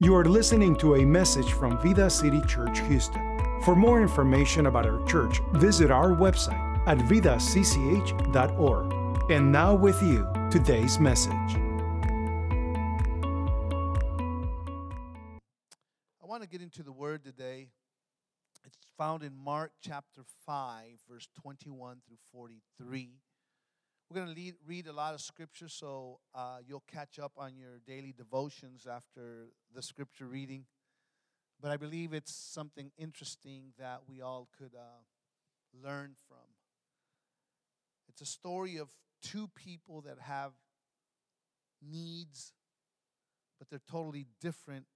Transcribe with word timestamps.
You 0.00 0.14
are 0.14 0.24
listening 0.24 0.76
to 0.76 0.94
a 0.94 1.04
message 1.04 1.54
from 1.54 1.76
Vida 1.82 2.08
City 2.08 2.40
Church, 2.42 2.78
Houston. 2.82 3.20
For 3.64 3.74
more 3.74 4.00
information 4.00 4.66
about 4.66 4.86
our 4.86 5.04
church, 5.06 5.40
visit 5.54 5.90
our 5.90 6.10
website 6.10 6.78
at 6.86 6.98
vidacch.org. 6.98 8.12
And 9.32 9.50
now, 9.50 9.74
with 9.74 10.00
you, 10.00 10.24
today's 10.52 11.00
message. 11.00 11.32
I 16.22 16.26
want 16.26 16.44
to 16.44 16.48
get 16.48 16.62
into 16.62 16.84
the 16.84 16.92
word 16.92 17.24
today. 17.24 17.70
It's 18.64 18.78
found 18.96 19.24
in 19.24 19.36
Mark 19.36 19.72
chapter 19.82 20.22
5, 20.46 20.84
verse 21.10 21.26
21 21.42 22.02
through 22.06 22.18
43. 22.30 23.18
We're 24.10 24.24
going 24.24 24.34
to 24.34 24.52
read 24.66 24.86
a 24.86 24.92
lot 24.92 25.12
of 25.12 25.20
scripture, 25.20 25.68
so 25.68 26.20
uh, 26.34 26.58
you'll 26.66 26.84
catch 26.90 27.18
up 27.18 27.32
on 27.36 27.58
your 27.58 27.78
daily 27.86 28.14
devotions 28.16 28.86
after 28.90 29.48
the 29.74 29.82
scripture 29.82 30.24
reading. 30.24 30.64
But 31.60 31.72
I 31.72 31.76
believe 31.76 32.14
it's 32.14 32.34
something 32.34 32.90
interesting 32.96 33.74
that 33.78 34.00
we 34.08 34.22
all 34.22 34.48
could 34.56 34.74
uh, 34.74 35.86
learn 35.86 36.14
from. 36.26 36.38
It's 38.08 38.22
a 38.22 38.26
story 38.26 38.78
of 38.78 38.88
two 39.20 39.50
people 39.54 40.00
that 40.00 40.16
have 40.20 40.52
needs, 41.86 42.54
but 43.58 43.68
they're 43.68 43.78
totally 43.90 44.26
different 44.40 44.86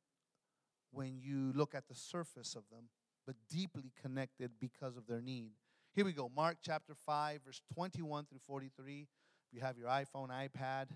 when 0.91 1.19
you 1.21 1.53
look 1.55 1.75
at 1.75 1.87
the 1.87 1.95
surface 1.95 2.55
of 2.55 2.63
them, 2.71 2.89
but 3.27 3.37
deeply 3.51 3.93
connected 4.01 4.53
because 4.59 4.97
of 4.97 5.07
their 5.07 5.21
need. 5.21 5.51
Here 5.95 6.07
we 6.07 6.15
go. 6.15 6.31
Mark 6.35 6.57
chapter 6.65 6.95
5, 6.95 7.41
verse 7.45 7.61
21 7.75 8.25
through 8.25 8.39
43. 8.47 9.01
If 9.03 9.55
you 9.55 9.61
have 9.61 9.77
your 9.77 9.89
iPhone, 9.89 10.31
iPad, 10.31 10.87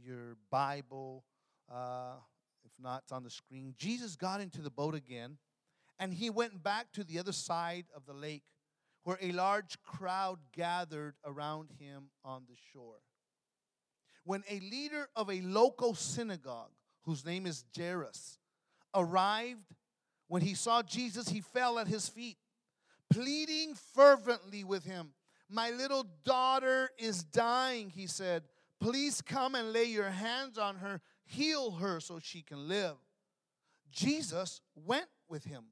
your 0.00 0.36
Bible, 0.52 1.24
uh, 1.68 2.12
if 2.64 2.70
not, 2.80 3.02
it's 3.02 3.10
on 3.10 3.24
the 3.24 3.30
screen. 3.30 3.74
Jesus 3.76 4.14
got 4.14 4.40
into 4.40 4.62
the 4.62 4.70
boat 4.70 4.94
again, 4.94 5.38
and 5.98 6.14
he 6.14 6.30
went 6.30 6.62
back 6.62 6.92
to 6.92 7.02
the 7.02 7.18
other 7.18 7.32
side 7.32 7.86
of 7.92 8.06
the 8.06 8.12
lake, 8.12 8.44
where 9.02 9.18
a 9.20 9.32
large 9.32 9.82
crowd 9.82 10.38
gathered 10.52 11.16
around 11.24 11.70
him 11.80 12.10
on 12.24 12.44
the 12.48 12.54
shore. 12.72 13.00
When 14.22 14.44
a 14.48 14.60
leader 14.60 15.08
of 15.16 15.28
a 15.28 15.40
local 15.40 15.96
synagogue, 15.96 16.70
whose 17.02 17.24
name 17.24 17.46
is 17.46 17.64
Jairus, 17.76 18.38
arrived, 18.94 19.74
when 20.28 20.42
he 20.42 20.54
saw 20.54 20.82
Jesus, 20.82 21.30
he 21.30 21.40
fell 21.40 21.80
at 21.80 21.88
his 21.88 22.08
feet 22.08 22.36
pleading 23.10 23.74
fervently 23.94 24.64
with 24.64 24.84
him. 24.84 25.12
My 25.48 25.70
little 25.70 26.06
daughter 26.24 26.90
is 26.98 27.22
dying, 27.22 27.90
he 27.90 28.06
said. 28.06 28.42
Please 28.80 29.20
come 29.20 29.54
and 29.54 29.72
lay 29.72 29.84
your 29.84 30.10
hands 30.10 30.58
on 30.58 30.76
her, 30.76 31.00
heal 31.24 31.72
her 31.72 32.00
so 32.00 32.18
she 32.18 32.42
can 32.42 32.68
live. 32.68 32.96
Jesus 33.90 34.60
went 34.74 35.06
with 35.28 35.44
him, 35.44 35.66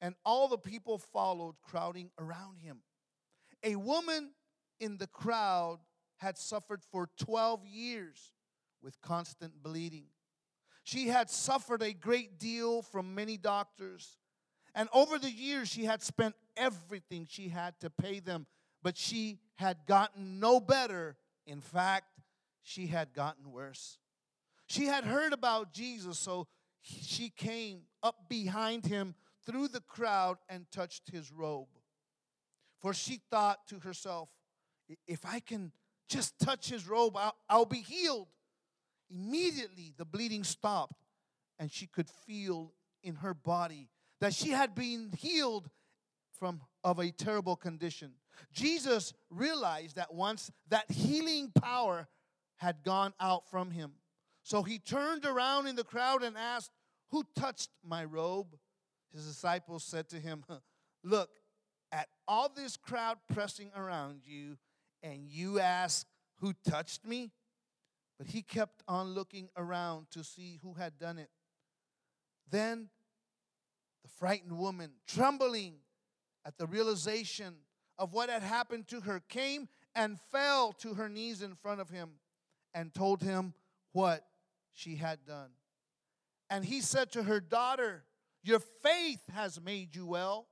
and 0.00 0.14
all 0.24 0.48
the 0.48 0.58
people 0.58 0.98
followed, 0.98 1.56
crowding 1.62 2.10
around 2.18 2.58
him. 2.58 2.78
A 3.62 3.76
woman 3.76 4.30
in 4.80 4.96
the 4.98 5.06
crowd 5.06 5.78
had 6.18 6.38
suffered 6.38 6.82
for 6.82 7.08
12 7.18 7.66
years 7.66 8.32
with 8.82 9.00
constant 9.00 9.62
bleeding. 9.62 10.06
She 10.84 11.08
had 11.08 11.28
suffered 11.28 11.82
a 11.82 11.92
great 11.92 12.38
deal 12.38 12.80
from 12.80 13.14
many 13.14 13.36
doctors 13.36 14.16
and 14.76 14.90
over 14.92 15.18
the 15.18 15.30
years, 15.30 15.68
she 15.70 15.86
had 15.86 16.02
spent 16.02 16.34
everything 16.54 17.26
she 17.28 17.48
had 17.48 17.80
to 17.80 17.88
pay 17.88 18.20
them, 18.20 18.46
but 18.82 18.98
she 18.98 19.40
had 19.54 19.78
gotten 19.86 20.38
no 20.38 20.60
better. 20.60 21.16
In 21.46 21.62
fact, 21.62 22.04
she 22.62 22.86
had 22.86 23.14
gotten 23.14 23.50
worse. 23.50 23.96
She 24.66 24.84
had 24.84 25.04
heard 25.04 25.32
about 25.32 25.72
Jesus, 25.72 26.18
so 26.18 26.46
she 26.82 27.30
came 27.30 27.84
up 28.02 28.28
behind 28.28 28.84
him 28.84 29.14
through 29.46 29.68
the 29.68 29.80
crowd 29.80 30.36
and 30.46 30.70
touched 30.70 31.10
his 31.10 31.32
robe. 31.32 31.68
For 32.82 32.92
she 32.92 33.22
thought 33.30 33.66
to 33.68 33.78
herself, 33.78 34.28
if 35.08 35.24
I 35.24 35.40
can 35.40 35.72
just 36.06 36.38
touch 36.38 36.68
his 36.68 36.86
robe, 36.86 37.16
I'll, 37.16 37.34
I'll 37.48 37.64
be 37.64 37.80
healed. 37.80 38.28
Immediately, 39.10 39.94
the 39.96 40.04
bleeding 40.04 40.44
stopped, 40.44 41.02
and 41.58 41.72
she 41.72 41.86
could 41.86 42.10
feel 42.26 42.74
in 43.02 43.14
her 43.16 43.32
body 43.32 43.88
that 44.20 44.34
she 44.34 44.50
had 44.50 44.74
been 44.74 45.12
healed 45.16 45.68
from 46.38 46.60
of 46.84 46.98
a 46.98 47.10
terrible 47.10 47.56
condition. 47.56 48.12
Jesus 48.52 49.12
realized 49.30 49.96
that 49.96 50.12
once 50.14 50.50
that 50.68 50.90
healing 50.90 51.50
power 51.50 52.08
had 52.56 52.82
gone 52.82 53.12
out 53.20 53.48
from 53.50 53.70
him. 53.70 53.92
So 54.42 54.62
he 54.62 54.78
turned 54.78 55.24
around 55.24 55.66
in 55.66 55.76
the 55.76 55.84
crowd 55.84 56.22
and 56.22 56.36
asked, 56.36 56.70
"Who 57.10 57.24
touched 57.34 57.70
my 57.82 58.04
robe?" 58.04 58.58
His 59.12 59.26
disciples 59.26 59.84
said 59.84 60.08
to 60.10 60.20
him, 60.20 60.44
"Look, 61.02 61.30
at 61.90 62.08
all 62.28 62.48
this 62.48 62.76
crowd 62.76 63.18
pressing 63.32 63.72
around 63.74 64.26
you, 64.26 64.58
and 65.02 65.28
you 65.28 65.58
ask, 65.58 66.06
"Who 66.36 66.52
touched 66.52 67.04
me?" 67.04 67.32
But 68.18 68.28
he 68.28 68.42
kept 68.42 68.82
on 68.88 69.14
looking 69.14 69.50
around 69.56 70.10
to 70.12 70.24
see 70.24 70.58
who 70.62 70.74
had 70.74 70.98
done 70.98 71.18
it. 71.18 71.30
Then 72.48 72.88
the 72.88 72.95
frightened 74.18 74.58
woman, 74.58 74.92
trembling 75.06 75.74
at 76.44 76.58
the 76.58 76.66
realization 76.66 77.54
of 77.98 78.12
what 78.12 78.28
had 78.28 78.42
happened 78.42 78.88
to 78.88 79.00
her, 79.00 79.20
came 79.28 79.68
and 79.94 80.18
fell 80.30 80.72
to 80.72 80.94
her 80.94 81.08
knees 81.08 81.42
in 81.42 81.54
front 81.54 81.80
of 81.80 81.90
him 81.90 82.10
and 82.74 82.92
told 82.94 83.22
him 83.22 83.54
what 83.92 84.26
she 84.72 84.96
had 84.96 85.24
done. 85.26 85.50
And 86.50 86.64
he 86.64 86.80
said 86.80 87.10
to 87.12 87.22
her, 87.22 87.40
Daughter, 87.40 88.04
your 88.42 88.60
faith 88.60 89.22
has 89.32 89.60
made 89.60 89.96
you 89.96 90.06
well. 90.06 90.46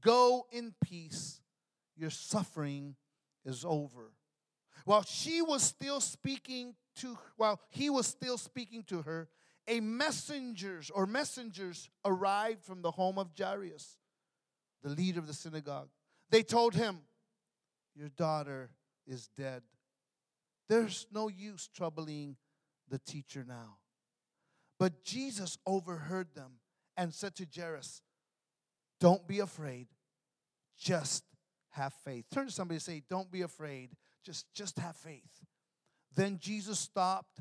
Go 0.00 0.46
in 0.52 0.74
peace. 0.84 1.40
Your 1.96 2.10
suffering 2.10 2.94
is 3.44 3.64
over. 3.64 4.12
While 4.84 5.02
she 5.02 5.40
was 5.42 5.62
still 5.62 6.00
speaking 6.00 6.74
to 6.96 7.18
while 7.36 7.60
he 7.70 7.90
was 7.90 8.06
still 8.06 8.38
speaking 8.38 8.84
to 8.84 9.02
her, 9.02 9.28
a 9.68 9.80
messengers 9.80 10.90
or 10.90 11.06
messengers 11.06 11.88
arrived 12.04 12.64
from 12.64 12.82
the 12.82 12.90
home 12.90 13.18
of 13.18 13.30
Jairus, 13.38 13.98
the 14.82 14.90
leader 14.90 15.18
of 15.18 15.26
the 15.26 15.34
synagogue. 15.34 15.88
They 16.30 16.42
told 16.42 16.74
him, 16.74 16.98
Your 17.94 18.08
daughter 18.08 18.70
is 19.06 19.28
dead. 19.36 19.62
There's 20.68 21.06
no 21.12 21.28
use 21.28 21.68
troubling 21.74 22.36
the 22.88 22.98
teacher 22.98 23.44
now. 23.46 23.76
But 24.78 25.04
Jesus 25.04 25.58
overheard 25.66 26.34
them 26.34 26.54
and 26.96 27.14
said 27.14 27.34
to 27.36 27.46
Jairus, 27.54 28.02
Don't 29.00 29.26
be 29.26 29.40
afraid, 29.40 29.88
just 30.78 31.24
have 31.70 31.92
faith. 32.04 32.26
Turn 32.32 32.46
to 32.46 32.52
somebody 32.52 32.76
and 32.76 32.82
say, 32.82 33.02
Don't 33.08 33.30
be 33.30 33.42
afraid, 33.42 33.90
just, 34.24 34.46
just 34.54 34.78
have 34.78 34.96
faith. 34.96 35.44
Then 36.14 36.38
Jesus 36.40 36.78
stopped 36.78 37.40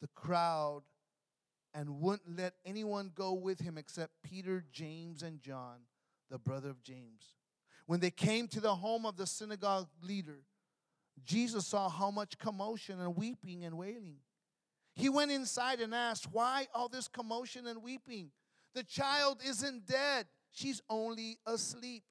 the 0.00 0.08
crowd 0.14 0.82
and 1.74 2.00
wouldn't 2.00 2.36
let 2.36 2.54
anyone 2.64 3.12
go 3.14 3.32
with 3.32 3.60
him 3.60 3.78
except 3.78 4.12
Peter, 4.22 4.64
James, 4.72 5.22
and 5.22 5.40
John, 5.40 5.80
the 6.30 6.38
brother 6.38 6.70
of 6.70 6.82
James. 6.82 7.34
When 7.86 8.00
they 8.00 8.10
came 8.10 8.48
to 8.48 8.60
the 8.60 8.74
home 8.74 9.06
of 9.06 9.16
the 9.16 9.26
synagogue 9.26 9.88
leader, 10.02 10.42
Jesus 11.24 11.66
saw 11.66 11.88
how 11.88 12.10
much 12.10 12.38
commotion 12.38 13.00
and 13.00 13.16
weeping 13.16 13.64
and 13.64 13.76
wailing. 13.76 14.18
He 14.94 15.08
went 15.08 15.30
inside 15.30 15.80
and 15.80 15.94
asked, 15.94 16.28
Why 16.30 16.68
all 16.74 16.88
this 16.88 17.08
commotion 17.08 17.66
and 17.66 17.82
weeping? 17.82 18.30
The 18.74 18.82
child 18.84 19.40
isn't 19.44 19.86
dead, 19.86 20.26
she's 20.52 20.80
only 20.88 21.38
asleep. 21.46 22.04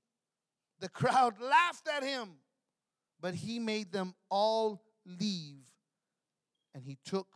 The 0.79 0.89
crowd 0.89 1.35
laughed 1.41 1.87
at 1.87 2.03
him, 2.03 2.35
but 3.19 3.33
he 3.33 3.59
made 3.59 3.91
them 3.91 4.15
all 4.29 4.81
leave, 5.05 5.63
and 6.73 6.83
he 6.83 6.97
took 7.03 7.27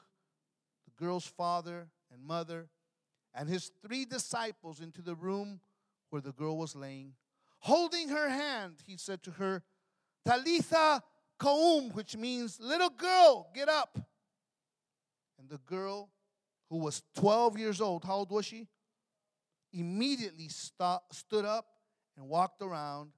girl's 1.03 1.27
father 1.27 1.87
and 2.13 2.23
mother 2.23 2.69
and 3.33 3.49
his 3.49 3.71
three 3.85 4.05
disciples 4.05 4.79
into 4.79 5.01
the 5.01 5.15
room 5.15 5.59
where 6.09 6.21
the 6.21 6.31
girl 6.31 6.57
was 6.57 6.75
laying. 6.75 7.13
Holding 7.59 8.09
her 8.09 8.29
hand, 8.29 8.75
he 8.85 8.95
said 8.95 9.21
to 9.23 9.31
her, 9.31 9.63
Talitha 10.25 11.03
koum, 11.39 11.91
which 11.91 12.15
means, 12.15 12.59
little 12.59 12.89
girl, 12.89 13.49
get 13.53 13.67
up. 13.67 13.97
And 15.39 15.49
the 15.49 15.57
girl, 15.57 16.09
who 16.69 16.77
was 16.77 17.03
12 17.15 17.57
years 17.57 17.81
old, 17.81 18.05
how 18.05 18.15
old 18.17 18.31
was 18.31 18.45
she? 18.45 18.67
Immediately 19.73 20.47
stood 20.49 21.45
up 21.45 21.65
and 22.15 22.29
walked 22.29 22.61
around, 22.61 23.11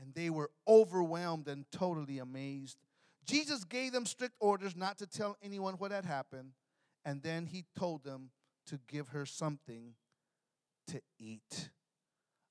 and 0.00 0.14
they 0.14 0.30
were 0.30 0.50
overwhelmed 0.68 1.48
and 1.48 1.64
totally 1.72 2.18
amazed. 2.18 2.76
Jesus 3.24 3.64
gave 3.64 3.92
them 3.92 4.06
strict 4.06 4.36
orders 4.38 4.76
not 4.76 4.98
to 4.98 5.06
tell 5.06 5.36
anyone 5.42 5.74
what 5.74 5.90
had 5.90 6.04
happened. 6.04 6.52
And 7.04 7.22
then 7.22 7.46
he 7.46 7.64
told 7.76 8.04
them 8.04 8.30
to 8.66 8.78
give 8.88 9.08
her 9.08 9.26
something 9.26 9.94
to 10.88 11.00
eat. 11.18 11.70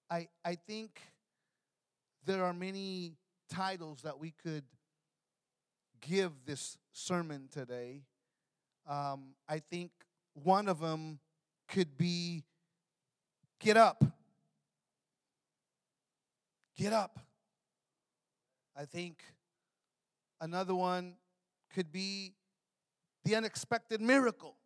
I, 0.10 0.28
I 0.44 0.56
think 0.56 1.00
there 2.26 2.44
are 2.44 2.54
many 2.54 3.14
titles 3.50 4.02
that 4.02 4.20
we 4.20 4.34
could 4.44 4.64
give 6.02 6.32
this 6.46 6.78
sermon 6.92 7.48
today. 7.52 8.02
Um, 8.88 9.36
I 9.48 9.60
think 9.60 9.92
one 10.34 10.68
of 10.68 10.80
them 10.80 11.20
could 11.68 11.98
be 11.98 12.44
get 13.60 13.78
up. 13.78 14.04
Get 16.76 16.94
up. 16.94 17.20
I 18.76 18.86
think 18.86 19.24
another 20.40 20.74
one 20.74 21.14
could 21.74 21.92
be 21.92 22.34
the 23.24 23.36
unexpected 23.36 24.02
miracle. 24.02 24.58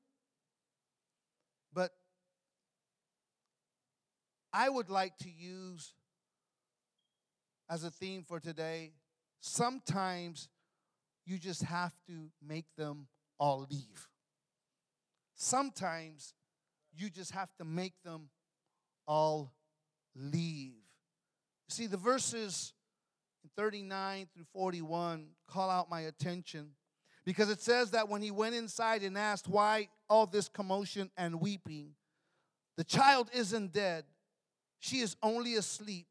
But 1.73 1.91
I 4.53 4.69
would 4.69 4.89
like 4.89 5.17
to 5.19 5.29
use 5.29 5.93
as 7.69 7.83
a 7.83 7.91
theme 7.91 8.23
for 8.27 8.39
today 8.39 8.93
sometimes 9.45 10.49
you 11.25 11.37
just 11.37 11.63
have 11.63 11.93
to 12.07 12.29
make 12.45 12.65
them 12.77 13.07
all 13.39 13.67
leave. 13.69 14.07
Sometimes 15.35 16.33
you 16.95 17.09
just 17.09 17.31
have 17.31 17.49
to 17.57 17.65
make 17.65 17.93
them 18.03 18.29
all 19.07 19.53
leave. 20.15 20.73
See, 21.69 21.87
the 21.87 21.97
verses 21.97 22.73
39 23.57 24.27
through 24.33 24.45
41 24.53 25.27
call 25.47 25.69
out 25.69 25.89
my 25.89 26.01
attention 26.01 26.71
because 27.25 27.49
it 27.49 27.61
says 27.61 27.91
that 27.91 28.07
when 28.07 28.21
he 28.21 28.31
went 28.31 28.55
inside 28.55 29.01
and 29.01 29.17
asked 29.17 29.47
why 29.47 29.89
all 30.09 30.27
this 30.27 30.47
commotion 30.47 31.09
and 31.17 31.41
weeping, 31.41 31.91
the 32.77 32.83
child 32.83 33.29
isn't 33.33 33.73
dead, 33.73 34.03
she 34.79 34.97
is 34.97 35.15
only 35.23 35.55
asleep. 35.55 36.05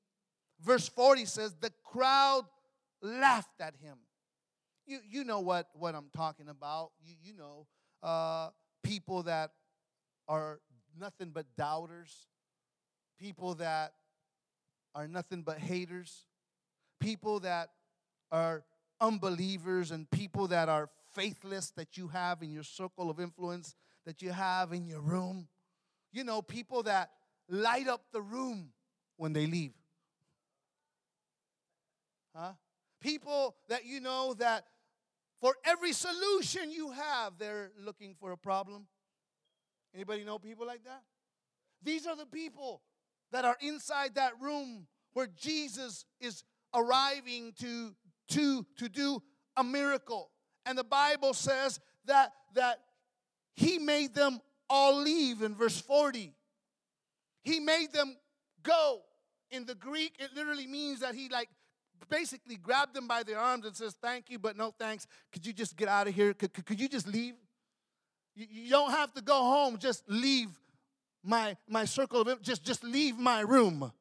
Verse 0.61 0.88
40 0.88 1.25
says, 1.26 1.55
The 1.61 1.72
crowd 1.84 2.44
laughed 3.00 3.61
at 3.61 3.75
him. 3.81 3.99
You, 4.87 4.99
you 5.08 5.25
know 5.25 5.40
what, 5.40 5.69
what 5.75 5.94
I'm 5.94 6.11
talking 6.14 6.49
about. 6.49 6.90
You, 7.05 7.14
you 7.22 7.34
know, 7.34 7.67
uh, 8.02 8.50
people 8.82 9.22
that 9.25 9.50
are 10.26 10.60
nothing 10.99 11.31
but 11.31 11.46
doubters, 11.56 12.12
people 13.20 13.55
that 13.56 13.93
are 14.94 15.06
nothing 15.06 15.43
but 15.43 15.58
haters, 15.58 16.26
people 17.00 17.40
that 17.40 17.70
are 18.32 18.64
unbelievers, 19.00 19.90
and 19.90 20.10
people 20.10 20.49
that 20.49 20.69
are 20.69 20.90
faithless 21.14 21.70
that 21.76 21.96
you 21.96 22.08
have 22.08 22.43
in 22.43 22.50
your 22.50 22.62
circle 22.62 23.11
of 23.11 23.20
influence, 23.20 23.75
that 24.06 24.22
you 24.22 24.31
have 24.31 24.72
in 24.72 24.87
your 24.87 25.00
room. 25.00 25.49
You 26.12 26.25
know, 26.25 26.43
people 26.43 26.82
that 26.84 27.11
light 27.49 27.88
up 27.88 28.02
the 28.12 28.22
room 28.22 28.72
when 29.16 29.32
they 29.32 29.46
leave. 29.46 29.72
Huh? 32.34 32.52
People 33.00 33.56
that 33.69 33.84
you 33.84 34.00
know 34.00 34.34
that 34.34 34.64
for 35.40 35.55
every 35.64 35.93
solution 35.93 36.70
you 36.70 36.90
have, 36.93 37.34
they're 37.38 37.70
looking 37.78 38.14
for 38.19 38.32
a 38.32 38.37
problem. 38.37 38.87
Anybody 39.94 40.25
know 40.25 40.38
people 40.38 40.67
like 40.67 40.84
that? 40.84 41.02
These 41.82 42.06
are 42.06 42.17
the 42.17 42.26
people 42.26 42.82
that 43.31 43.44
are 43.44 43.56
inside 43.60 44.14
that 44.14 44.32
room 44.40 44.87
where 45.12 45.28
Jesus 45.28 46.05
is 46.20 46.44
arriving 46.75 47.52
to, 47.60 47.94
to, 48.31 48.67
to 48.78 48.88
do 48.88 49.22
a 49.56 49.62
miracle. 49.62 50.31
And 50.66 50.76
the 50.78 50.84
Bible 50.84 51.34
says 51.34 51.81
that, 52.06 52.32
that 52.55 52.81
he 53.55 53.78
made 53.78 54.14
them 54.14 54.40
all 54.69 55.00
leave 55.00 55.43
in 55.43 55.55
verse 55.55 55.81
40. 55.81 56.32
He 57.43 57.61
made 57.61 57.93
them 57.93 58.16
go. 58.62 59.00
In 59.50 59.66
the 59.66 59.75
Greek, 59.75 60.16
it 60.19 60.31
literally 60.34 60.66
means 60.66 61.00
that 61.00 61.14
he 61.14 61.28
like 61.28 61.49
basically 62.08 62.56
grabbed 62.56 62.94
them 62.94 63.06
by 63.06 63.22
their 63.22 63.38
arms 63.38 63.66
and 63.66 63.76
says, 63.76 63.96
Thank 64.00 64.31
you, 64.31 64.38
but 64.38 64.56
no 64.56 64.75
thanks. 64.76 65.06
Could 65.32 65.46
you 65.46 65.52
just 65.52 65.76
get 65.76 65.88
out 65.88 66.08
of 66.08 66.14
here? 66.14 66.34
Could, 66.34 66.52
could, 66.52 66.67
could 66.67 66.81
you 66.81 66.88
just 66.88 67.06
leave? 67.06 67.34
You, 68.34 68.46
you, 68.50 68.70
don't 68.70 68.90
have 68.90 69.12
to 69.14 69.22
go 69.22 69.34
home. 69.34 69.78
Just 69.78 70.02
leave 70.08 70.49
my, 71.22 71.56
my 71.69 71.84
circle 71.84 72.20
of 72.20 72.43
just, 72.43 72.64
just 72.64 72.82
leave 72.82 73.17
my 73.17 73.40
room. 73.40 73.93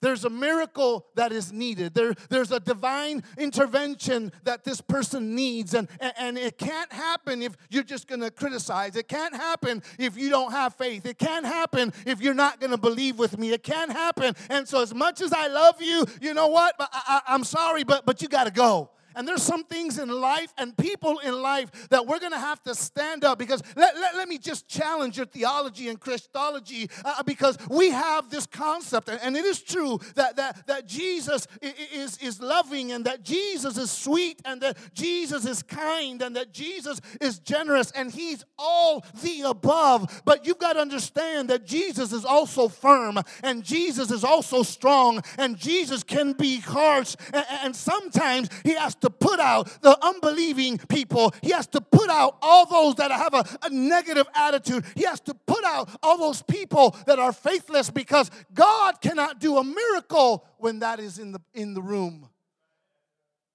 There's 0.00 0.24
a 0.24 0.30
miracle 0.30 1.06
that 1.14 1.32
is 1.32 1.52
needed. 1.52 1.94
There, 1.94 2.14
there's 2.28 2.52
a 2.52 2.60
divine 2.60 3.22
intervention 3.36 4.32
that 4.44 4.64
this 4.64 4.80
person 4.80 5.34
needs. 5.34 5.74
And, 5.74 5.88
and 6.00 6.38
it 6.38 6.58
can't 6.58 6.92
happen 6.92 7.42
if 7.42 7.56
you're 7.68 7.82
just 7.82 8.08
going 8.08 8.20
to 8.20 8.30
criticize. 8.30 8.96
It 8.96 9.08
can't 9.08 9.34
happen 9.34 9.82
if 9.98 10.16
you 10.16 10.30
don't 10.30 10.52
have 10.52 10.74
faith. 10.74 11.06
It 11.06 11.18
can't 11.18 11.44
happen 11.44 11.92
if 12.06 12.20
you're 12.20 12.34
not 12.34 12.60
going 12.60 12.70
to 12.70 12.78
believe 12.78 13.18
with 13.18 13.38
me. 13.38 13.52
It 13.52 13.62
can't 13.62 13.92
happen. 13.92 14.34
And 14.48 14.66
so, 14.66 14.82
as 14.82 14.94
much 14.94 15.20
as 15.20 15.32
I 15.32 15.48
love 15.48 15.80
you, 15.80 16.04
you 16.20 16.34
know 16.34 16.48
what? 16.48 16.74
I, 16.78 16.86
I, 16.92 17.34
I'm 17.34 17.44
sorry, 17.44 17.84
but, 17.84 18.06
but 18.06 18.22
you 18.22 18.28
got 18.28 18.44
to 18.44 18.50
go. 18.50 18.90
And 19.14 19.26
there's 19.26 19.42
some 19.42 19.64
things 19.64 19.98
in 19.98 20.08
life 20.08 20.52
and 20.58 20.76
people 20.76 21.18
in 21.18 21.40
life 21.40 21.88
that 21.90 22.06
we're 22.06 22.18
going 22.18 22.32
to 22.32 22.38
have 22.38 22.62
to 22.64 22.74
stand 22.74 23.24
up 23.24 23.38
because 23.38 23.62
let, 23.76 23.94
let, 23.96 24.14
let, 24.16 24.28
me 24.28 24.38
just 24.38 24.68
challenge 24.68 25.16
your 25.16 25.26
theology 25.26 25.88
and 25.88 25.98
Christology 25.98 26.88
uh, 27.04 27.22
because 27.24 27.58
we 27.68 27.90
have 27.90 28.30
this 28.30 28.46
concept, 28.46 29.08
and 29.08 29.36
it 29.36 29.44
is 29.44 29.60
true 29.60 29.98
that, 30.14 30.36
that, 30.36 30.66
that 30.66 30.86
Jesus 30.86 31.46
is, 31.60 32.16
is 32.18 32.40
loving 32.40 32.92
and 32.92 33.04
that 33.06 33.22
Jesus 33.24 33.76
is 33.76 33.90
sweet 33.90 34.40
and 34.44 34.60
that 34.60 34.76
Jesus 34.94 35.46
is 35.46 35.62
kind 35.62 36.22
and 36.22 36.36
that 36.36 36.52
Jesus 36.52 37.00
is 37.20 37.38
generous 37.38 37.90
and 37.92 38.10
he's 38.10 38.44
all 38.58 39.04
the 39.22 39.42
above. 39.42 40.22
But 40.24 40.46
you've 40.46 40.58
got 40.58 40.74
to 40.74 40.80
understand 40.80 41.50
that 41.50 41.66
Jesus 41.66 42.12
is 42.12 42.24
also 42.24 42.68
firm 42.68 43.18
and 43.42 43.64
Jesus 43.64 44.10
is 44.10 44.24
also 44.24 44.62
strong 44.62 45.22
and 45.38 45.56
Jesus 45.56 46.02
can 46.02 46.32
be 46.32 46.60
harsh 46.60 47.16
and, 47.32 47.44
and 47.62 47.76
sometimes 47.76 48.48
he 48.64 48.74
has 48.74 48.94
to 49.00 49.10
put 49.10 49.40
out 49.40 49.68
the 49.82 49.96
unbelieving 50.04 50.78
people. 50.78 51.34
He 51.42 51.50
has 51.50 51.66
to 51.68 51.80
put 51.80 52.10
out 52.10 52.36
all 52.42 52.66
those 52.66 52.96
that 52.96 53.10
have 53.10 53.34
a, 53.34 53.44
a 53.62 53.70
negative 53.70 54.26
attitude. 54.34 54.84
He 54.94 55.04
has 55.04 55.20
to 55.20 55.34
put 55.34 55.64
out 55.64 55.90
all 56.02 56.18
those 56.18 56.42
people 56.42 56.96
that 57.06 57.18
are 57.18 57.32
faithless 57.32 57.90
because 57.90 58.30
God 58.52 59.00
cannot 59.00 59.40
do 59.40 59.58
a 59.58 59.64
miracle 59.64 60.46
when 60.58 60.80
that 60.80 61.00
is 61.00 61.18
in 61.18 61.32
the, 61.32 61.40
in 61.54 61.74
the 61.74 61.82
room. 61.82 62.28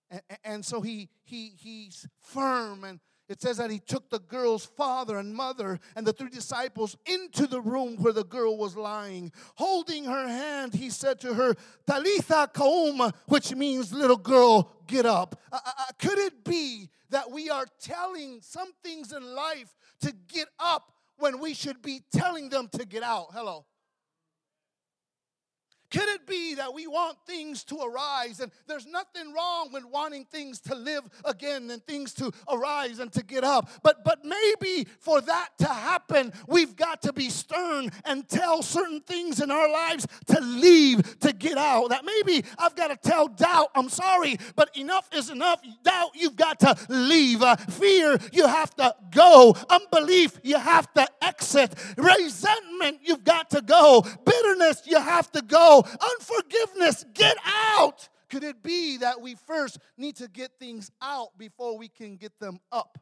And, 0.10 0.22
and 0.44 0.66
so 0.66 0.82
he, 0.82 1.10
he, 1.24 1.54
he's 1.58 2.08
firm 2.22 2.84
and 2.84 3.00
it 3.27 3.42
says 3.42 3.57
that 3.57 3.72
he 3.72 3.80
took 3.80 4.10
the 4.10 4.19
girl's 4.19 4.66
father 4.66 5.18
and 5.18 5.33
mother 5.33 5.80
and 5.95 6.06
the 6.06 6.13
three 6.13 6.30
disciples 6.30 6.95
into 7.06 7.48
the 7.48 7.62
room 7.62 7.98
where 7.98 8.13
the 8.13 8.24
girl 8.24 8.57
was 8.57 8.77
lying. 8.77 9.31
Holding 9.56 10.06
her 10.06 10.27
hand, 10.27 10.74
he 10.74 10.89
said 10.89 11.19
to 11.22 11.33
her, 11.33 11.56
Talitha 11.88 12.50
koum, 12.54 13.12
which 13.27 13.56
means 13.56 13.92
little 13.92 14.18
girl, 14.18 14.72
get 14.88 15.06
up. 15.06 15.39
Uh, 15.51 15.60
uh, 15.66 15.72
uh, 15.80 15.83
could 16.00 16.19
it 16.19 16.44
be 16.44 16.89
that 17.10 17.31
we 17.31 17.50
are 17.50 17.66
telling 17.80 18.39
some 18.42 18.72
things 18.83 19.12
in 19.12 19.24
life 19.24 19.75
to 20.01 20.13
get 20.27 20.48
up 20.60 20.92
when 21.18 21.39
we 21.39 21.54
should 21.54 21.81
be 21.81 22.01
telling 22.12 22.50
them 22.50 22.69
to 22.74 22.86
get 22.86 23.04
out? 23.04 23.27
Hello. 23.33 23.66
Could 25.96 26.10
it 26.10 26.28
be 26.28 26.56
that 26.56 26.74
we 26.74 26.88
want 26.88 27.18
things 27.25 27.64
to 27.66 27.78
arise 27.78 28.42
and 28.42 28.52
there's 28.68 28.86
nothing 28.86 29.34
wrong 29.34 29.70
with 29.72 29.86
wanting 29.86 30.25
things 30.25 30.60
to 30.62 30.75
live 30.75 31.04
again 31.24 31.72
and 31.72 31.82
things 31.86 32.14
to 32.16 32.34
arise 32.52 33.00
and 33.00 33.10
to 33.14 33.24
get 33.24 33.46
up? 33.46 33.70
But 33.82 34.04
but 34.04 34.25
maybe 34.25 34.90
for 35.00 35.22
that 35.22 35.52
to 35.60 35.68
happen, 35.68 36.34
we've 36.50 36.75
got 36.75 37.02
to 37.04 37.14
be 37.14 37.30
stern 37.30 37.92
and 38.04 38.28
tell 38.28 38.62
certain 38.62 39.00
things 39.00 39.40
in 39.40 39.50
our 39.50 39.72
lives 39.72 40.06
to 40.25 40.42
leave, 40.42 41.18
to 41.22 41.32
get 41.32 41.58
out. 41.58 41.92
That 41.92 42.04
maybe 42.04 42.46
I've 42.60 42.75
got 42.75 42.90
to 42.90 42.98
tell 42.98 43.30
doubt, 43.30 43.70
I'm 43.74 43.88
sorry, 43.88 44.38
but 44.58 44.75
enough 44.75 45.08
is 45.14 45.30
enough. 45.30 45.62
Doubt, 45.84 46.12
you've 46.14 46.36
got 46.36 46.60
to 46.60 46.75
leave. 46.90 47.42
Uh, 47.42 47.56
fear, 47.56 48.20
you 48.34 48.48
have 48.48 48.75
to 48.75 48.94
go. 49.12 49.56
Unbelief, 49.70 50.42
you 50.44 50.60
have 50.60 50.94
to 50.96 51.08
exit. 51.22 51.74
Resentment, 51.96 53.00
you've 53.02 53.24
got 53.24 53.50
to 53.52 53.62
go. 53.62 54.06
Bitterness, 54.25 54.82
you 54.86 55.00
have 55.00 55.32
to 55.32 55.42
go 55.42 55.85
unforgiveness, 55.86 57.06
get 57.13 57.38
out. 57.46 58.10
Could 58.30 58.44
it 58.44 58.63
be 58.63 58.98
that 58.98 59.22
we 59.22 59.36
first 59.36 59.77
need 59.98 60.15
to 60.18 60.27
get 60.27 60.51
things 60.60 60.92
out 61.01 61.38
before 61.38 61.77
we 61.77 61.88
can 61.88 62.18
get 62.18 62.39
them 62.39 62.60
up? 62.72 62.98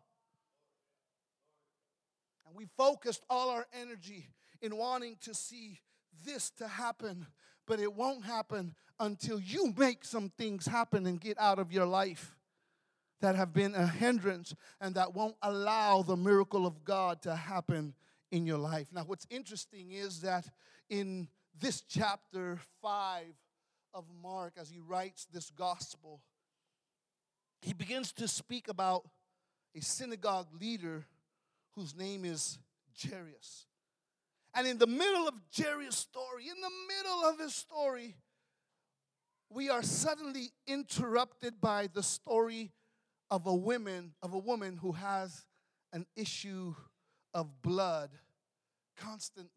And 2.46 2.56
we 2.56 2.68
focused 2.78 3.24
all 3.30 3.50
our 3.50 3.66
energy 3.80 4.28
in 4.62 4.78
wanting 4.78 5.18
to 5.22 5.34
see 5.34 5.80
this 6.26 6.50
to 6.52 6.68
happen, 6.68 7.26
but 7.66 7.80
it 7.80 7.94
won't 7.94 8.26
happen 8.26 8.76
until 9.00 9.40
you 9.40 9.74
make 9.78 10.06
some 10.06 10.32
things 10.38 10.66
happen 10.66 11.06
and 11.06 11.20
get 11.20 11.40
out 11.40 11.60
of 11.60 11.72
your 11.72 11.86
life 11.86 12.36
that 13.22 13.36
have 13.36 13.54
been 13.54 13.74
a 13.74 13.88
hindrance 13.88 14.54
and 14.82 14.96
that 14.96 15.14
won't 15.14 15.36
allow 15.42 16.02
the 16.02 16.18
miracle 16.18 16.68
of 16.68 16.84
God 16.84 17.22
to 17.22 17.36
happen 17.36 17.94
in 18.32 18.46
your 18.46 18.58
life. 18.58 18.88
Now, 18.92 19.04
what's 19.06 19.26
interesting 19.30 19.92
is 19.92 20.22
that 20.22 20.46
in 20.90 21.30
this 21.64 21.82
chapter 21.88 22.60
5 22.82 23.24
of 23.94 24.04
Mark, 24.22 24.56
as 24.60 24.70
he 24.70 24.80
writes 24.80 25.26
this 25.32 25.50
gospel, 25.50 26.20
he 27.62 27.72
begins 27.72 28.12
to 28.12 28.28
speak 28.28 28.68
about 28.68 29.06
a 29.74 29.82
synagogue 29.82 30.48
leader 30.60 31.06
whose 31.72 31.96
name 31.96 32.26
is 32.26 32.60
Jairus. 33.02 33.66
And 34.54 34.68
in 34.68 34.78
the 34.78 34.88
middle 34.88 35.26
of 35.26 35.36
Jairus' 35.58 35.96
story, 35.96 36.50
in 36.50 36.60
the 36.60 36.70
middle 36.98 37.30
of 37.30 37.40
his 37.40 37.56
story, 37.56 38.18
we 39.50 39.70
are 39.70 39.84
suddenly 39.84 40.52
interrupted 40.68 41.62
by 41.62 41.88
the 41.88 42.04
story 42.04 42.74
of 43.32 43.48
a 43.48 43.56
woman, 43.56 44.16
of 44.22 44.34
a 44.34 44.38
woman 44.38 44.76
who 44.76 44.92
has 44.92 45.46
an 45.94 46.08
issue 46.18 46.76
of 47.34 47.62
blood 47.62 48.10
constant. 48.98 49.50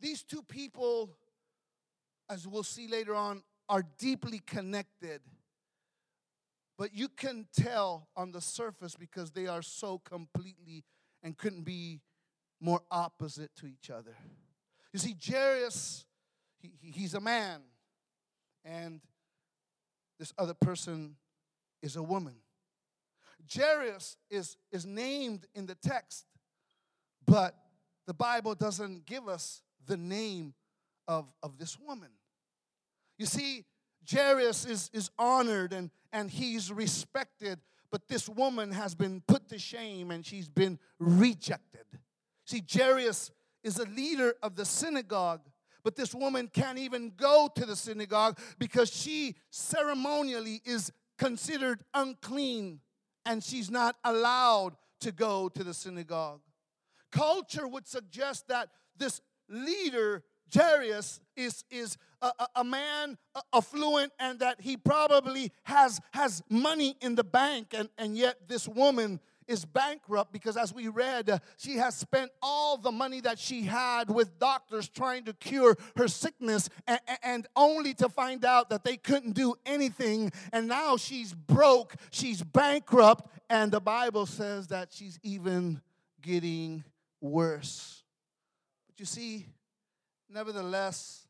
These 0.00 0.22
two 0.22 0.42
people, 0.42 1.16
as 2.30 2.46
we'll 2.46 2.62
see 2.62 2.88
later 2.88 3.14
on, 3.14 3.42
are 3.68 3.84
deeply 3.98 4.40
connected. 4.46 5.20
But 6.78 6.94
you 6.94 7.08
can 7.08 7.46
tell 7.52 8.08
on 8.16 8.30
the 8.30 8.40
surface 8.40 8.94
because 8.94 9.32
they 9.32 9.46
are 9.46 9.62
so 9.62 9.98
completely 9.98 10.84
and 11.22 11.36
couldn't 11.36 11.64
be 11.64 12.00
more 12.60 12.80
opposite 12.90 13.50
to 13.56 13.66
each 13.66 13.90
other. 13.90 14.16
You 14.92 14.98
see, 14.98 15.16
Jairus, 15.20 16.06
he, 16.60 16.72
he's 16.80 17.14
a 17.14 17.20
man, 17.20 17.60
and 18.64 19.00
this 20.18 20.32
other 20.38 20.54
person 20.54 21.16
is 21.82 21.96
a 21.96 22.02
woman. 22.02 22.34
Jairus 23.52 24.16
is, 24.30 24.56
is 24.72 24.84
named 24.86 25.46
in 25.54 25.66
the 25.66 25.74
text, 25.74 26.26
but 27.26 27.54
the 28.06 28.14
Bible 28.14 28.54
doesn't 28.54 29.06
give 29.06 29.28
us 29.28 29.62
the 29.88 29.96
name 29.96 30.54
of, 31.08 31.26
of 31.42 31.58
this 31.58 31.78
woman. 31.78 32.10
You 33.18 33.26
see, 33.26 33.64
Jairus 34.08 34.64
is, 34.64 34.90
is 34.92 35.10
honored 35.18 35.72
and, 35.72 35.90
and 36.12 36.30
he's 36.30 36.70
respected, 36.72 37.58
but 37.90 38.06
this 38.08 38.28
woman 38.28 38.72
has 38.72 38.94
been 38.94 39.22
put 39.26 39.48
to 39.48 39.58
shame 39.58 40.10
and 40.10 40.24
she's 40.24 40.48
been 40.48 40.78
rejected. 41.00 41.86
See, 42.46 42.62
Jairus 42.70 43.30
is 43.64 43.78
a 43.78 43.86
leader 43.86 44.34
of 44.42 44.54
the 44.54 44.64
synagogue, 44.64 45.40
but 45.82 45.96
this 45.96 46.14
woman 46.14 46.48
can't 46.48 46.78
even 46.78 47.12
go 47.16 47.50
to 47.54 47.66
the 47.66 47.76
synagogue 47.76 48.38
because 48.58 48.90
she 48.90 49.34
ceremonially 49.50 50.62
is 50.64 50.92
considered 51.18 51.82
unclean 51.94 52.80
and 53.26 53.42
she's 53.42 53.70
not 53.70 53.96
allowed 54.04 54.76
to 55.00 55.12
go 55.12 55.48
to 55.48 55.64
the 55.64 55.74
synagogue. 55.74 56.40
Culture 57.10 57.66
would 57.66 57.86
suggest 57.86 58.48
that 58.48 58.68
this 58.96 59.20
leader, 59.48 60.22
Jairus, 60.54 61.20
is, 61.36 61.64
is 61.70 61.96
a, 62.22 62.32
a, 62.56 62.64
man 62.64 63.16
affluent 63.52 64.12
and 64.18 64.38
that 64.40 64.60
he 64.60 64.76
probably 64.76 65.52
has, 65.64 66.00
has 66.12 66.42
money 66.48 66.96
in 67.00 67.14
the 67.14 67.24
bank, 67.24 67.74
and, 67.76 67.88
and 67.98 68.16
yet 68.16 68.48
this 68.48 68.66
woman 68.66 69.20
is 69.48 69.64
bankrupt 69.64 70.30
because, 70.30 70.56
as 70.56 70.72
we 70.74 70.88
read, 70.88 71.30
uh, 71.30 71.38
she 71.56 71.76
has 71.76 71.96
spent 71.96 72.30
all 72.42 72.76
the 72.76 72.92
money 72.92 73.20
that 73.22 73.38
she 73.38 73.62
had 73.62 74.10
with 74.10 74.38
doctors 74.38 74.88
trying 74.88 75.24
to 75.24 75.32
cure 75.32 75.74
her 75.96 76.06
sickness, 76.06 76.68
and, 76.86 77.00
and, 77.22 77.46
only 77.56 77.94
to 77.94 78.08
find 78.08 78.44
out 78.44 78.68
that 78.68 78.84
they 78.84 78.96
couldn't 78.96 79.32
do 79.32 79.54
anything. 79.64 80.30
And 80.52 80.68
now 80.68 80.96
she's 80.96 81.32
broke, 81.32 81.94
she's 82.10 82.42
bankrupt, 82.42 83.26
and 83.48 83.72
the 83.72 83.80
Bible 83.80 84.26
says 84.26 84.68
that 84.68 84.92
she's 84.92 85.18
even 85.22 85.80
getting 86.20 86.84
worse. 87.20 87.97
You 88.98 89.04
see, 89.04 89.46
nevertheless, 90.28 91.26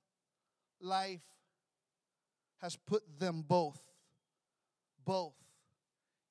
life 0.80 1.20
has 2.62 2.76
put 2.76 3.02
them 3.18 3.44
both, 3.46 3.80
both 5.04 5.34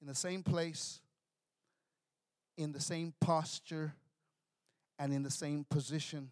in 0.02 0.08
the 0.08 0.16
same 0.16 0.44
place, 0.44 1.00
in 2.58 2.72
the 2.72 2.82
same 2.82 3.14
posture, 3.22 3.94
and 5.00 5.14
in 5.14 5.22
the 5.22 5.32
same 5.32 5.64
position. 5.70 6.32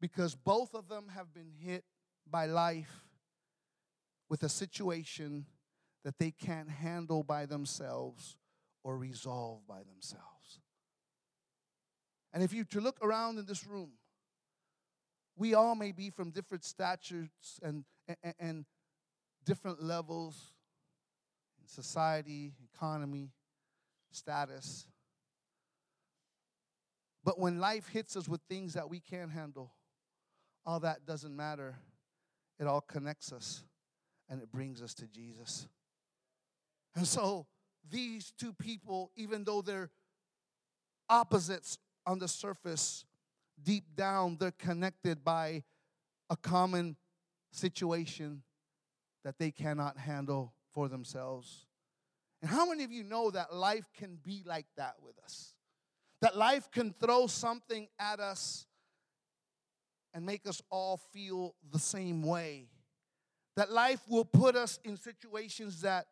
Because 0.00 0.34
both 0.34 0.74
of 0.74 0.88
them 0.88 1.06
have 1.14 1.32
been 1.32 1.50
hit 1.58 1.84
by 2.30 2.46
life 2.46 3.04
with 4.28 4.42
a 4.42 4.48
situation 4.48 5.46
that 6.04 6.18
they 6.18 6.30
can't 6.30 6.68
handle 6.68 7.22
by 7.22 7.46
themselves 7.46 8.36
or 8.84 8.96
resolve 8.96 9.66
by 9.66 9.82
themselves. 9.82 10.39
And 12.32 12.42
if 12.42 12.52
you 12.52 12.64
to 12.64 12.80
look 12.80 12.98
around 13.02 13.38
in 13.38 13.46
this 13.46 13.66
room, 13.66 13.90
we 15.36 15.54
all 15.54 15.74
may 15.74 15.92
be 15.92 16.10
from 16.10 16.30
different 16.30 16.64
statures 16.64 17.28
and, 17.62 17.84
and, 18.22 18.34
and 18.38 18.64
different 19.44 19.82
levels 19.82 20.52
in 21.60 21.66
society, 21.66 22.52
economy, 22.74 23.30
status. 24.10 24.86
But 27.24 27.38
when 27.38 27.58
life 27.58 27.88
hits 27.88 28.16
us 28.16 28.28
with 28.28 28.40
things 28.48 28.74
that 28.74 28.88
we 28.88 29.00
can't 29.00 29.30
handle, 29.30 29.72
all 30.64 30.80
that 30.80 31.06
doesn't 31.06 31.34
matter. 31.34 31.76
It 32.58 32.66
all 32.66 32.80
connects 32.82 33.32
us 33.32 33.64
and 34.28 34.42
it 34.42 34.52
brings 34.52 34.82
us 34.82 34.94
to 34.94 35.06
Jesus. 35.06 35.66
And 36.94 37.06
so 37.06 37.46
these 37.90 38.32
two 38.38 38.52
people, 38.52 39.10
even 39.16 39.44
though 39.44 39.62
they're 39.62 39.90
opposites 41.08 41.78
on 42.06 42.18
the 42.18 42.28
surface, 42.28 43.04
deep 43.62 43.84
down 43.94 44.36
they're 44.40 44.52
connected 44.52 45.22
by 45.24 45.62
a 46.28 46.36
common 46.36 46.96
situation 47.52 48.42
that 49.24 49.38
they 49.38 49.50
cannot 49.50 49.98
handle 49.98 50.54
for 50.72 50.88
themselves. 50.88 51.66
And 52.40 52.50
how 52.50 52.66
many 52.68 52.84
of 52.84 52.92
you 52.92 53.04
know 53.04 53.30
that 53.30 53.54
life 53.54 53.90
can 53.96 54.18
be 54.22 54.42
like 54.46 54.66
that 54.76 54.94
with 55.02 55.18
us? 55.22 55.54
That 56.22 56.36
life 56.36 56.70
can 56.70 56.94
throw 56.98 57.26
something 57.26 57.88
at 57.98 58.20
us 58.20 58.66
and 60.14 60.24
make 60.24 60.46
us 60.46 60.62
all 60.70 60.98
feel 61.12 61.54
the 61.70 61.78
same 61.78 62.22
way. 62.22 62.68
That 63.56 63.70
life 63.70 64.00
will 64.08 64.24
put 64.24 64.56
us 64.56 64.78
in 64.84 64.96
situations 64.96 65.82
that 65.82 66.06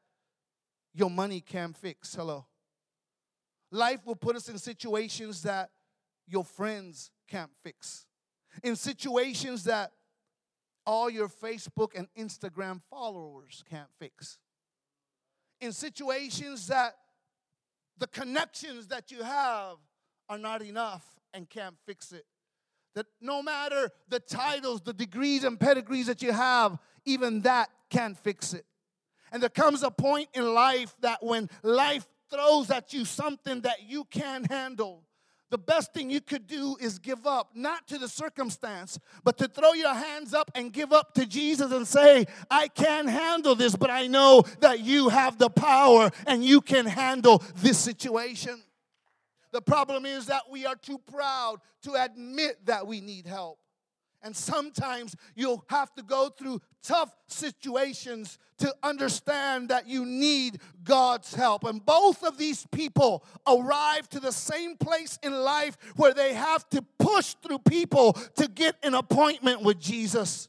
your 0.95 1.11
money 1.11 1.41
can't 1.41 1.77
fix. 1.77 2.15
Hello. 2.15 2.47
Life 3.71 4.01
will 4.05 4.17
put 4.17 4.37
us 4.37 4.49
in 4.49 4.59
situations 4.59 5.43
that 5.43 5.71
your 6.29 6.45
friends 6.45 7.11
can't 7.29 7.51
fix. 7.63 8.07
In 8.63 8.77
situations 8.77 9.65
that 9.65 9.93
all 10.87 11.11
your 11.11 11.29
Facebook 11.29 11.91
and 11.95 12.09
Instagram 12.19 12.81
followers 12.91 13.63
can't 13.69 13.91
fix. 13.99 14.39
In 15.61 15.73
situations 15.73 16.69
that 16.69 16.95
the 17.99 18.07
connections 18.07 18.87
that 18.89 19.11
you 19.11 19.23
have 19.23 19.77
are 20.29 20.39
not 20.39 20.63
enough 20.63 21.05
and 21.35 21.49
can't 21.49 21.77
fix 21.85 22.13
it. 22.13 22.25
That 22.95 23.07
no 23.21 23.43
matter 23.43 23.91
the 24.09 24.21
titles, 24.21 24.81
the 24.81 24.93
degrees, 24.93 25.45
and 25.45 25.59
pedigrees 25.59 26.07
that 26.07 26.23
you 26.23 26.33
have, 26.33 26.79
even 27.05 27.43
that 27.43 27.69
can't 27.91 28.17
fix 28.17 28.55
it. 28.55 28.65
And 29.31 29.43
there 29.43 29.51
comes 29.51 29.83
a 29.83 29.91
point 29.91 30.29
in 30.33 30.55
life 30.55 30.97
that 31.01 31.23
when 31.23 31.51
life 31.63 32.07
throws 32.31 32.71
at 32.71 32.93
you 32.93 33.05
something 33.05 33.61
that 33.63 33.83
you 33.87 34.05
can't 34.05 34.51
handle, 34.51 35.03
the 35.51 35.59
best 35.59 35.93
thing 35.95 36.11
you 36.11 36.21
could 36.21 36.47
do 36.47 36.77
is 36.81 36.99
give 36.99 37.27
up, 37.27 37.51
not 37.55 37.87
to 37.89 37.99
the 37.99 38.09
circumstance, 38.09 38.99
but 39.25 39.39
to 39.39 39.49
throw 39.49 39.73
your 39.73 39.95
hands 39.95 40.35
up 40.35 40.51
and 40.55 40.73
give 40.73 40.93
up 40.93 41.15
to 41.15 41.27
Jesus 41.27 41.73
and 41.73 41.87
say, 41.87 42.27
I 42.51 42.69
can't 42.69 43.09
handle 43.09 43.55
this, 43.55 43.75
but 43.75 43.91
I 43.91 44.07
know 44.07 44.43
that 44.61 44.81
you 44.81 45.09
have 45.09 45.39
the 45.39 45.51
power 45.51 46.11
and 46.27 46.45
you 46.45 46.61
can 46.61 46.87
handle 46.87 47.43
this 47.57 47.79
situation. 47.79 48.63
The 49.53 49.63
problem 49.63 50.05
is 50.05 50.27
that 50.27 50.43
we 50.51 50.67
are 50.67 50.77
too 50.77 50.99
proud 51.11 51.61
to 51.83 51.95
admit 51.95 52.67
that 52.67 52.87
we 52.87 53.01
need 53.01 53.27
help. 53.27 53.59
And 54.23 54.35
sometimes 54.35 55.15
you'll 55.35 55.65
have 55.69 55.95
to 55.95 56.03
go 56.03 56.29
through 56.29 56.61
tough 56.83 57.15
situations 57.29 58.39
to 58.59 58.75
understand 58.83 59.69
that 59.69 59.89
you 59.89 60.05
need 60.05 60.61
God's 60.83 61.35
help. 61.35 61.65
And 61.65 61.85
both 61.85 62.25
of 62.25 62.37
these 62.37 62.67
people 62.73 63.25
arrive 63.47 64.09
to 64.11 64.21
the 64.21 64.33
same 64.33 64.77
place 64.77 65.19
in 65.23 65.33
life 65.33 65.77
where 65.97 66.15
they 66.15 66.35
have 66.35 66.69
to 66.71 66.83
push 66.99 67.35
through 67.43 67.61
people 67.61 68.15
to 68.37 68.49
get 68.49 68.77
an 68.83 68.95
appointment 68.95 69.63
with 69.63 69.79
Jesus. 69.79 70.49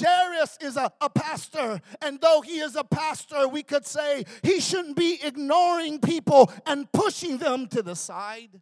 Jairus 0.00 0.56
is 0.60 0.76
a, 0.76 0.90
a 1.00 1.10
pastor, 1.10 1.80
and 2.00 2.20
though 2.20 2.40
he 2.40 2.60
is 2.60 2.76
a 2.76 2.84
pastor, 2.84 3.48
we 3.48 3.62
could 3.62 3.84
say 3.84 4.24
he 4.42 4.60
shouldn't 4.60 4.96
be 4.96 5.18
ignoring 5.22 5.98
people 5.98 6.50
and 6.64 6.90
pushing 6.92 7.38
them 7.38 7.66
to 7.68 7.82
the 7.82 7.96
side. 7.96 8.60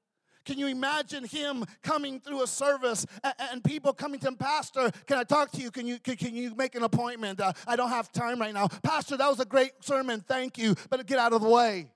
Can 0.49 0.59
you 0.59 0.69
imagine 0.69 1.25
him 1.25 1.63
coming 1.83 2.21
through 2.21 2.43
a 2.43 2.47
service 2.47 3.05
and, 3.23 3.35
and 3.39 3.63
people 3.63 3.93
coming 3.93 4.19
to 4.21 4.29
him, 4.29 4.37
Pastor, 4.37 4.91
can 5.07 5.19
I 5.19 5.23
talk 5.23 5.51
to 5.53 5.61
you? 5.61 5.71
Can 5.71 5.87
you, 5.87 5.99
can, 5.99 6.17
can 6.17 6.35
you 6.35 6.55
make 6.55 6.75
an 6.75 6.85
appointment? 6.85 7.39
Uh, 7.39 7.53
I 7.67 7.77
don't 7.77 7.91
have 7.91 8.11
time 8.11 8.41
right 8.41 8.55
now. 8.55 8.69
Pastor, 8.83 9.19
that 9.19 9.29
was 9.29 9.41
a 9.41 9.45
great 9.45 9.73
sermon. 9.83 10.25
Thank 10.27 10.57
you. 10.57 10.75
But 10.89 11.07
get 11.07 11.19
out 11.19 11.35
of 11.35 11.43
the 11.43 11.51
way. 11.51 11.91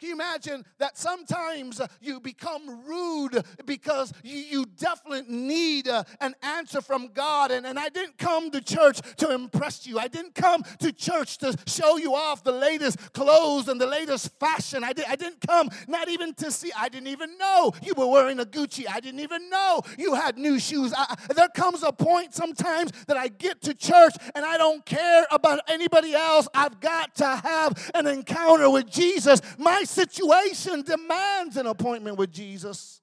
Can 0.00 0.08
you 0.08 0.14
imagine 0.14 0.64
that 0.78 0.98
sometimes 0.98 1.80
you 2.00 2.18
become 2.18 2.84
rude 2.84 3.44
because 3.64 4.12
you, 4.24 4.36
you 4.36 4.66
definitely 4.76 5.24
need 5.34 5.86
uh, 5.88 6.02
an 6.20 6.34
answer 6.42 6.80
from 6.80 7.08
God. 7.14 7.52
And, 7.52 7.64
and 7.64 7.78
I 7.78 7.88
didn't 7.90 8.18
come 8.18 8.50
to 8.50 8.60
church 8.60 9.00
to 9.18 9.32
impress 9.32 9.86
you. 9.86 9.98
I 9.98 10.08
didn't 10.08 10.34
come 10.34 10.64
to 10.80 10.92
church 10.92 11.38
to 11.38 11.56
show 11.66 11.96
you 11.96 12.14
off 12.14 12.42
the 12.42 12.52
latest 12.52 13.12
clothes 13.12 13.68
and 13.68 13.80
the 13.80 13.86
latest 13.86 14.38
fashion. 14.40 14.82
I, 14.82 14.92
did, 14.92 15.04
I 15.08 15.14
didn't 15.14 15.40
come 15.46 15.70
not 15.86 16.08
even 16.08 16.34
to 16.34 16.50
see. 16.50 16.72
I 16.76 16.88
didn't 16.88 17.08
even 17.08 17.38
know 17.38 17.72
you 17.82 17.94
were 17.96 18.08
wearing 18.08 18.40
a 18.40 18.44
Gucci. 18.44 18.86
I 18.90 18.98
didn't 18.98 19.20
even 19.20 19.48
know 19.48 19.82
you 19.96 20.14
had 20.14 20.36
new 20.36 20.58
shoes. 20.58 20.92
I, 20.96 21.14
there 21.36 21.48
comes 21.48 21.84
a 21.84 21.92
point 21.92 22.34
sometimes 22.34 22.90
that 23.06 23.16
I 23.16 23.28
get 23.28 23.62
to 23.62 23.74
church 23.74 24.14
and 24.34 24.44
I 24.44 24.58
don't 24.58 24.84
care 24.84 25.24
about 25.30 25.60
anybody 25.68 26.14
else. 26.14 26.48
I've 26.52 26.80
got 26.80 27.14
to 27.16 27.26
have 27.26 27.92
an 27.94 28.08
encounter 28.08 28.68
with 28.68 28.90
Jesus. 28.90 29.40
My 29.56 29.83
situation 29.84 30.82
demands 30.82 31.56
an 31.56 31.66
appointment 31.66 32.16
with 32.16 32.32
Jesus. 32.32 33.00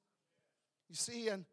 You 0.89 0.95
see, 0.95 1.27
and 1.29 1.45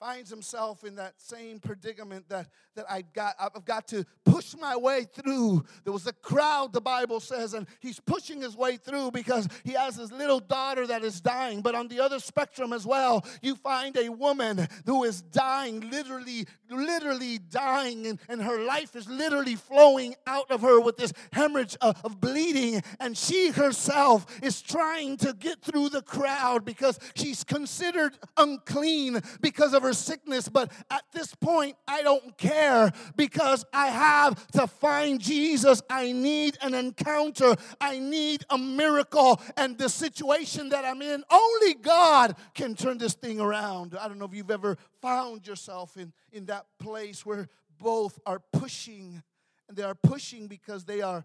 finds 0.00 0.30
himself 0.30 0.82
in 0.82 0.94
that 0.96 1.12
same 1.18 1.58
predicament 1.58 2.26
that, 2.30 2.48
that 2.74 2.86
I 2.90 3.02
got, 3.02 3.34
I've 3.38 3.66
got 3.66 3.86
to 3.88 4.06
push 4.24 4.56
my 4.58 4.74
way 4.74 5.04
through. 5.04 5.62
There 5.84 5.92
was 5.92 6.06
a 6.06 6.12
crowd, 6.14 6.72
the 6.72 6.80
Bible 6.80 7.20
says, 7.20 7.52
and 7.52 7.66
he's 7.80 8.00
pushing 8.00 8.40
his 8.40 8.56
way 8.56 8.78
through 8.78 9.10
because 9.10 9.46
he 9.62 9.72
has 9.72 9.96
his 9.96 10.10
little 10.10 10.40
daughter 10.40 10.86
that 10.86 11.04
is 11.04 11.20
dying. 11.20 11.60
But 11.60 11.74
on 11.74 11.88
the 11.88 12.00
other 12.00 12.18
spectrum 12.18 12.72
as 12.72 12.86
well, 12.86 13.26
you 13.42 13.56
find 13.56 13.94
a 13.98 14.08
woman 14.08 14.66
who 14.86 15.04
is 15.04 15.20
dying, 15.20 15.90
literally, 15.90 16.46
literally 16.70 17.36
dying, 17.36 18.06
and, 18.06 18.18
and 18.30 18.40
her 18.40 18.64
life 18.64 18.96
is 18.96 19.06
literally 19.06 19.56
flowing 19.56 20.14
out 20.26 20.50
of 20.50 20.62
her 20.62 20.80
with 20.80 20.96
this 20.96 21.12
hemorrhage 21.34 21.76
of, 21.82 22.00
of 22.02 22.22
bleeding. 22.22 22.82
And 23.00 23.18
she 23.18 23.50
herself 23.50 24.24
is 24.42 24.62
trying 24.62 25.18
to 25.18 25.34
get 25.34 25.60
through 25.60 25.90
the 25.90 26.02
crowd 26.02 26.64
because 26.64 26.98
she's 27.14 27.44
considered 27.44 28.16
unclean 28.38 29.20
because 29.42 29.74
of 29.74 29.82
her 29.82 29.89
sickness. 29.98 30.48
But 30.48 30.72
at 30.90 31.04
this 31.12 31.34
point, 31.34 31.76
I 31.86 32.02
don't 32.02 32.36
care 32.36 32.92
because 33.16 33.64
I 33.72 33.88
have 33.88 34.46
to 34.52 34.66
find 34.66 35.20
Jesus. 35.20 35.82
I 35.88 36.12
need 36.12 36.58
an 36.62 36.74
encounter, 36.74 37.56
I 37.80 37.98
need 37.98 38.44
a 38.50 38.58
miracle. 38.58 39.40
And 39.56 39.78
the 39.78 39.88
situation 39.88 40.70
that 40.70 40.84
I'm 40.84 41.02
in, 41.02 41.24
only 41.30 41.74
God 41.74 42.36
can 42.54 42.74
turn 42.74 42.98
this 42.98 43.14
thing 43.14 43.40
around. 43.40 43.96
I 43.98 44.08
don't 44.08 44.18
know 44.18 44.26
if 44.26 44.34
you've 44.34 44.50
ever 44.50 44.76
found 45.00 45.46
yourself 45.46 45.96
in, 45.96 46.12
in 46.32 46.46
that 46.46 46.66
place 46.78 47.24
where 47.24 47.48
both 47.78 48.18
are 48.26 48.40
pushing, 48.52 49.22
and 49.68 49.76
they 49.76 49.82
are 49.82 49.94
pushing 49.94 50.46
because 50.46 50.84
they 50.84 51.00
are 51.00 51.24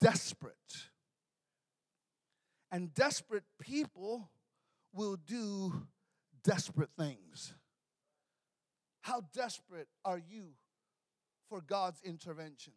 desperate. 0.00 0.54
And 2.70 2.92
desperate 2.94 3.44
people 3.60 4.30
will 4.92 5.16
do 5.16 5.86
desperate 6.42 6.90
things. 6.98 7.54
How 9.02 9.22
desperate 9.34 9.88
are 10.04 10.18
you 10.18 10.50
for 11.48 11.60
God's 11.60 12.00
intervention? 12.02 12.72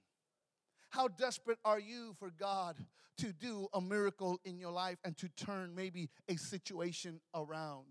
How 0.89 1.07
desperate 1.07 1.59
are 1.63 1.79
you 1.79 2.15
for 2.19 2.29
God 2.29 2.77
to 3.17 3.31
do 3.31 3.67
a 3.73 3.81
miracle 3.81 4.39
in 4.43 4.57
your 4.57 4.71
life 4.71 4.97
and 5.03 5.17
to 5.17 5.29
turn 5.29 5.73
maybe 5.75 6.09
a 6.27 6.35
situation 6.35 7.21
around? 7.33 7.85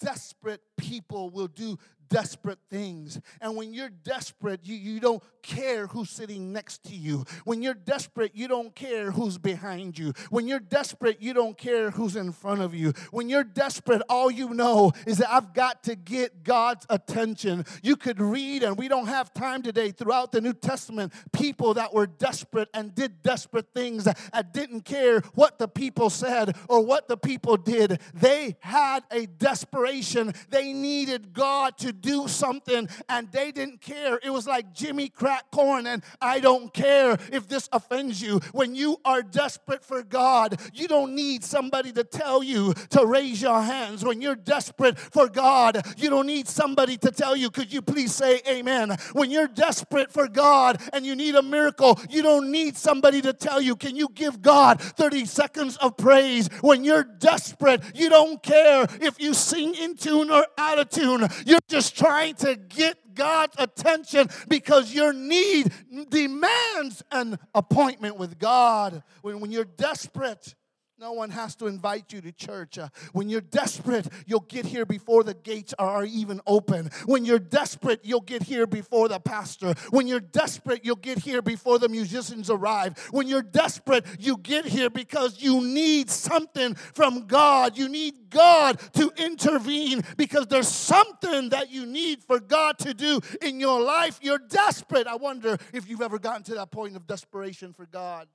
Desperate 0.00 0.60
people 0.76 1.30
will 1.30 1.48
do 1.48 1.78
desperate 2.10 2.58
things. 2.68 3.18
And 3.40 3.56
when 3.56 3.72
you're 3.72 3.88
desperate, 3.88 4.60
you, 4.64 4.76
you 4.76 5.00
don't 5.00 5.22
care 5.42 5.86
who's 5.86 6.10
sitting 6.10 6.52
next 6.52 6.84
to 6.84 6.94
you. 6.94 7.24
When 7.44 7.62
you're 7.62 7.72
desperate, 7.72 8.32
you 8.34 8.48
don't 8.48 8.74
care 8.74 9.12
who's 9.12 9.38
behind 9.38 9.98
you. 9.98 10.12
When 10.28 10.46
you're 10.46 10.60
desperate, 10.60 11.22
you 11.22 11.32
don't 11.32 11.56
care 11.56 11.90
who's 11.90 12.16
in 12.16 12.32
front 12.32 12.60
of 12.60 12.74
you. 12.74 12.92
When 13.12 13.28
you're 13.28 13.44
desperate, 13.44 14.02
all 14.08 14.30
you 14.30 14.50
know 14.50 14.92
is 15.06 15.18
that 15.18 15.32
I've 15.32 15.54
got 15.54 15.84
to 15.84 15.94
get 15.94 16.42
God's 16.44 16.84
attention. 16.90 17.64
You 17.82 17.96
could 17.96 18.20
read, 18.20 18.64
and 18.64 18.76
we 18.76 18.88
don't 18.88 19.06
have 19.06 19.32
time 19.32 19.62
today, 19.62 19.92
throughout 19.92 20.32
the 20.32 20.40
New 20.40 20.52
Testament, 20.52 21.12
people 21.32 21.74
that 21.74 21.94
were 21.94 22.06
desperate 22.06 22.68
and 22.74 22.94
did 22.94 23.22
desperate 23.22 23.68
things 23.72 24.08
and 24.32 24.52
didn't 24.52 24.84
care 24.84 25.20
what 25.34 25.58
the 25.58 25.68
people 25.68 26.10
said 26.10 26.56
or 26.68 26.84
what 26.84 27.06
the 27.06 27.16
people 27.16 27.56
did. 27.56 28.00
They 28.14 28.56
had 28.60 29.04
a 29.12 29.26
desperation. 29.26 30.34
They 30.50 30.72
needed 30.72 31.32
God 31.32 31.78
to 31.78 31.92
do 32.00 32.28
something 32.28 32.88
and 33.08 33.30
they 33.32 33.52
didn't 33.52 33.80
care. 33.80 34.18
It 34.22 34.30
was 34.30 34.46
like 34.46 34.72
Jimmy 34.72 35.08
crack 35.08 35.50
corn 35.50 35.86
and 35.86 36.02
I 36.20 36.40
don't 36.40 36.72
care 36.72 37.18
if 37.32 37.48
this 37.48 37.68
offends 37.72 38.20
you. 38.20 38.40
When 38.52 38.74
you 38.74 38.98
are 39.04 39.22
desperate 39.22 39.84
for 39.84 40.02
God, 40.02 40.60
you 40.72 40.88
don't 40.88 41.14
need 41.14 41.44
somebody 41.44 41.92
to 41.92 42.04
tell 42.04 42.42
you 42.42 42.74
to 42.90 43.06
raise 43.06 43.40
your 43.42 43.60
hands. 43.60 44.04
When 44.04 44.20
you're 44.20 44.36
desperate 44.36 44.98
for 44.98 45.28
God, 45.28 45.84
you 45.96 46.10
don't 46.10 46.26
need 46.26 46.48
somebody 46.48 46.96
to 46.98 47.10
tell 47.10 47.36
you, 47.36 47.50
could 47.50 47.72
you 47.72 47.82
please 47.82 48.14
say 48.14 48.40
amen? 48.48 48.96
When 49.12 49.30
you're 49.30 49.48
desperate 49.48 50.12
for 50.12 50.28
God 50.28 50.80
and 50.92 51.04
you 51.04 51.14
need 51.14 51.34
a 51.34 51.42
miracle, 51.42 51.98
you 52.08 52.22
don't 52.22 52.50
need 52.50 52.76
somebody 52.76 53.20
to 53.22 53.32
tell 53.32 53.60
you, 53.60 53.76
can 53.76 53.96
you 53.96 54.08
give 54.14 54.42
God 54.42 54.80
30 54.80 55.24
seconds 55.26 55.76
of 55.78 55.96
praise? 55.96 56.48
When 56.60 56.84
you're 56.84 57.04
desperate, 57.04 57.82
you 57.94 58.08
don't 58.08 58.42
care 58.42 58.86
if 59.00 59.20
you 59.20 59.34
sing 59.34 59.74
in 59.74 59.96
tune 59.96 60.30
or 60.30 60.46
out 60.58 60.78
of 60.78 60.88
tune. 60.88 61.28
You're 61.46 61.58
just 61.68 61.89
trying 61.90 62.34
to 62.36 62.56
get 62.56 63.14
God's 63.14 63.54
attention 63.58 64.28
because 64.48 64.94
your 64.94 65.12
need 65.12 65.72
demands 66.08 67.02
an 67.10 67.38
appointment 67.54 68.16
with 68.16 68.38
God. 68.38 69.02
When, 69.22 69.40
when 69.40 69.52
you're 69.52 69.64
desperate, 69.64 70.54
no 71.00 71.12
one 71.12 71.30
has 71.30 71.56
to 71.56 71.66
invite 71.66 72.12
you 72.12 72.20
to 72.20 72.30
church. 72.30 72.76
Uh, 72.76 72.88
when 73.14 73.30
you're 73.30 73.40
desperate, 73.40 74.06
you'll 74.26 74.40
get 74.40 74.66
here 74.66 74.84
before 74.84 75.24
the 75.24 75.32
gates 75.32 75.72
are 75.78 76.04
even 76.04 76.42
open. 76.46 76.90
When 77.06 77.24
you're 77.24 77.38
desperate, 77.38 78.00
you'll 78.02 78.20
get 78.20 78.42
here 78.42 78.66
before 78.66 79.08
the 79.08 79.18
pastor. 79.18 79.72
When 79.88 80.06
you're 80.06 80.20
desperate, 80.20 80.84
you'll 80.84 80.96
get 80.96 81.18
here 81.20 81.40
before 81.40 81.78
the 81.78 81.88
musicians 81.88 82.50
arrive. 82.50 82.98
When 83.12 83.28
you're 83.28 83.40
desperate, 83.40 84.04
you 84.18 84.36
get 84.36 84.66
here 84.66 84.90
because 84.90 85.40
you 85.40 85.62
need 85.62 86.10
something 86.10 86.74
from 86.74 87.26
God. 87.26 87.78
You 87.78 87.88
need 87.88 88.28
God 88.28 88.78
to 88.92 89.10
intervene 89.16 90.02
because 90.18 90.48
there's 90.48 90.68
something 90.68 91.48
that 91.48 91.70
you 91.70 91.86
need 91.86 92.22
for 92.22 92.38
God 92.38 92.78
to 92.80 92.92
do 92.92 93.20
in 93.40 93.58
your 93.58 93.80
life. 93.80 94.18
You're 94.20 94.38
desperate. 94.38 95.06
I 95.06 95.16
wonder 95.16 95.56
if 95.72 95.88
you've 95.88 96.02
ever 96.02 96.18
gotten 96.18 96.42
to 96.42 96.54
that 96.56 96.70
point 96.70 96.94
of 96.94 97.06
desperation 97.06 97.72
for 97.72 97.86
God. 97.86 98.28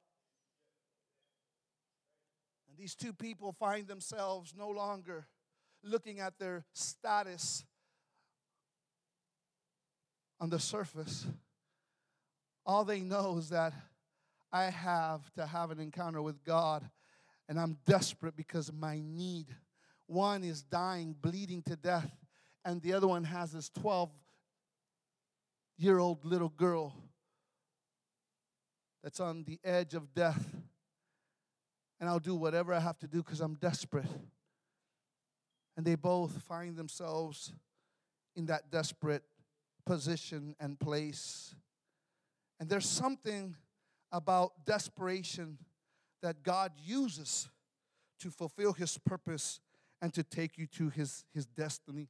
And 2.75 2.83
these 2.83 2.95
two 2.95 3.13
people 3.13 3.53
find 3.53 3.87
themselves 3.87 4.53
no 4.57 4.67
longer 4.67 5.27
looking 5.81 6.19
at 6.19 6.37
their 6.37 6.65
status 6.73 7.63
on 10.41 10.49
the 10.49 10.59
surface. 10.59 11.25
All 12.65 12.83
they 12.83 12.99
know 12.99 13.37
is 13.37 13.47
that 13.47 13.71
I 14.51 14.65
have 14.65 15.21
to 15.35 15.45
have 15.45 15.71
an 15.71 15.79
encounter 15.79 16.21
with 16.21 16.43
God, 16.43 16.83
and 17.47 17.57
I'm 17.57 17.77
desperate 17.85 18.35
because 18.35 18.67
of 18.67 18.75
my 18.75 18.99
need. 19.01 19.47
One 20.07 20.43
is 20.43 20.61
dying, 20.61 21.15
bleeding 21.21 21.61
to 21.67 21.77
death, 21.77 22.11
and 22.65 22.81
the 22.81 22.91
other 22.91 23.07
one 23.07 23.23
has 23.23 23.53
this 23.53 23.69
12 23.69 24.09
year 25.77 25.97
old 25.97 26.25
little 26.25 26.49
girl 26.49 26.93
that's 29.01 29.21
on 29.21 29.45
the 29.45 29.59
edge 29.63 29.93
of 29.93 30.13
death 30.13 30.45
and 31.99 32.09
I'll 32.09 32.19
do 32.19 32.35
whatever 32.35 32.73
I 32.73 32.79
have 32.79 32.99
to 32.99 33.07
do 33.07 33.23
because 33.23 33.41
I'm 33.41 33.55
desperate. 33.55 34.05
And 35.77 35.85
they 35.85 35.95
both 35.95 36.41
find 36.43 36.75
themselves 36.75 37.53
in 38.35 38.45
that 38.47 38.71
desperate 38.71 39.23
position 39.85 40.55
and 40.59 40.79
place. 40.79 41.55
And 42.59 42.69
there's 42.69 42.87
something 42.87 43.55
about 44.11 44.65
desperation 44.65 45.57
that 46.21 46.43
God 46.43 46.71
uses 46.83 47.49
to 48.19 48.31
fulfill 48.31 48.73
His 48.73 48.97
purpose 48.97 49.59
and 50.01 50.13
to 50.13 50.23
take 50.23 50.57
you 50.57 50.67
to 50.67 50.89
His, 50.89 51.25
his 51.33 51.45
destiny. 51.45 52.09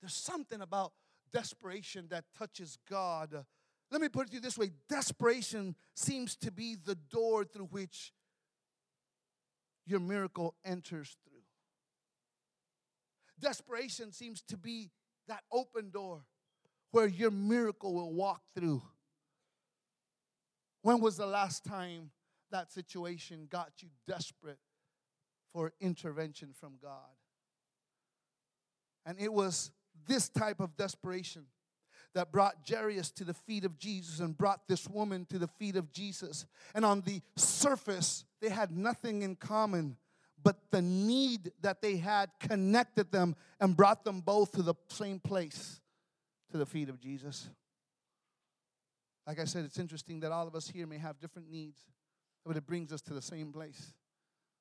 There's 0.00 0.14
something 0.14 0.60
about 0.60 0.92
desperation 1.32 2.08
that 2.10 2.24
touches 2.36 2.76
God. 2.90 3.44
let 3.90 4.00
me 4.00 4.08
put 4.08 4.26
it 4.26 4.30
to 4.30 4.34
you 4.34 4.40
this 4.40 4.58
way 4.58 4.70
desperation 4.88 5.74
seems 5.94 6.36
to 6.36 6.50
be 6.50 6.74
the 6.74 6.94
door 6.94 7.44
through 7.44 7.66
which 7.66 8.12
your 9.86 10.00
miracle 10.00 10.54
enters 10.64 11.16
through. 11.24 11.40
Desperation 13.40 14.12
seems 14.12 14.42
to 14.42 14.56
be 14.56 14.90
that 15.28 15.42
open 15.52 15.90
door 15.90 16.24
where 16.92 17.06
your 17.06 17.30
miracle 17.30 17.94
will 17.94 18.12
walk 18.12 18.42
through. 18.54 18.82
When 20.82 21.00
was 21.00 21.16
the 21.16 21.26
last 21.26 21.64
time 21.64 22.10
that 22.50 22.70
situation 22.72 23.46
got 23.50 23.72
you 23.80 23.88
desperate 24.06 24.58
for 25.52 25.72
intervention 25.80 26.52
from 26.52 26.74
God? 26.82 27.16
And 29.06 29.18
it 29.18 29.32
was 29.32 29.70
this 30.06 30.28
type 30.28 30.60
of 30.60 30.76
desperation 30.76 31.46
that 32.14 32.32
brought 32.32 32.56
Jairus 32.68 33.10
to 33.12 33.24
the 33.24 33.34
feet 33.34 33.64
of 33.64 33.78
Jesus 33.78 34.20
and 34.20 34.36
brought 34.36 34.68
this 34.68 34.88
woman 34.88 35.26
to 35.30 35.38
the 35.38 35.48
feet 35.48 35.76
of 35.76 35.92
Jesus. 35.92 36.46
And 36.74 36.84
on 36.84 37.00
the 37.02 37.20
surface, 37.36 38.24
they 38.40 38.50
had 38.50 38.70
nothing 38.70 39.22
in 39.22 39.36
common, 39.36 39.96
but 40.42 40.56
the 40.70 40.82
need 40.82 41.52
that 41.62 41.80
they 41.80 41.96
had 41.96 42.30
connected 42.40 43.10
them 43.12 43.36
and 43.60 43.76
brought 43.76 44.04
them 44.04 44.20
both 44.20 44.52
to 44.52 44.62
the 44.62 44.74
same 44.88 45.20
place, 45.20 45.80
to 46.50 46.58
the 46.58 46.66
feet 46.66 46.88
of 46.88 47.00
Jesus. 47.00 47.48
Like 49.26 49.38
I 49.38 49.44
said, 49.44 49.64
it's 49.64 49.78
interesting 49.78 50.20
that 50.20 50.32
all 50.32 50.46
of 50.48 50.54
us 50.54 50.68
here 50.68 50.86
may 50.86 50.98
have 50.98 51.20
different 51.20 51.50
needs, 51.50 51.80
but 52.44 52.56
it 52.56 52.66
brings 52.66 52.92
us 52.92 53.00
to 53.02 53.14
the 53.14 53.22
same 53.22 53.52
place. 53.52 53.94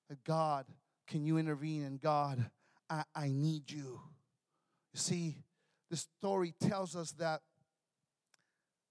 That 0.10 0.24
God, 0.24 0.66
can 1.08 1.26
you 1.26 1.38
intervene? 1.38 1.84
And 1.84 2.00
God, 2.00 2.50
I, 2.90 3.04
I 3.16 3.30
need 3.30 3.72
you. 3.72 4.00
You 4.94 5.00
see, 5.00 5.38
the 5.92 5.98
story 5.98 6.56
tells 6.60 6.96
us 6.96 7.12
that 7.14 7.42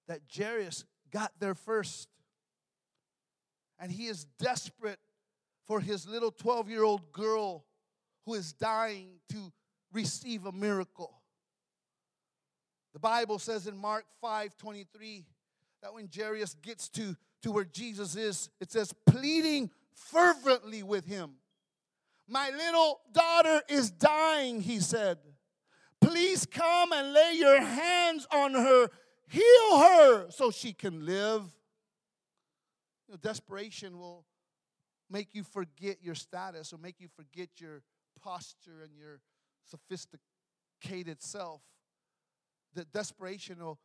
that 0.06 0.20
Jairus 0.36 0.84
got 1.10 1.32
there 1.40 1.54
first. 1.54 2.08
And 3.78 3.90
he 3.90 4.06
is 4.06 4.26
desperate 4.38 4.98
for 5.66 5.80
his 5.80 6.06
little 6.06 6.30
12 6.30 6.68
year 6.68 6.82
old 6.82 7.10
girl 7.12 7.64
who 8.26 8.34
is 8.34 8.52
dying 8.52 9.20
to 9.30 9.52
receive 9.92 10.44
a 10.44 10.52
miracle. 10.52 11.22
The 12.92 12.98
Bible 12.98 13.38
says 13.38 13.66
in 13.66 13.76
Mark 13.76 14.04
5 14.20 14.56
23 14.58 15.24
that 15.82 15.94
when 15.94 16.08
Jairus 16.14 16.54
gets 16.60 16.88
to, 16.90 17.16
to 17.42 17.52
where 17.52 17.64
Jesus 17.64 18.14
is, 18.14 18.50
it 18.60 18.70
says, 18.70 18.92
pleading 19.06 19.70
fervently 19.94 20.82
with 20.82 21.06
him. 21.06 21.36
My 22.28 22.50
little 22.50 23.00
daughter 23.12 23.62
is 23.68 23.90
dying, 23.90 24.60
he 24.60 24.80
said. 24.80 25.18
Please 26.00 26.46
come 26.46 26.92
and 26.92 27.12
lay 27.12 27.34
your 27.34 27.60
hands 27.60 28.26
on 28.32 28.54
her, 28.54 28.88
heal 29.28 29.78
her 29.78 30.30
so 30.30 30.50
she 30.50 30.72
can 30.72 31.04
live. 31.04 31.42
Desperation 33.22 33.98
will 33.98 34.24
make 35.10 35.34
you 35.34 35.42
forget 35.42 35.98
your 36.00 36.14
status 36.14 36.72
or 36.72 36.78
make 36.78 37.00
you 37.00 37.08
forget 37.08 37.48
your 37.56 37.82
posture 38.22 38.82
and 38.84 38.96
your 38.96 39.20
sophisticated 39.64 41.20
self. 41.20 41.60
The 42.74 42.84
desperation 42.84 43.58
will 43.58 43.78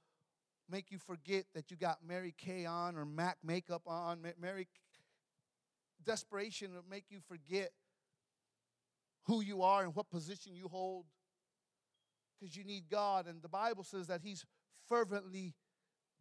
make 0.70 0.92
you 0.92 1.00
forget 1.00 1.46
that 1.54 1.72
you 1.72 1.78
got 1.78 2.00
Mary 2.08 2.34
Kay 2.38 2.66
on 2.66 2.96
or 2.96 3.06
Mac 3.06 3.38
makeup 3.44 3.84
on. 3.88 4.20
Mary 4.40 4.68
desperation 6.06 6.74
will 6.74 6.86
make 6.90 7.06
you 7.10 7.20
forget 7.28 7.72
who 9.26 9.42
you 9.42 9.64
are 9.64 9.84
and 9.84 9.96
what 9.96 10.10
position 10.10 10.56
you 10.56 10.68
hold 10.68 11.06
because 12.40 12.56
you 12.56 12.64
need 12.64 12.86
God. 12.90 13.28
And 13.28 13.42
the 13.42 13.50
Bible 13.50 13.84
says 13.84 14.08
that 14.08 14.22
He's 14.24 14.46
fervently 14.88 15.54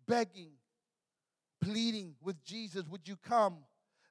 begging, 0.07 0.53
pleading 1.61 2.15
with 2.23 2.43
Jesus, 2.45 2.85
Would 2.89 3.09
you 3.09 3.17
come? 3.17 3.59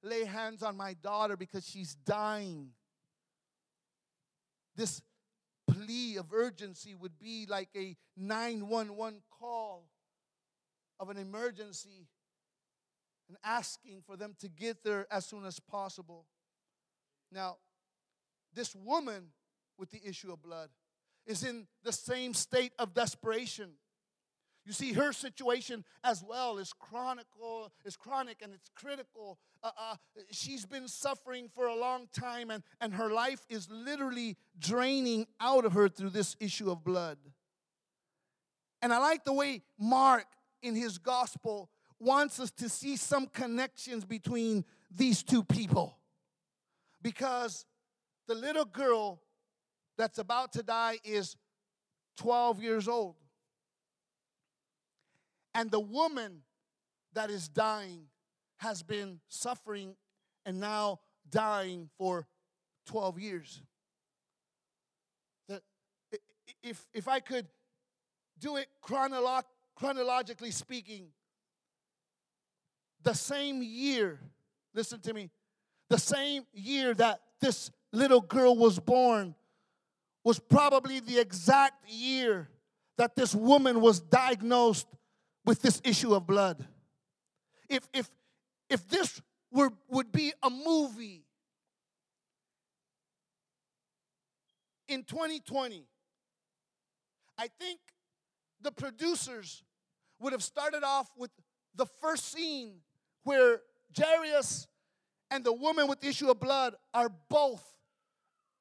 Lay 0.01 0.25
hands 0.25 0.63
on 0.63 0.75
my 0.75 0.93
daughter 0.95 1.37
because 1.37 1.67
she's 1.67 1.95
dying. 1.95 2.69
This 4.75 5.01
plea 5.67 6.17
of 6.17 6.33
urgency 6.33 6.93
would 6.93 7.17
be 7.19 7.45
like 7.47 7.69
a 7.75 7.95
911 8.17 9.21
call 9.39 9.85
of 10.99 11.09
an 11.09 11.17
emergency 11.17 12.07
and 13.29 13.37
asking 13.43 14.01
for 14.05 14.17
them 14.17 14.35
to 14.39 14.49
get 14.49 14.83
there 14.83 15.07
as 15.09 15.25
soon 15.25 15.45
as 15.45 15.59
possible. 15.59 16.25
Now, 17.31 17.57
this 18.53 18.75
woman 18.75 19.29
with 19.77 19.89
the 19.89 20.01
issue 20.05 20.31
of 20.31 20.41
blood 20.41 20.69
is 21.25 21.43
in 21.43 21.67
the 21.83 21.91
same 21.91 22.33
state 22.33 22.73
of 22.79 22.93
desperation. 22.93 23.71
You 24.65 24.71
see, 24.71 24.93
her 24.93 25.11
situation 25.11 25.83
as 26.03 26.23
well 26.23 26.57
is 26.57 26.71
chronic, 26.71 27.25
is 27.83 27.97
chronic 27.97 28.41
and 28.41 28.53
it's 28.53 28.69
critical. 28.75 29.37
Uh, 29.61 29.71
uh, 29.77 29.95
she's 30.31 30.65
been 30.65 30.87
suffering 30.87 31.49
for 31.53 31.67
a 31.67 31.75
long 31.75 32.07
time, 32.13 32.49
and, 32.49 32.63
and 32.79 32.93
her 32.93 33.09
life 33.11 33.45
is 33.49 33.69
literally 33.69 34.37
draining 34.57 35.27
out 35.41 35.65
of 35.65 35.73
her 35.73 35.89
through 35.89 36.11
this 36.11 36.37
issue 36.39 36.71
of 36.71 36.83
blood. 36.83 37.17
And 38.81 38.93
I 38.93 38.99
like 38.99 39.25
the 39.25 39.33
way 39.33 39.63
Mark 39.77 40.25
in 40.61 40.75
his 40.75 40.97
gospel 40.97 41.69
wants 41.99 42.39
us 42.39 42.51
to 42.51 42.69
see 42.69 42.95
some 42.95 43.27
connections 43.27 44.05
between 44.05 44.63
these 44.89 45.23
two 45.23 45.43
people. 45.43 45.97
Because 47.01 47.65
the 48.27 48.35
little 48.35 48.65
girl 48.65 49.21
that's 49.97 50.17
about 50.17 50.53
to 50.53 50.63
die 50.63 50.99
is 51.03 51.35
12 52.17 52.61
years 52.61 52.87
old. 52.87 53.15
And 55.55 55.69
the 55.69 55.79
woman 55.79 56.41
that 57.13 57.29
is 57.29 57.47
dying 57.47 58.05
has 58.57 58.81
been 58.81 59.19
suffering 59.27 59.95
and 60.45 60.59
now 60.59 60.99
dying 61.29 61.89
for 61.97 62.27
12 62.87 63.19
years. 63.19 63.61
If, 66.61 66.85
if 66.93 67.07
I 67.07 67.19
could 67.19 67.47
do 68.39 68.57
it 68.57 68.67
chronolo- 68.83 69.43
chronologically 69.75 70.51
speaking, 70.51 71.07
the 73.03 73.13
same 73.13 73.61
year, 73.61 74.19
listen 74.73 74.99
to 75.01 75.13
me, 75.13 75.29
the 75.89 75.97
same 75.99 76.45
year 76.53 76.93
that 76.95 77.21
this 77.41 77.69
little 77.91 78.21
girl 78.21 78.57
was 78.57 78.79
born 78.79 79.35
was 80.23 80.39
probably 80.39 80.99
the 80.99 81.19
exact 81.19 81.89
year 81.89 82.49
that 82.97 83.15
this 83.15 83.35
woman 83.35 83.81
was 83.81 83.99
diagnosed 83.99 84.87
with 85.45 85.61
this 85.61 85.81
issue 85.83 86.13
of 86.13 86.25
blood. 86.25 86.65
If 87.69 87.87
if 87.93 88.09
if 88.69 88.87
this 88.87 89.21
were 89.51 89.71
would 89.89 90.11
be 90.11 90.33
a 90.41 90.49
movie 90.49 91.25
in 94.87 95.03
2020, 95.03 95.85
I 97.37 97.47
think 97.59 97.79
the 98.61 98.71
producers 98.71 99.63
would 100.19 100.33
have 100.33 100.43
started 100.43 100.83
off 100.83 101.09
with 101.17 101.31
the 101.75 101.85
first 101.85 102.31
scene 102.31 102.75
where 103.23 103.61
Jairus 103.97 104.67
and 105.31 105.43
the 105.43 105.53
woman 105.53 105.87
with 105.87 105.99
the 105.99 106.07
issue 106.07 106.29
of 106.29 106.39
blood 106.39 106.75
are 106.93 107.09
both 107.29 107.63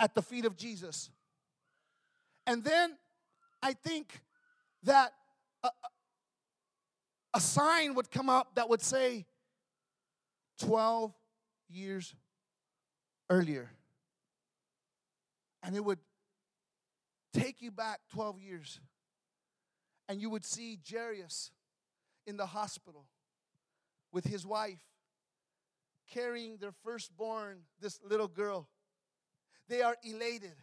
at 0.01 0.15
the 0.15 0.23
feet 0.23 0.45
of 0.45 0.57
Jesus. 0.57 1.11
And 2.47 2.65
then 2.65 2.97
I 3.63 3.73
think 3.73 4.21
that 4.83 5.13
a, 5.63 5.71
a 7.35 7.41
sign 7.41 7.95
would 7.95 8.11
come 8.11 8.29
up 8.29 8.55
that 8.57 8.69
would 8.69 8.83
say 8.83 9.27
12 10.59 11.13
years 11.69 12.15
earlier. 13.31 13.71
And 15.63 15.77
it 15.77 15.85
would 15.85 16.01
take 17.33 17.63
you 17.63 17.71
back 17.71 18.01
12 18.13 18.41
years 18.41 18.81
and 20.09 20.21
you 20.21 20.29
would 20.29 20.45
see 20.45 20.79
Jairus 20.91 21.51
in 22.27 22.37
the 22.37 22.47
hospital 22.47 23.07
with 24.13 24.25
his 24.25 24.45
wife 24.45 24.83
carrying 26.13 26.59
their 26.59 26.73
firstborn, 26.85 27.61
this 27.81 27.99
little 28.05 28.29
girl. 28.29 28.69
They 29.69 29.81
are 29.81 29.97
elated. 30.05 30.55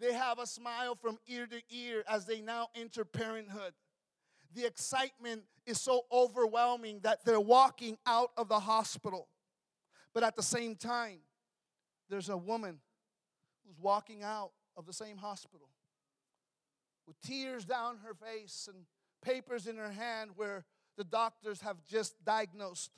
They 0.00 0.14
have 0.14 0.38
a 0.38 0.46
smile 0.46 0.94
from 0.94 1.18
ear 1.28 1.46
to 1.46 1.60
ear 1.70 2.02
as 2.08 2.24
they 2.24 2.40
now 2.40 2.68
enter 2.74 3.04
parenthood. 3.04 3.74
The 4.54 4.64
excitement 4.64 5.42
is 5.66 5.78
so 5.78 6.06
overwhelming 6.10 7.00
that 7.02 7.24
they're 7.24 7.38
walking 7.38 7.98
out 8.06 8.30
of 8.36 8.48
the 8.48 8.58
hospital. 8.58 9.28
But 10.14 10.24
at 10.24 10.36
the 10.36 10.42
same 10.42 10.74
time, 10.74 11.18
there's 12.08 12.30
a 12.30 12.36
woman 12.36 12.80
who's 13.64 13.78
walking 13.78 14.22
out 14.22 14.52
of 14.76 14.86
the 14.86 14.92
same 14.92 15.18
hospital 15.18 15.68
with 17.06 17.20
tears 17.20 17.64
down 17.64 17.98
her 18.04 18.14
face 18.14 18.68
and 18.72 18.84
papers 19.22 19.66
in 19.66 19.76
her 19.76 19.90
hand 19.92 20.30
where 20.36 20.64
the 20.96 21.04
doctors 21.04 21.60
have 21.60 21.76
just 21.86 22.14
diagnosed 22.24 22.90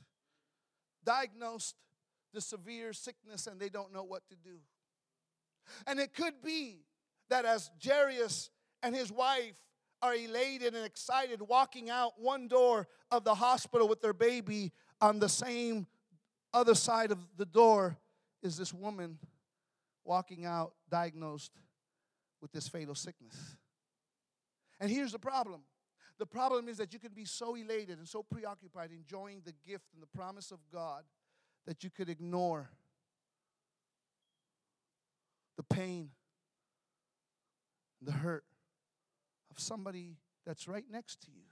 diagnosed 1.04 1.74
the 2.32 2.40
severe 2.40 2.92
sickness 2.92 3.46
and 3.46 3.60
they 3.60 3.68
don't 3.68 3.92
know 3.92 4.04
what 4.04 4.22
to 4.28 4.36
do. 4.36 4.58
And 5.86 5.98
it 5.98 6.14
could 6.14 6.42
be 6.42 6.84
that 7.32 7.46
as 7.46 7.70
Jairus 7.82 8.50
and 8.82 8.94
his 8.94 9.10
wife 9.10 9.58
are 10.02 10.14
elated 10.14 10.74
and 10.74 10.84
excited 10.84 11.40
walking 11.40 11.88
out 11.88 12.12
one 12.18 12.46
door 12.46 12.86
of 13.10 13.24
the 13.24 13.34
hospital 13.34 13.88
with 13.88 14.02
their 14.02 14.12
baby 14.12 14.70
on 15.00 15.18
the 15.18 15.30
same 15.30 15.86
other 16.52 16.74
side 16.74 17.10
of 17.10 17.18
the 17.38 17.46
door 17.46 17.96
is 18.42 18.58
this 18.58 18.74
woman 18.74 19.18
walking 20.04 20.44
out 20.44 20.74
diagnosed 20.90 21.52
with 22.42 22.52
this 22.52 22.68
fatal 22.68 22.94
sickness. 22.94 23.56
And 24.78 24.90
here's 24.90 25.12
the 25.12 25.18
problem 25.18 25.62
the 26.18 26.26
problem 26.26 26.68
is 26.68 26.76
that 26.76 26.92
you 26.92 26.98
can 26.98 27.14
be 27.14 27.24
so 27.24 27.54
elated 27.54 27.96
and 27.96 28.06
so 28.06 28.22
preoccupied 28.22 28.90
enjoying 28.92 29.40
the 29.46 29.54
gift 29.66 29.86
and 29.94 30.02
the 30.02 30.18
promise 30.18 30.50
of 30.50 30.58
God 30.70 31.04
that 31.66 31.82
you 31.82 31.88
could 31.88 32.10
ignore 32.10 32.68
the 35.56 35.62
pain, 35.62 36.10
the 38.04 38.12
hurt 38.12 38.44
of 39.50 39.58
somebody 39.58 40.16
that's 40.46 40.66
right 40.66 40.84
next 40.90 41.20
to 41.22 41.30
you. 41.30 41.44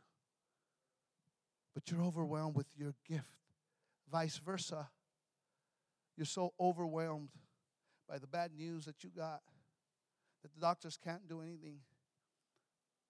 But 1.75 1.91
you're 1.91 2.03
overwhelmed 2.03 2.57
with 2.57 2.67
your 2.77 2.95
gift. 3.09 3.25
Vice 4.11 4.39
versa. 4.39 4.89
You're 6.17 6.27
so 6.27 6.53
overwhelmed 6.59 7.31
by 8.09 8.19
the 8.19 8.27
bad 8.27 8.53
news 8.57 8.85
that 8.87 9.05
you 9.05 9.11
got, 9.11 9.41
that 10.43 10.53
the 10.53 10.61
doctors 10.61 10.99
can't 11.03 11.29
do 11.29 11.41
anything, 11.41 11.79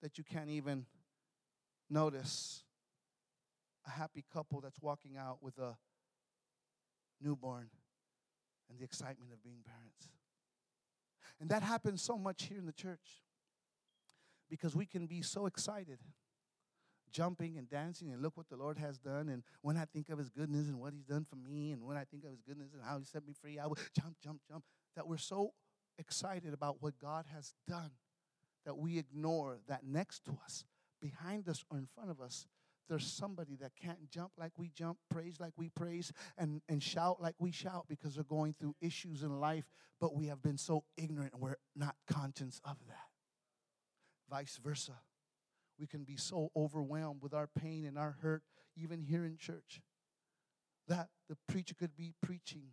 that 0.03 0.19
you 0.19 0.25
can't 0.25 0.51
even 0.51 0.85
notice 1.89 2.63
a 3.87 3.91
happy 3.91 4.25
couple 4.33 4.61
that's 4.61 4.81
walking 4.81 5.17
out 5.17 5.39
with 5.41 5.59
a 5.59 5.77
newborn 7.21 7.71
and 8.69 8.79
the 8.79 8.85
excitement 8.85 9.33
of 9.33 9.43
being 9.43 9.63
parents. 9.65 10.09
And 11.41 11.49
that 11.49 11.63
happens 11.63 12.03
so 12.03 12.19
much 12.19 12.45
here 12.45 12.59
in 12.59 12.67
the 12.67 12.73
church 12.73 13.23
because 14.51 14.75
we 14.75 14.87
can 14.87 15.07
be 15.07 15.23
so 15.23 15.47
excited 15.47 15.99
jumping 17.13 17.57
and 17.59 17.69
dancing 17.69 18.13
and 18.13 18.23
look 18.23 18.37
what 18.37 18.49
the 18.49 18.57
Lord 18.57 18.79
has 18.79 18.99
done. 18.99 19.29
And 19.29 19.43
when 19.63 19.77
I 19.77 19.85
think 19.85 20.09
of 20.11 20.19
his 20.19 20.29
goodness 20.29 20.69
and 20.69 20.79
what 20.79 20.93
he's 20.93 21.05
done 21.05 21.27
for 21.29 21.37
me, 21.37 21.73
and 21.73 21.85
when 21.85 21.97
I 21.97 22.05
think 22.05 22.25
of 22.25 22.31
his 22.31 22.41
goodness 22.41 22.73
and 22.73 22.83
how 22.83 22.99
he 22.99 23.05
set 23.05 23.27
me 23.27 23.33
free, 23.33 23.59
I 23.59 23.67
will 23.67 23.79
jump, 24.01 24.17
jump, 24.23 24.41
jump. 24.49 24.65
That 24.97 25.09
we're 25.09 25.17
so 25.17 25.53
excited 25.99 26.53
about 26.55 26.77
what 26.81 26.99
God 26.99 27.27
has 27.35 27.55
done 27.69 27.91
that 28.65 28.77
we 28.77 28.99
ignore 28.99 29.59
that 29.69 29.85
next 29.85 30.25
to 30.27 30.39
us, 30.45 30.65
behind 31.01 31.49
us, 31.49 31.65
or 31.71 31.79
in 31.79 31.87
front 31.95 32.11
of 32.11 32.21
us, 32.21 32.47
there's 32.89 33.07
somebody 33.07 33.57
that 33.61 33.73
can't 33.81 34.11
jump 34.11 34.33
like 34.37 34.53
we 34.59 34.69
jump, 34.69 34.99
praise 35.09 35.37
like 35.39 35.53
we 35.57 35.69
praise, 35.69 36.13
and, 36.37 36.61
and 36.69 36.83
shout 36.83 37.23
like 37.23 37.37
we 37.39 37.53
shout 37.53 37.87
because 37.89 38.17
they're 38.17 38.25
going 38.25 38.55
through 38.59 38.75
issues 38.81 39.23
in 39.23 39.41
life, 39.41 39.65
but 40.01 40.15
we 40.15 40.27
have 40.27 40.43
been 40.43 40.59
so 40.59 40.85
ignorant 40.97 41.33
and 41.33 41.41
we're 41.41 41.57
not 41.77 41.95
conscious 42.09 42.61
of 42.65 42.77
that. 42.89 43.10
Vice 44.31 44.59
versa. 44.63 45.01
We 45.79 45.87
can 45.87 46.05
be 46.05 46.17
so 46.17 46.51
overwhelmed 46.55 47.23
with 47.23 47.35
our 47.35 47.49
pain 47.49 47.85
and 47.87 47.99
our 47.99 48.17
hurt, 48.23 48.43
even 48.77 49.03
here 49.03 49.25
in 49.25 49.37
church, 49.37 49.81
that 50.89 51.09
the 51.29 51.37
preacher 51.49 51.75
could 51.75 51.97
be 51.97 52.13
preaching 52.23 52.69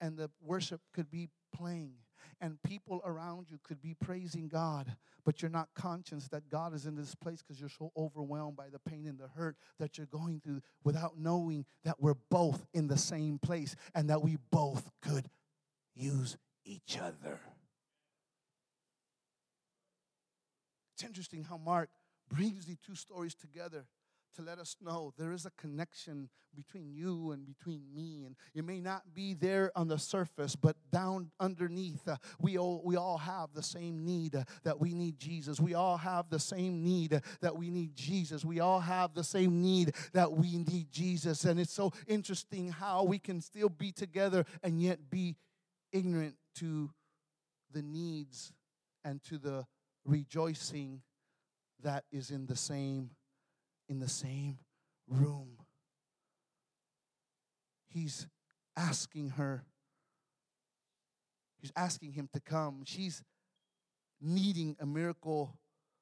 and 0.00 0.16
the 0.16 0.30
worship 0.40 0.80
could 0.94 1.10
be 1.10 1.28
playing 1.54 1.94
and 2.40 2.60
people 2.62 3.00
around 3.04 3.46
you 3.50 3.58
could 3.62 3.80
be 3.80 3.94
praising 3.94 4.48
God, 4.48 4.96
but 5.24 5.40
you're 5.40 5.50
not 5.50 5.68
conscious 5.74 6.28
that 6.28 6.48
God 6.50 6.74
is 6.74 6.86
in 6.86 6.96
this 6.96 7.14
place 7.14 7.40
because 7.40 7.60
you're 7.60 7.68
so 7.68 7.92
overwhelmed 7.96 8.56
by 8.56 8.68
the 8.68 8.80
pain 8.80 9.06
and 9.06 9.18
the 9.18 9.28
hurt 9.28 9.56
that 9.78 9.96
you're 9.96 10.08
going 10.08 10.40
through 10.40 10.60
without 10.82 11.18
knowing 11.18 11.64
that 11.84 12.00
we're 12.00 12.16
both 12.30 12.66
in 12.74 12.88
the 12.88 12.98
same 12.98 13.38
place 13.38 13.76
and 13.94 14.10
that 14.10 14.22
we 14.22 14.38
both 14.50 14.90
could 15.00 15.28
use 15.94 16.36
each 16.64 16.98
other. 16.98 17.40
It's 21.02 21.08
interesting 21.08 21.42
how 21.42 21.56
Mark 21.56 21.90
brings 22.30 22.64
the 22.64 22.76
two 22.76 22.94
stories 22.94 23.34
together 23.34 23.86
to 24.36 24.42
let 24.42 24.60
us 24.60 24.76
know 24.80 25.12
there 25.18 25.32
is 25.32 25.44
a 25.44 25.50
connection 25.50 26.28
between 26.54 26.92
you 26.92 27.32
and 27.32 27.44
between 27.44 27.82
me. 27.92 28.22
And 28.24 28.36
it 28.54 28.64
may 28.64 28.78
not 28.78 29.12
be 29.12 29.34
there 29.34 29.72
on 29.74 29.88
the 29.88 29.98
surface, 29.98 30.54
but 30.54 30.76
down 30.92 31.32
underneath, 31.40 32.06
uh, 32.06 32.18
we, 32.40 32.56
all, 32.56 32.82
we 32.84 32.94
all 32.94 33.18
have 33.18 33.48
the 33.52 33.64
same 33.64 34.04
need 34.04 34.36
uh, 34.36 34.44
that 34.62 34.78
we 34.78 34.94
need 34.94 35.18
Jesus. 35.18 35.58
We 35.58 35.74
all 35.74 35.96
have 35.96 36.30
the 36.30 36.38
same 36.38 36.84
need 36.84 37.14
uh, 37.14 37.20
that 37.40 37.56
we 37.56 37.68
need 37.68 37.96
Jesus. 37.96 38.44
We 38.44 38.60
all 38.60 38.78
have 38.78 39.12
the 39.12 39.24
same 39.24 39.60
need 39.60 39.96
that 40.12 40.30
we 40.30 40.56
need 40.56 40.92
Jesus. 40.92 41.44
And 41.44 41.58
it's 41.58 41.74
so 41.74 41.90
interesting 42.06 42.70
how 42.70 43.02
we 43.02 43.18
can 43.18 43.40
still 43.40 43.70
be 43.70 43.90
together 43.90 44.44
and 44.62 44.80
yet 44.80 45.10
be 45.10 45.34
ignorant 45.90 46.36
to 46.60 46.90
the 47.72 47.82
needs 47.82 48.52
and 49.04 49.20
to 49.24 49.36
the 49.36 49.66
rejoicing 50.04 51.02
that 51.82 52.04
is 52.12 52.30
in 52.30 52.46
the 52.46 52.56
same 52.56 53.10
in 53.88 53.98
the 53.98 54.08
same 54.08 54.58
room. 55.08 55.58
He's 57.88 58.26
asking 58.76 59.30
her, 59.30 59.64
he's 61.60 61.72
asking 61.76 62.12
him 62.12 62.28
to 62.32 62.40
come. 62.40 62.84
She's 62.86 63.22
needing 64.20 64.76
a 64.80 64.86
miracle 64.86 65.58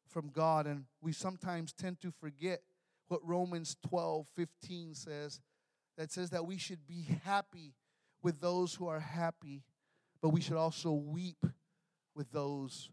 from 0.08 0.28
God, 0.28 0.66
and 0.66 0.84
we 1.00 1.12
sometimes 1.12 1.72
tend 1.72 2.00
to 2.02 2.12
forget 2.12 2.60
what 3.08 3.26
Romans 3.26 3.76
12 3.88 4.26
15 4.36 4.94
says 4.94 5.40
that 5.96 6.12
says 6.12 6.30
that 6.30 6.46
we 6.46 6.58
should 6.58 6.86
be 6.86 7.06
happy 7.24 7.74
with 8.22 8.40
those 8.40 8.74
who 8.74 8.86
are 8.86 9.00
happy, 9.00 9.62
but 10.22 10.28
we 10.28 10.40
should 10.40 10.56
also 10.56 10.92
weep 10.92 11.44
with 12.14 12.30
those 12.30 12.90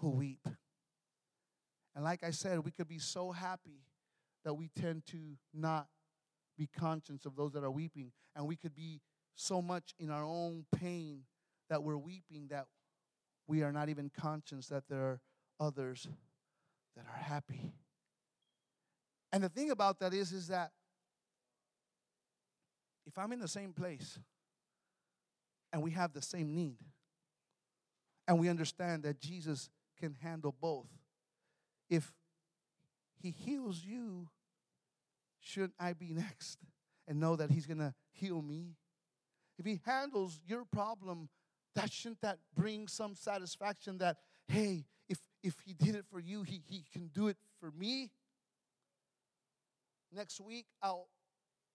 who 0.00 0.10
weep. 0.10 0.46
And 1.94 2.04
like 2.04 2.24
I 2.24 2.30
said, 2.30 2.60
we 2.64 2.70
could 2.70 2.88
be 2.88 2.98
so 2.98 3.32
happy 3.32 3.84
that 4.44 4.54
we 4.54 4.70
tend 4.80 5.06
to 5.06 5.18
not 5.52 5.88
be 6.56 6.68
conscious 6.78 7.26
of 7.26 7.36
those 7.36 7.52
that 7.52 7.64
are 7.64 7.70
weeping. 7.70 8.12
And 8.34 8.46
we 8.46 8.56
could 8.56 8.74
be 8.74 9.00
so 9.34 9.60
much 9.60 9.94
in 9.98 10.10
our 10.10 10.24
own 10.24 10.64
pain 10.76 11.22
that 11.68 11.82
we're 11.82 11.96
weeping 11.96 12.48
that 12.50 12.66
we 13.46 13.62
are 13.62 13.72
not 13.72 13.88
even 13.88 14.10
conscious 14.10 14.68
that 14.68 14.84
there 14.88 15.00
are 15.00 15.20
others 15.58 16.08
that 16.96 17.04
are 17.06 17.22
happy. 17.22 17.72
And 19.32 19.42
the 19.42 19.48
thing 19.48 19.70
about 19.70 20.00
that 20.00 20.14
is, 20.14 20.32
is 20.32 20.48
that 20.48 20.70
if 23.06 23.18
I'm 23.18 23.32
in 23.32 23.40
the 23.40 23.48
same 23.48 23.72
place 23.72 24.18
and 25.72 25.82
we 25.82 25.92
have 25.92 26.12
the 26.12 26.22
same 26.22 26.54
need, 26.54 26.78
and 28.28 28.38
we 28.38 28.48
understand 28.48 29.02
that 29.02 29.18
Jesus 29.20 29.68
can 30.00 30.16
handle 30.22 30.54
both, 30.60 30.88
if 31.88 32.12
he 33.20 33.30
heals 33.30 33.84
you, 33.84 34.28
shouldn't 35.40 35.74
I 35.78 35.92
be 35.92 36.12
next 36.14 36.58
and 37.06 37.20
know 37.20 37.36
that 37.36 37.50
He's 37.50 37.66
going 37.66 37.78
to 37.78 37.94
heal 38.12 38.40
me? 38.40 38.76
If 39.58 39.66
He 39.66 39.80
handles 39.84 40.40
your 40.46 40.64
problem, 40.64 41.28
that 41.74 41.92
shouldn't 41.92 42.22
that 42.22 42.38
bring 42.56 42.88
some 42.88 43.14
satisfaction 43.14 43.98
that, 43.98 44.16
hey, 44.48 44.86
if, 45.08 45.18
if 45.42 45.54
He 45.64 45.74
did 45.74 45.94
it 45.94 46.04
for 46.10 46.20
you, 46.20 46.42
he, 46.42 46.62
he 46.66 46.84
can 46.92 47.08
do 47.08 47.28
it 47.28 47.36
for 47.60 47.70
me? 47.70 48.10
Next 50.12 50.40
week, 50.40 50.66
I'll, 50.82 51.08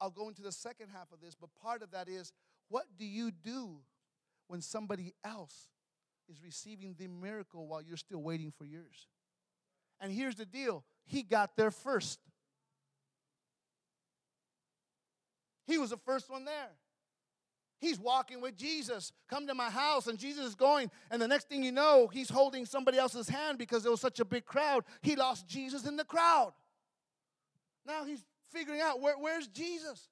I'll 0.02 0.10
go 0.10 0.28
into 0.28 0.42
the 0.42 0.52
second 0.52 0.88
half 0.92 1.12
of 1.14 1.22
this, 1.22 1.36
but 1.40 1.50
part 1.62 1.82
of 1.82 1.92
that 1.92 2.10
is 2.10 2.34
what 2.68 2.86
do 2.98 3.06
you 3.06 3.32
do 3.32 3.78
when 4.48 4.62
somebody 4.62 5.14
else 5.24 5.70
is 6.30 6.42
receiving 6.44 6.96
the 6.98 7.08
miracle 7.08 7.68
while 7.68 7.82
you're 7.82 7.98
still 7.98 8.22
waiting 8.22 8.52
for 8.58 8.66
yours? 8.66 9.08
And 10.00 10.12
here's 10.12 10.36
the 10.36 10.46
deal 10.46 10.84
he 11.06 11.24
got 11.24 11.56
there 11.56 11.72
first. 11.72 12.20
He 15.66 15.78
was 15.78 15.90
the 15.90 15.98
first 15.98 16.30
one 16.30 16.46
there. 16.46 16.72
He's 17.80 18.00
walking 18.00 18.42
with 18.42 18.56
Jesus. 18.56 19.12
Come 19.30 19.48
to 19.48 19.54
my 19.54 19.70
house, 19.70 20.08
and 20.08 20.18
Jesus 20.18 20.46
is 20.46 20.56
going. 20.56 20.90
And 21.12 21.22
the 21.22 21.28
next 21.28 21.50
thing 21.50 21.64
you 21.64 21.72
know, 21.72 22.08
he's 22.08 22.30
holding 22.30 22.66
somebody 22.66 22.98
else's 22.98 23.28
hand 23.28 23.58
because 23.58 23.84
there 23.84 23.92
was 23.92 24.02
such 24.02 24.20
a 24.20 24.26
big 24.26 24.46
crowd. 24.46 24.86
He 25.02 25.16
lost 25.16 25.48
Jesus 25.48 25.86
in 25.86 25.96
the 25.96 26.06
crowd. 26.06 26.54
Now 27.86 28.06
he's 28.06 28.24
figuring 28.52 28.82
out 28.82 29.02
where, 29.02 29.16
where's 29.18 29.48
Jesus? 29.48 30.08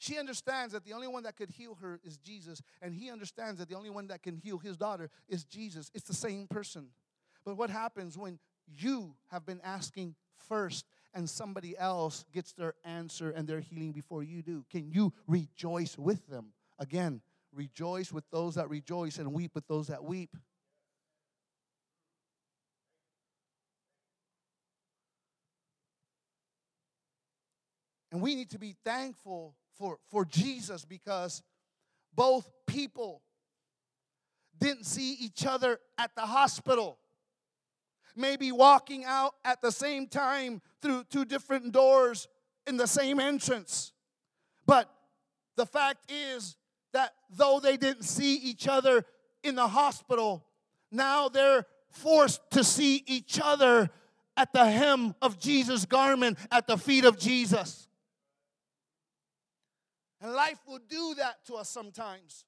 She 0.00 0.18
understands 0.18 0.72
that 0.72 0.86
the 0.86 0.94
only 0.94 1.08
one 1.08 1.24
that 1.24 1.36
could 1.36 1.50
heal 1.50 1.76
her 1.82 2.00
is 2.02 2.16
Jesus, 2.16 2.62
and 2.80 2.94
he 2.94 3.10
understands 3.10 3.58
that 3.58 3.68
the 3.68 3.76
only 3.76 3.90
one 3.90 4.06
that 4.06 4.22
can 4.22 4.34
heal 4.34 4.56
his 4.56 4.78
daughter 4.78 5.10
is 5.28 5.44
Jesus. 5.44 5.90
It's 5.94 6.08
the 6.08 6.14
same 6.14 6.46
person. 6.46 6.88
But 7.44 7.58
what 7.58 7.68
happens 7.68 8.16
when 8.16 8.38
you 8.66 9.14
have 9.30 9.44
been 9.44 9.60
asking 9.62 10.14
first 10.48 10.86
and 11.12 11.28
somebody 11.28 11.76
else 11.76 12.24
gets 12.32 12.54
their 12.54 12.72
answer 12.82 13.30
and 13.30 13.46
their 13.46 13.60
healing 13.60 13.92
before 13.92 14.22
you 14.22 14.40
do? 14.40 14.64
Can 14.70 14.90
you 14.90 15.12
rejoice 15.26 15.98
with 15.98 16.26
them? 16.28 16.54
Again, 16.78 17.20
rejoice 17.52 18.10
with 18.10 18.24
those 18.30 18.54
that 18.54 18.70
rejoice 18.70 19.18
and 19.18 19.34
weep 19.34 19.50
with 19.54 19.68
those 19.68 19.88
that 19.88 20.02
weep. 20.02 20.34
And 28.10 28.22
we 28.22 28.34
need 28.34 28.48
to 28.52 28.58
be 28.58 28.74
thankful 28.82 29.56
for, 29.80 29.98
for 30.10 30.26
Jesus 30.26 30.84
because 30.84 31.42
both 32.14 32.48
people 32.66 33.22
didn't 34.60 34.84
see 34.84 35.14
each 35.14 35.46
other 35.46 35.80
at 35.98 36.14
the 36.14 36.22
hospital 36.22 36.98
maybe 38.16 38.52
walking 38.52 39.04
out 39.04 39.34
at 39.44 39.62
the 39.62 39.72
same 39.72 40.06
time 40.06 40.60
through 40.82 41.04
two 41.04 41.24
different 41.24 41.72
doors 41.72 42.28
in 42.66 42.76
the 42.76 42.86
same 42.86 43.18
entrance. 43.18 43.92
But 44.66 44.92
the 45.56 45.64
fact 45.64 46.10
is 46.10 46.56
that 46.92 47.12
though 47.30 47.60
they 47.60 47.76
didn't 47.76 48.02
see 48.02 48.36
each 48.36 48.68
other 48.68 49.04
in 49.42 49.54
the 49.54 49.68
hospital, 49.68 50.44
now 50.92 51.28
they're 51.28 51.66
forced 51.88 52.40
to 52.50 52.62
see 52.62 53.02
each 53.06 53.40
other 53.42 53.88
at 54.36 54.52
the 54.52 54.64
hem 54.64 55.14
of 55.22 55.38
Jesus' 55.38 55.86
garment 55.86 56.38
at 56.50 56.66
the 56.66 56.76
feet 56.76 57.04
of 57.04 57.18
Jesus. 57.18 57.79
And 60.20 60.32
life 60.32 60.58
will 60.66 60.80
do 60.88 61.14
that 61.16 61.44
to 61.46 61.54
us 61.54 61.70
sometimes. 61.70 62.44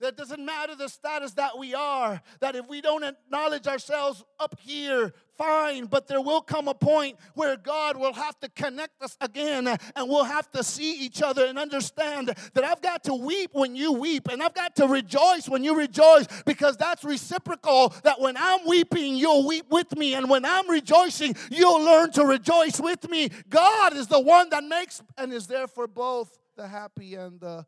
That 0.00 0.16
doesn't 0.16 0.44
matter 0.44 0.74
the 0.74 0.88
status 0.88 1.32
that 1.34 1.56
we 1.56 1.72
are, 1.72 2.20
that 2.40 2.56
if 2.56 2.68
we 2.68 2.80
don't 2.80 3.04
acknowledge 3.04 3.68
ourselves 3.68 4.24
up 4.40 4.58
here, 4.60 5.14
fine, 5.38 5.86
but 5.86 6.08
there 6.08 6.20
will 6.20 6.40
come 6.40 6.66
a 6.66 6.74
point 6.74 7.16
where 7.34 7.56
God 7.56 7.96
will 7.96 8.12
have 8.12 8.38
to 8.40 8.48
connect 8.50 9.00
us 9.02 9.16
again 9.20 9.68
and 9.68 10.08
we'll 10.08 10.24
have 10.24 10.50
to 10.50 10.64
see 10.64 11.00
each 11.00 11.22
other 11.22 11.46
and 11.46 11.58
understand 11.58 12.34
that 12.54 12.64
I've 12.64 12.82
got 12.82 13.04
to 13.04 13.14
weep 13.14 13.50
when 13.52 13.76
you 13.76 13.92
weep 13.92 14.28
and 14.28 14.42
I've 14.42 14.52
got 14.52 14.74
to 14.76 14.88
rejoice 14.88 15.48
when 15.48 15.62
you 15.62 15.76
rejoice 15.76 16.26
because 16.44 16.76
that's 16.76 17.04
reciprocal. 17.04 17.94
That 18.02 18.20
when 18.20 18.36
I'm 18.36 18.66
weeping, 18.66 19.14
you'll 19.14 19.46
weep 19.46 19.66
with 19.70 19.96
me, 19.96 20.14
and 20.14 20.28
when 20.28 20.44
I'm 20.44 20.68
rejoicing, 20.68 21.36
you'll 21.50 21.82
learn 21.82 22.10
to 22.12 22.26
rejoice 22.26 22.80
with 22.80 23.08
me. 23.08 23.30
God 23.48 23.96
is 23.96 24.08
the 24.08 24.20
one 24.20 24.50
that 24.50 24.64
makes 24.64 25.02
and 25.16 25.32
is 25.32 25.46
there 25.46 25.68
for 25.68 25.86
both 25.86 26.36
the 26.56 26.68
happy 26.68 27.14
and 27.14 27.40
the 27.40 27.66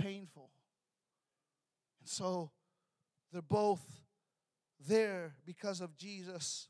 painful. 0.00 0.50
And 2.00 2.08
so 2.08 2.50
they're 3.32 3.42
both 3.42 3.80
there 4.88 5.34
because 5.44 5.80
of 5.80 5.96
Jesus. 5.96 6.68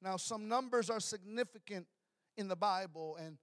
Now, 0.00 0.16
some 0.16 0.48
numbers 0.48 0.90
are 0.90 1.00
significant 1.00 1.86
in 2.36 2.48
the 2.48 2.56
Bible, 2.56 3.16
and 3.20 3.38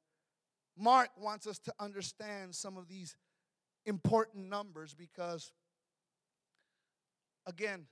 Mark 0.77 1.09
wants 1.17 1.47
us 1.47 1.59
to 1.59 1.73
understand 1.79 2.55
some 2.55 2.77
of 2.77 2.87
these 2.87 3.15
important 3.85 4.49
numbers 4.49 4.93
because, 4.93 5.51
again, 7.45 7.85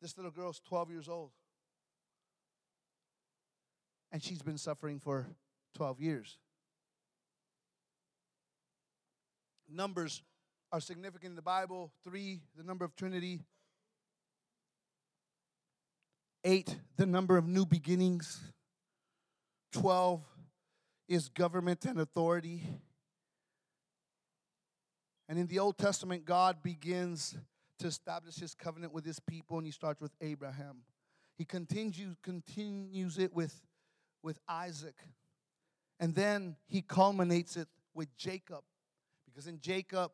this 0.00 0.16
little 0.16 0.30
girl's 0.30 0.60
12 0.60 0.90
years 0.90 1.08
old, 1.08 1.30
and 4.14 4.22
she's 4.22 4.42
been 4.42 4.56
suffering 4.56 5.00
for 5.00 5.26
12 5.74 6.00
years. 6.00 6.38
Numbers 9.68 10.22
are 10.70 10.80
significant 10.80 11.32
in 11.32 11.34
the 11.36 11.42
Bible. 11.42 11.90
Three, 12.04 12.40
the 12.56 12.62
number 12.62 12.84
of 12.84 12.94
Trinity. 12.94 13.40
Eight, 16.44 16.76
the 16.96 17.06
number 17.06 17.36
of 17.36 17.48
new 17.48 17.66
beginnings. 17.66 18.40
Twelve 19.72 20.22
is 21.08 21.28
government 21.28 21.84
and 21.84 21.98
authority. 21.98 22.62
And 25.28 25.40
in 25.40 25.48
the 25.48 25.58
Old 25.58 25.76
Testament, 25.76 26.24
God 26.24 26.62
begins 26.62 27.36
to 27.80 27.88
establish 27.88 28.36
his 28.36 28.54
covenant 28.54 28.92
with 28.92 29.04
his 29.04 29.18
people, 29.18 29.58
and 29.58 29.66
he 29.66 29.72
starts 29.72 30.00
with 30.00 30.12
Abraham. 30.20 30.82
He 31.36 31.44
continues, 31.44 32.14
continues 32.22 33.18
it 33.18 33.34
with, 33.34 33.60
with 34.24 34.40
Isaac. 34.48 34.96
And 36.00 36.14
then 36.14 36.56
he 36.66 36.82
culminates 36.82 37.56
it 37.56 37.68
with 37.94 38.16
Jacob. 38.16 38.62
Because 39.26 39.46
in 39.46 39.60
Jacob, 39.60 40.12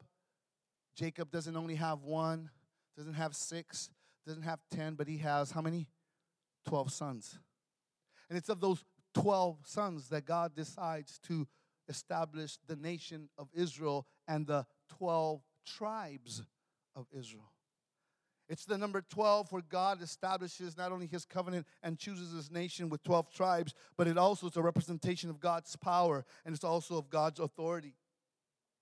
Jacob 0.94 1.30
doesn't 1.30 1.56
only 1.56 1.76
have 1.76 2.02
one, 2.02 2.50
doesn't 2.96 3.14
have 3.14 3.34
six, 3.34 3.88
doesn't 4.26 4.42
have 4.42 4.60
10, 4.72 4.94
but 4.94 5.08
he 5.08 5.18
has 5.18 5.52
how 5.52 5.62
many? 5.62 5.86
12 6.66 6.92
sons. 6.92 7.38
And 8.28 8.36
it's 8.36 8.48
of 8.48 8.60
those 8.60 8.84
12 9.14 9.58
sons 9.64 10.08
that 10.10 10.26
God 10.26 10.54
decides 10.54 11.18
to 11.20 11.46
establish 11.88 12.58
the 12.66 12.76
nation 12.76 13.28
of 13.38 13.48
Israel 13.54 14.06
and 14.28 14.46
the 14.46 14.66
12 14.98 15.40
tribes 15.66 16.42
of 16.94 17.06
Israel. 17.16 17.52
It's 18.50 18.64
the 18.64 18.76
number 18.76 19.00
12 19.00 19.52
where 19.52 19.62
God 19.62 20.02
establishes 20.02 20.76
not 20.76 20.90
only 20.90 21.06
his 21.06 21.24
covenant 21.24 21.68
and 21.84 21.96
chooses 21.96 22.32
his 22.32 22.50
nation 22.50 22.88
with 22.88 23.00
12 23.04 23.32
tribes, 23.32 23.74
but 23.96 24.08
it 24.08 24.18
also 24.18 24.48
is 24.48 24.56
a 24.56 24.62
representation 24.62 25.30
of 25.30 25.38
God's 25.38 25.76
power 25.76 26.24
and 26.44 26.52
it's 26.52 26.64
also 26.64 26.98
of 26.98 27.08
God's 27.08 27.38
authority. 27.38 27.94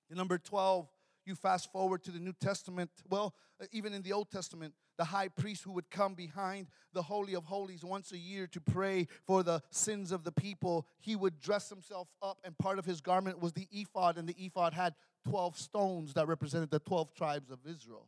The 0.08 0.16
number 0.16 0.38
12 0.38 0.88
you 1.26 1.34
fast 1.34 1.70
forward 1.70 2.02
to 2.04 2.10
the 2.10 2.18
New 2.18 2.32
Testament, 2.32 2.90
well, 3.10 3.34
even 3.70 3.92
in 3.92 4.00
the 4.00 4.14
Old 4.14 4.30
Testament, 4.30 4.72
the 4.96 5.04
high 5.04 5.28
priest 5.28 5.62
who 5.62 5.72
would 5.72 5.90
come 5.90 6.14
behind 6.14 6.68
the 6.94 7.02
Holy 7.02 7.34
of 7.34 7.44
Holies 7.44 7.84
once 7.84 8.10
a 8.12 8.16
year 8.16 8.46
to 8.46 8.60
pray 8.62 9.06
for 9.26 9.42
the 9.42 9.60
sins 9.70 10.10
of 10.10 10.24
the 10.24 10.32
people, 10.32 10.86
he 10.98 11.14
would 11.14 11.38
dress 11.38 11.68
himself 11.68 12.08
up, 12.22 12.38
and 12.44 12.56
part 12.56 12.78
of 12.78 12.86
his 12.86 13.02
garment 13.02 13.42
was 13.42 13.52
the 13.52 13.68
ephod, 13.70 14.16
and 14.16 14.26
the 14.26 14.36
ephod 14.38 14.72
had 14.72 14.94
12 15.28 15.58
stones 15.58 16.14
that 16.14 16.26
represented 16.26 16.70
the 16.70 16.78
12 16.78 17.12
tribes 17.12 17.50
of 17.50 17.58
Israel. 17.66 18.06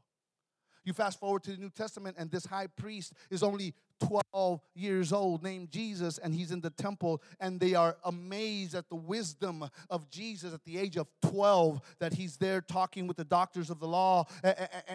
You 0.84 0.92
fast 0.92 1.20
forward 1.20 1.42
to 1.44 1.50
the 1.52 1.58
New 1.58 1.70
Testament, 1.70 2.16
and 2.18 2.30
this 2.30 2.46
high 2.46 2.66
priest 2.66 3.12
is 3.30 3.42
only 3.42 3.74
12 4.00 4.60
years 4.74 5.12
old 5.12 5.42
named 5.42 5.70
Jesus, 5.70 6.18
and 6.18 6.34
he's 6.34 6.50
in 6.50 6.60
the 6.60 6.70
temple, 6.70 7.22
and 7.38 7.60
they 7.60 7.74
are 7.74 7.96
amazed 8.04 8.74
at 8.74 8.88
the 8.88 8.96
wisdom 8.96 9.68
of 9.88 10.10
Jesus 10.10 10.54
at 10.54 10.64
the 10.64 10.78
age 10.78 10.96
of 10.96 11.06
12 11.22 11.80
that 11.98 12.14
he's 12.14 12.36
there 12.36 12.60
talking 12.60 13.06
with 13.06 13.16
the 13.16 13.24
doctors 13.24 13.70
of 13.70 13.78
the 13.78 13.86
law 13.86 14.24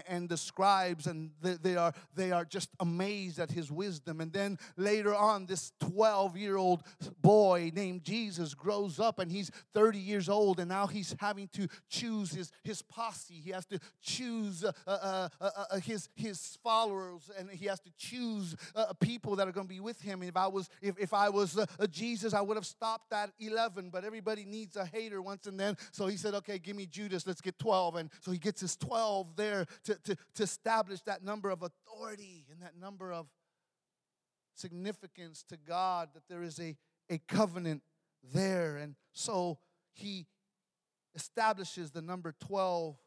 and 0.07 0.27
the 0.27 0.37
scribes, 0.37 1.07
and 1.07 1.31
they 1.41 1.75
are, 1.75 1.93
they 2.15 2.31
are 2.31 2.45
just 2.45 2.69
amazed 2.79 3.39
at 3.39 3.51
his 3.51 3.71
wisdom. 3.71 4.21
And 4.21 4.33
then 4.33 4.57
later 4.77 5.15
on, 5.15 5.45
this 5.45 5.71
12 5.79 6.37
year 6.37 6.57
old 6.57 6.83
boy 7.21 7.71
named 7.73 8.03
Jesus 8.03 8.53
grows 8.53 8.99
up, 8.99 9.19
and 9.19 9.31
he's 9.31 9.51
30 9.73 9.99
years 9.99 10.29
old, 10.29 10.59
and 10.59 10.69
now 10.69 10.87
he's 10.87 11.15
having 11.19 11.47
to 11.49 11.67
choose 11.89 12.31
his, 12.31 12.51
his 12.63 12.81
posse. 12.81 13.35
He 13.35 13.51
has 13.51 13.65
to 13.67 13.79
choose 14.01 14.63
uh, 14.63 14.71
uh, 14.87 15.29
uh, 15.39 15.49
uh 15.71 15.79
his, 15.79 16.09
his 16.15 16.57
followers, 16.63 17.29
and 17.37 17.49
he 17.49 17.65
has 17.67 17.79
to 17.81 17.91
choose 17.97 18.55
uh, 18.75 18.93
people 18.95 19.35
that 19.35 19.47
are 19.47 19.51
going 19.51 19.67
to 19.67 19.73
be 19.73 19.79
with 19.79 20.01
him. 20.01 20.23
If 20.23 20.37
I 20.37 20.47
was, 20.47 20.69
if, 20.81 20.97
if 20.99 21.13
I 21.13 21.29
was 21.29 21.57
a, 21.79 21.87
Jesus, 21.87 22.33
I 22.33 22.41
would 22.41 22.57
have 22.57 22.65
stopped 22.65 23.13
at 23.13 23.31
11, 23.39 23.89
but 23.89 24.03
everybody 24.03 24.45
needs 24.45 24.75
a 24.75 24.85
hater 24.85 25.21
once 25.21 25.47
and 25.47 25.59
then. 25.59 25.77
So 25.91 26.07
he 26.07 26.17
said, 26.17 26.33
okay, 26.35 26.59
give 26.59 26.75
me 26.75 26.85
Judas, 26.85 27.27
let's 27.27 27.41
get 27.41 27.59
12. 27.59 27.95
And 27.95 28.09
so 28.21 28.31
he 28.31 28.37
gets 28.37 28.61
his 28.61 28.75
12 28.77 29.35
there 29.35 29.65
to, 29.85 29.95
to, 29.95 30.15
to 30.35 30.43
establish 30.43 31.01
that 31.01 31.23
number 31.23 31.49
of 31.49 31.61
authority 31.61 32.45
and 32.51 32.61
that 32.61 32.77
number 32.79 33.11
of 33.11 33.27
significance 34.55 35.43
to 35.49 35.57
God, 35.57 36.09
that 36.13 36.23
there 36.29 36.43
is 36.43 36.59
a, 36.59 36.75
a 37.09 37.17
covenant 37.27 37.83
there. 38.33 38.77
And 38.77 38.95
so 39.13 39.59
he 39.93 40.25
establishes 41.13 41.91
the 41.91 42.01
number 42.01 42.33
12 42.45 42.97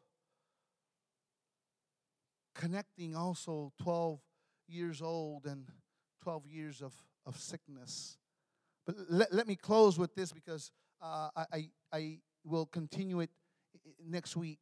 connecting 2.55 3.15
also 3.15 3.71
12 3.81 4.19
years 4.67 5.01
old 5.01 5.45
and 5.45 5.65
12 6.21 6.47
years 6.47 6.81
of, 6.81 6.93
of 7.25 7.37
sickness. 7.37 8.17
But 8.85 8.95
let, 9.09 9.33
let 9.33 9.47
me 9.47 9.55
close 9.55 9.97
with 9.97 10.15
this 10.15 10.31
because 10.31 10.71
uh, 11.01 11.29
I, 11.51 11.69
I 11.93 12.19
will 12.43 12.65
continue 12.65 13.19
it 13.19 13.29
next 14.05 14.35
week. 14.35 14.59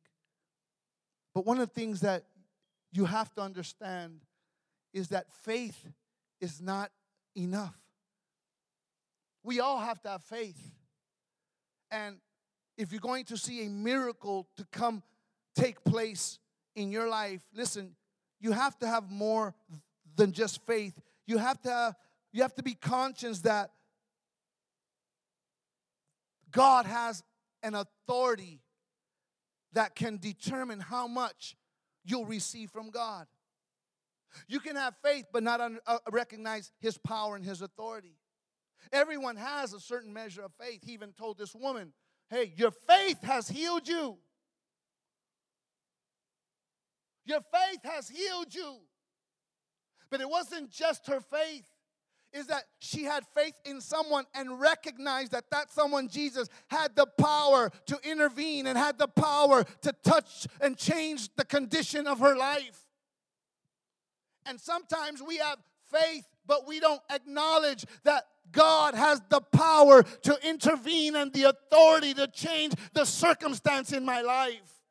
But 1.34 1.46
one 1.46 1.60
of 1.60 1.68
the 1.68 1.74
things 1.74 2.02
that 2.02 2.24
you 2.92 3.06
have 3.06 3.34
to 3.36 3.42
understand 3.42 4.22
is 4.94 5.10
that 5.10 5.32
faith 5.44 5.88
is 6.42 6.62
not 6.62 6.92
enough. 7.36 7.78
We 9.44 9.60
all 9.60 9.80
have 9.80 10.02
to 10.02 10.10
have 10.10 10.24
faith. 10.24 10.60
And 11.92 12.18
if 12.78 12.92
you're 12.92 13.02
going 13.02 13.26
to 13.26 13.38
see 13.38 13.66
a 13.66 13.70
miracle 13.70 14.48
to 14.58 14.66
come 14.72 15.04
take 15.56 15.84
place 15.84 16.40
in 16.76 16.92
your 16.92 17.08
life, 17.08 17.42
listen, 17.54 17.96
you 18.40 18.52
have 18.52 18.78
to 18.80 18.88
have 18.88 19.10
more 19.10 19.56
than 20.16 20.32
just 20.32 20.66
faith. 20.66 21.00
You 21.28 21.38
have 21.38 21.62
to 21.64 21.96
you 22.32 22.42
have 22.42 22.56
to 22.56 22.64
be 22.64 22.74
conscious 22.74 23.42
that 23.42 23.72
God 26.52 26.86
has 26.86 27.24
an 27.62 27.76
authority 27.76 28.62
that 29.74 29.96
can 29.96 30.18
determine 30.18 30.80
how 30.80 31.08
much 31.08 31.56
you'll 32.04 32.26
receive 32.26 32.72
from 32.72 32.90
God. 32.90 33.28
You 34.48 34.60
can 34.60 34.76
have 34.76 34.96
faith 35.04 35.26
but 35.32 35.44
not 35.44 35.62
un- 35.62 35.80
uh, 35.86 36.00
recognize 36.12 36.72
his 36.80 36.98
power 36.98 37.36
and 37.36 37.44
his 37.44 37.62
authority. 37.62 38.16
Everyone 38.92 39.36
has 39.36 39.74
a 39.74 39.80
certain 39.80 40.14
measure 40.14 40.44
of 40.44 40.52
faith. 40.60 40.84
He 40.86 40.94
even 40.94 41.12
told 41.12 41.38
this 41.38 41.54
woman, 41.54 41.94
Hey, 42.30 42.54
your 42.56 42.72
faith 42.72 43.22
has 43.24 43.48
healed 43.48 43.88
you. 43.88 44.18
Your 47.26 47.42
faith 47.42 47.80
has 47.84 48.10
healed 48.10 48.54
you. 48.54 48.80
But 50.10 50.22
it 50.22 50.30
wasn't 50.30 50.72
just 50.72 51.08
her 51.08 51.20
faith, 51.20 51.68
is 52.34 52.48
that 52.48 52.64
she 52.80 53.04
had 53.04 53.26
faith 53.36 53.56
in 53.66 53.82
someone 53.82 54.26
and 54.34 54.60
recognized 54.60 55.32
that 55.32 55.50
that 55.52 55.72
someone, 55.72 56.08
Jesus, 56.08 56.48
had 56.68 56.96
the 56.96 57.08
power 57.20 57.72
to 57.88 58.00
intervene 58.04 58.68
and 58.68 58.78
had 58.78 58.98
the 58.98 59.08
power 59.08 59.64
to 59.82 59.94
touch 60.04 60.48
and 60.62 60.78
change 60.78 61.30
the 61.36 61.46
condition 61.46 62.08
of 62.08 62.20
her 62.20 62.36
life. 62.36 62.86
And 64.46 64.60
sometimes 64.60 65.22
we 65.22 65.38
have 65.38 65.58
faith, 65.92 66.26
but 66.46 66.68
we 66.68 66.80
don't 66.80 67.02
acknowledge 67.10 67.86
that 68.04 68.26
God 68.52 68.96
has 68.96 69.22
the 69.30 69.42
power 69.42 70.04
to 70.04 70.38
intervene 70.48 71.16
and 71.16 71.34
the 71.34 71.44
authority 71.44 72.14
to 72.14 72.28
change 72.28 72.74
the 72.94 73.06
circumstance 73.06 73.92
in 73.92 74.06
my 74.06 74.22
life. 74.22 74.82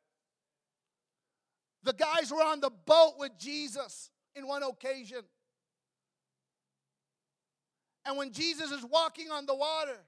The 1.85 1.95
guys 1.95 2.31
were 2.31 2.43
on 2.43 2.61
the 2.61 2.71
boat 2.85 3.15
with 3.19 3.39
Jesus 3.39 4.11
in 4.37 4.47
one 4.47 4.63
occasion. 4.63 5.23
And 8.05 8.17
when 8.17 8.33
Jesus 8.33 8.71
is 8.71 8.85
walking 8.85 9.31
on 9.31 9.47
the 9.47 9.55
water, 9.55 9.99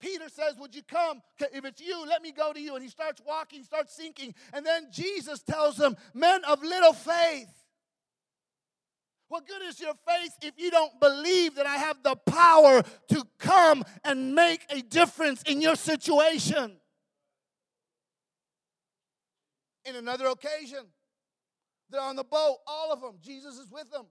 Peter 0.00 0.28
says, 0.28 0.54
Would 0.58 0.74
you 0.74 0.82
come? 0.82 1.20
If 1.52 1.64
it's 1.64 1.80
you, 1.80 2.06
let 2.06 2.22
me 2.22 2.32
go 2.32 2.52
to 2.52 2.60
you. 2.60 2.74
And 2.74 2.82
he 2.82 2.88
starts 2.88 3.20
walking, 3.26 3.62
starts 3.64 3.94
sinking. 3.94 4.34
And 4.52 4.64
then 4.64 4.88
Jesus 4.90 5.42
tells 5.42 5.78
him, 5.78 5.96
Men 6.14 6.44
of 6.44 6.62
little 6.62 6.92
faith. 6.92 7.48
What 9.28 9.46
good 9.46 9.62
is 9.62 9.80
your 9.80 9.94
faith 10.06 10.32
if 10.40 10.54
you 10.56 10.70
don't 10.70 11.00
believe 11.00 11.56
that 11.56 11.66
I 11.66 11.76
have 11.76 12.02
the 12.04 12.14
power 12.14 12.82
to 13.08 13.24
come 13.38 13.84
and 14.04 14.34
make 14.36 14.60
a 14.70 14.80
difference 14.82 15.42
in 15.42 15.60
your 15.60 15.74
situation? 15.74 16.76
In 19.88 19.96
another 19.96 20.26
occasion, 20.26 20.84
they're 21.90 22.00
on 22.00 22.16
the 22.16 22.24
boat, 22.24 22.58
all 22.66 22.92
of 22.92 23.00
them. 23.00 23.14
Jesus 23.22 23.56
is 23.58 23.70
with 23.70 23.90
them. 23.90 24.06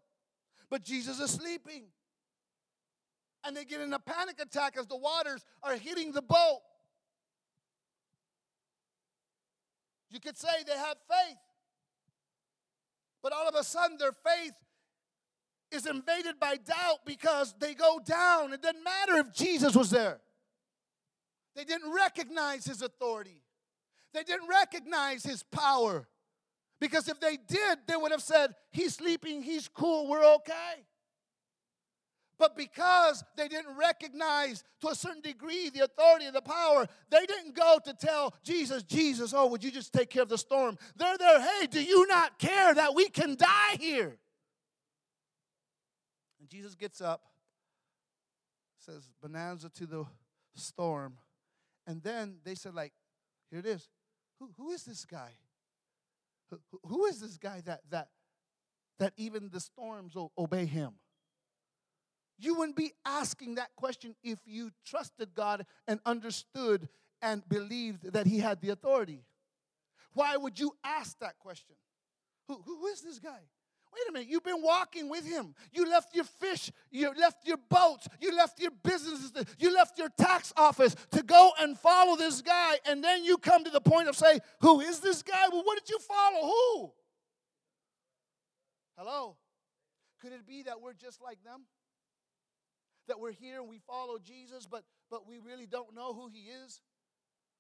But 0.70 0.84
Jesus 0.84 1.20
is 1.20 1.32
sleeping. 1.32 1.84
And 3.44 3.56
they 3.56 3.66
get 3.66 3.82
in 3.82 3.94
a 3.94 4.00
panic 4.00 4.40
attack 4.42 4.78
as 4.78 4.88
the 4.88 4.98
waters 4.98 5.44
are 5.62 5.76
hitting 5.76 6.12
the 6.12 6.22
boat. 6.22 6.62
You 10.10 10.20
could 10.20 10.38
say 10.38 10.48
they 10.66 10.78
have 10.78 10.98
faith. 11.10 11.38
But 13.22 13.34
all 13.34 13.48
of 13.48 13.56
a 13.56 13.64
sudden, 13.64 13.98
their 13.98 14.14
faith 14.14 14.54
is 15.72 15.86
invaded 15.86 16.40
by 16.40 16.58
doubt 16.58 17.00
because 17.06 17.54
they 17.60 17.74
go 17.74 18.00
down. 18.04 18.54
It 18.54 18.62
doesn't 18.62 18.84
matter 18.84 19.18
if 19.18 19.34
Jesus 19.34 19.76
was 19.76 19.90
there. 19.90 20.22
They 21.56 21.64
didn't 21.64 21.92
recognize 21.92 22.66
his 22.66 22.82
authority, 22.82 23.42
they 24.16 24.24
didn't 24.24 24.48
recognize 24.48 25.24
his 25.24 25.44
power. 25.44 26.08
Because 26.80 27.08
if 27.08 27.20
they 27.20 27.38
did, 27.38 27.80
they 27.88 27.96
would 27.96 28.12
have 28.12 28.22
said, 28.22 28.54
He's 28.72 28.96
sleeping, 28.96 29.42
he's 29.42 29.68
cool, 29.68 30.08
we're 30.08 30.26
okay. 30.36 30.86
But 32.38 32.58
because 32.58 33.24
they 33.38 33.48
didn't 33.48 33.78
recognize 33.78 34.64
to 34.82 34.90
a 34.90 34.96
certain 34.96 35.22
degree 35.22 35.70
the 35.70 35.86
authority 35.86 36.26
and 36.26 36.36
the 36.36 36.42
power, 36.42 36.86
they 37.10 37.26
didn't 37.26 37.56
go 37.56 37.80
to 37.86 37.94
tell 37.94 38.34
Jesus, 38.44 38.84
Jesus, 38.84 39.34
oh, 39.34 39.48
would 39.48 39.64
you 39.64 39.72
just 39.72 39.94
take 39.94 40.10
care 40.10 40.24
of 40.24 40.30
the 40.30 40.38
storm? 40.38 40.78
They're 40.98 41.18
there, 41.18 41.40
hey, 41.40 41.68
do 41.68 41.82
you 41.82 42.06
not 42.08 42.38
care 42.38 42.74
that 42.74 42.94
we 42.94 43.08
can 43.08 43.36
die 43.36 43.78
here? 43.80 44.18
And 46.42 46.50
Jesus 46.50 46.76
gets 46.76 47.00
up, 47.00 47.22
says, 48.80 49.08
bonanza 49.22 49.70
to 49.70 49.86
the 49.86 50.06
storm. 50.56 51.14
And 51.88 52.04
then 52.04 52.38
they 52.44 52.56
said, 52.56 52.76
like, 52.76 52.92
here 53.50 53.60
it 53.60 53.66
is. 53.66 53.88
Who, 54.40 54.50
who 54.58 54.72
is 54.72 54.84
this 54.84 55.06
guy? 55.06 55.32
Who, 56.50 56.60
who 56.86 57.06
is 57.06 57.20
this 57.20 57.38
guy 57.38 57.62
that, 57.66 57.82
that, 57.90 58.10
that 59.00 59.14
even 59.18 59.50
the 59.52 59.60
storms 59.60 60.16
obey 60.38 60.66
him? 60.66 60.94
You 62.38 62.56
wouldn't 62.56 62.76
be 62.76 62.92
asking 63.06 63.56
that 63.56 63.70
question 63.76 64.16
if 64.24 64.40
you 64.46 64.72
trusted 64.86 65.34
God 65.34 65.66
and 65.88 66.00
understood 66.06 66.90
and 67.22 67.48
believed 67.48 68.12
that 68.14 68.28
He 68.28 68.40
had 68.40 68.62
the 68.62 68.70
authority. 68.70 69.24
Why 70.14 70.36
would 70.36 70.60
you 70.60 70.76
ask 70.84 71.18
that 71.20 71.40
question? 71.40 71.76
Who, 72.48 72.62
who 72.66 72.88
is 72.88 73.02
this 73.02 73.20
guy? 73.20 73.40
Wait 73.96 74.10
a 74.10 74.12
minute, 74.12 74.28
you've 74.28 74.44
been 74.44 74.62
walking 74.62 75.10
with 75.10 75.26
him. 75.26 75.56
You 75.72 75.90
left 75.90 76.14
your 76.14 76.26
fish, 76.26 76.70
you 76.92 77.14
left 77.18 77.48
your 77.48 77.58
boats, 77.70 78.08
you 78.20 78.36
left 78.36 78.60
your 78.60 78.72
businesses, 78.84 79.32
you 79.58 79.74
left 79.74 79.98
your 79.98 80.10
tax 80.10 80.52
office 80.58 80.96
to 81.12 81.24
go 81.24 81.52
and 81.62 81.80
follow 81.80 82.18
this 82.18 82.42
guy, 82.42 82.80
and 82.86 83.02
then 83.02 83.24
you 83.24 83.38
come 83.38 83.64
to 83.64 83.70
the 83.70 83.80
point 83.80 84.10
of 84.10 84.18
saying, 84.18 84.40
Who 84.60 84.82
is 84.82 85.00
this 85.00 85.24
guy? 85.24 85.48
Well, 85.50 85.64
what 85.64 85.80
did 85.80 85.90
you 85.90 86.00
follow? 86.00 86.46
Who? 86.46 86.92
Hello? 88.98 89.38
Could 90.22 90.34
it 90.34 90.46
be 90.46 90.64
that 90.64 90.82
we're 90.82 90.94
just 90.94 91.22
like 91.22 91.42
them? 91.44 91.66
That 93.08 93.20
we're 93.20 93.32
here 93.32 93.62
and 93.62 93.70
we 93.70 93.80
follow 93.80 94.18
Jesus, 94.18 94.66
but 94.66 94.84
but 95.10 95.28
we 95.28 95.38
really 95.38 95.68
don't 95.68 95.96
know 95.96 96.14
who 96.14 96.28
he 96.28 96.50
is? 96.66 96.82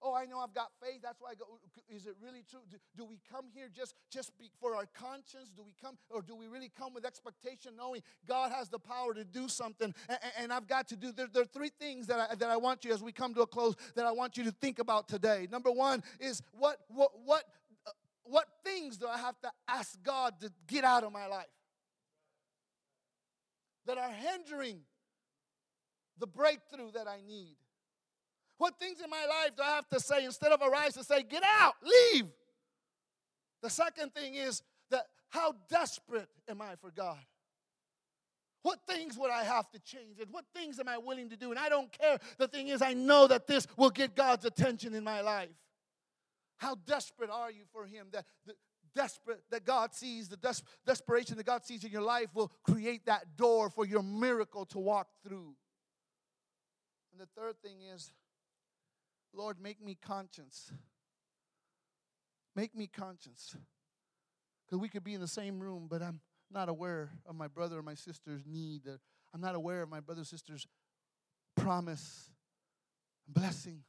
Oh, 0.01 0.13
I 0.13 0.25
know 0.25 0.39
I've 0.39 0.53
got 0.53 0.69
faith. 0.81 1.01
That's 1.01 1.19
why 1.19 1.31
I 1.31 1.35
go. 1.35 1.45
Is 1.89 2.05
it 2.05 2.15
really 2.21 2.43
true? 2.49 2.59
Do, 2.69 2.77
do 2.95 3.05
we 3.05 3.19
come 3.31 3.45
here 3.53 3.67
just 3.73 3.95
just 4.11 4.37
be, 4.37 4.51
for 4.59 4.75
our 4.75 4.85
conscience? 4.93 5.51
Do 5.55 5.63
we 5.63 5.73
come, 5.81 5.97
or 6.09 6.21
do 6.21 6.35
we 6.35 6.47
really 6.47 6.71
come 6.77 6.93
with 6.93 7.05
expectation, 7.05 7.73
knowing 7.75 8.01
God 8.27 8.51
has 8.51 8.69
the 8.69 8.79
power 8.79 9.13
to 9.13 9.23
do 9.23 9.47
something? 9.47 9.93
And, 10.07 10.19
and 10.39 10.53
I've 10.53 10.67
got 10.67 10.87
to 10.89 10.95
do. 10.95 11.11
There, 11.11 11.27
there, 11.31 11.43
are 11.43 11.47
three 11.47 11.71
things 11.79 12.07
that 12.07 12.19
I, 12.31 12.35
that 12.35 12.49
I 12.49 12.57
want 12.57 12.85
you, 12.85 12.93
as 12.93 13.01
we 13.01 13.11
come 13.11 13.33
to 13.33 13.41
a 13.41 13.47
close, 13.47 13.75
that 13.95 14.05
I 14.05 14.11
want 14.11 14.37
you 14.37 14.43
to 14.43 14.51
think 14.51 14.79
about 14.79 15.07
today. 15.07 15.47
Number 15.51 15.71
one 15.71 16.03
is 16.19 16.41
what 16.51 16.77
what 16.89 17.11
what 17.23 17.45
uh, 17.87 17.91
what 18.23 18.45
things 18.63 18.97
do 18.97 19.07
I 19.07 19.17
have 19.17 19.39
to 19.41 19.51
ask 19.67 20.01
God 20.03 20.39
to 20.41 20.51
get 20.67 20.83
out 20.83 21.03
of 21.03 21.11
my 21.11 21.27
life 21.27 21.45
that 23.85 23.97
are 23.97 24.11
hindering 24.11 24.81
the 26.19 26.27
breakthrough 26.27 26.91
that 26.91 27.07
I 27.07 27.21
need? 27.25 27.55
What 28.57 28.79
things 28.79 29.01
in 29.01 29.09
my 29.09 29.25
life 29.25 29.55
do 29.57 29.63
I 29.63 29.71
have 29.71 29.87
to 29.89 29.99
say 29.99 30.25
instead 30.25 30.51
of 30.51 30.61
arise 30.61 30.93
to 30.93 31.03
say, 31.03 31.23
get 31.23 31.43
out, 31.59 31.73
leave? 31.83 32.27
The 33.61 33.69
second 33.69 34.13
thing 34.13 34.35
is 34.35 34.61
that 34.91 35.05
how 35.29 35.53
desperate 35.69 36.29
am 36.47 36.61
I 36.61 36.75
for 36.79 36.91
God? 36.91 37.19
What 38.61 38.79
things 38.87 39.17
would 39.17 39.29
I 39.29 39.43
have 39.43 39.69
to 39.71 39.79
change? 39.79 40.19
And 40.19 40.31
what 40.31 40.45
things 40.55 40.79
am 40.79 40.87
I 40.87 40.97
willing 40.97 41.29
to 41.29 41.37
do? 41.37 41.51
And 41.51 41.59
I 41.59 41.69
don't 41.69 41.91
care. 41.91 42.17
The 42.37 42.47
thing 42.47 42.69
is, 42.69 42.81
I 42.81 42.93
know 42.93 43.27
that 43.27 43.45
this 43.45 43.67
will 43.77 43.91
get 43.91 44.15
God's 44.15 44.45
attention 44.45 44.95
in 44.95 45.03
my 45.03 45.21
life. 45.21 45.49
How 46.57 46.75
desperate 46.87 47.29
are 47.29 47.51
you 47.51 47.63
for 47.71 47.85
Him? 47.85 48.07
That 48.11 48.25
the 48.45 48.53
desperate 48.95 49.43
that 49.51 49.65
God 49.65 49.93
sees, 49.93 50.29
the 50.29 50.37
des- 50.37 50.63
desperation 50.85 51.37
that 51.37 51.45
God 51.45 51.65
sees 51.65 51.83
in 51.83 51.91
your 51.91 52.01
life 52.01 52.29
will 52.33 52.51
create 52.63 53.05
that 53.05 53.37
door 53.37 53.69
for 53.69 53.85
your 53.85 54.01
miracle 54.01 54.65
to 54.67 54.79
walk 54.79 55.09
through. 55.23 55.53
And 57.11 57.21
the 57.21 57.27
third 57.39 57.61
thing 57.61 57.77
is 57.93 58.11
Lord, 59.35 59.59
make 59.59 59.83
me 59.83 59.97
conscious. 60.01 60.71
Make 62.55 62.75
me 62.75 62.87
conscious. 62.87 63.55
Because 64.65 64.79
we 64.79 64.89
could 64.89 65.03
be 65.03 65.13
in 65.13 65.21
the 65.21 65.27
same 65.27 65.59
room, 65.59 65.87
but 65.89 66.01
I'm 66.01 66.21
not 66.51 66.69
aware 66.69 67.11
of 67.25 67.35
my 67.35 67.47
brother 67.47 67.79
or 67.79 67.83
my 67.83 67.95
sister's 67.95 68.43
need. 68.45 68.83
Uh, 68.87 68.97
I'm 69.33 69.41
not 69.41 69.55
aware 69.55 69.81
of 69.81 69.89
my 69.89 69.99
brother 69.99 70.21
or 70.21 70.25
sister's 70.25 70.65
promise, 71.55 72.31
and 73.25 73.35
blessing. 73.35 73.83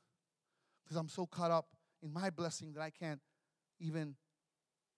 Because 0.84 0.96
I'm 0.96 1.08
so 1.08 1.26
caught 1.26 1.50
up 1.50 1.68
in 2.02 2.12
my 2.12 2.30
blessing 2.30 2.72
that 2.74 2.82
I 2.82 2.90
can't 2.90 3.20
even 3.80 4.16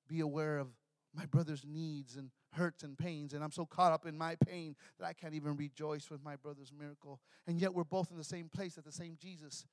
be 0.09 0.20
aware 0.20 0.59
of 0.59 0.68
my 1.14 1.26
brother's 1.26 1.64
needs 1.66 2.16
and 2.16 2.30
hurts 2.53 2.82
and 2.82 2.96
pains. 2.96 3.34
And 3.34 3.44
I'm 3.44 3.53
so 3.53 3.66
caught 3.66 3.92
up 3.92 4.07
in 4.07 4.16
my 4.16 4.36
pain 4.46 4.76
that 4.99 5.07
I 5.07 5.12
can't 5.12 5.34
even 5.34 5.57
rejoice 5.57 6.11
with 6.11 6.22
my 6.22 6.36
brother's 6.36 6.72
miracle. 6.76 7.20
And 7.46 7.61
yet 7.61 7.74
we're 7.74 7.84
both 7.84 8.11
in 8.11 8.16
the 8.16 8.24
same 8.24 8.49
place 8.49 8.78
at 8.78 8.84
the 8.84 8.92
same 8.92 9.16
Jesus 9.20 9.66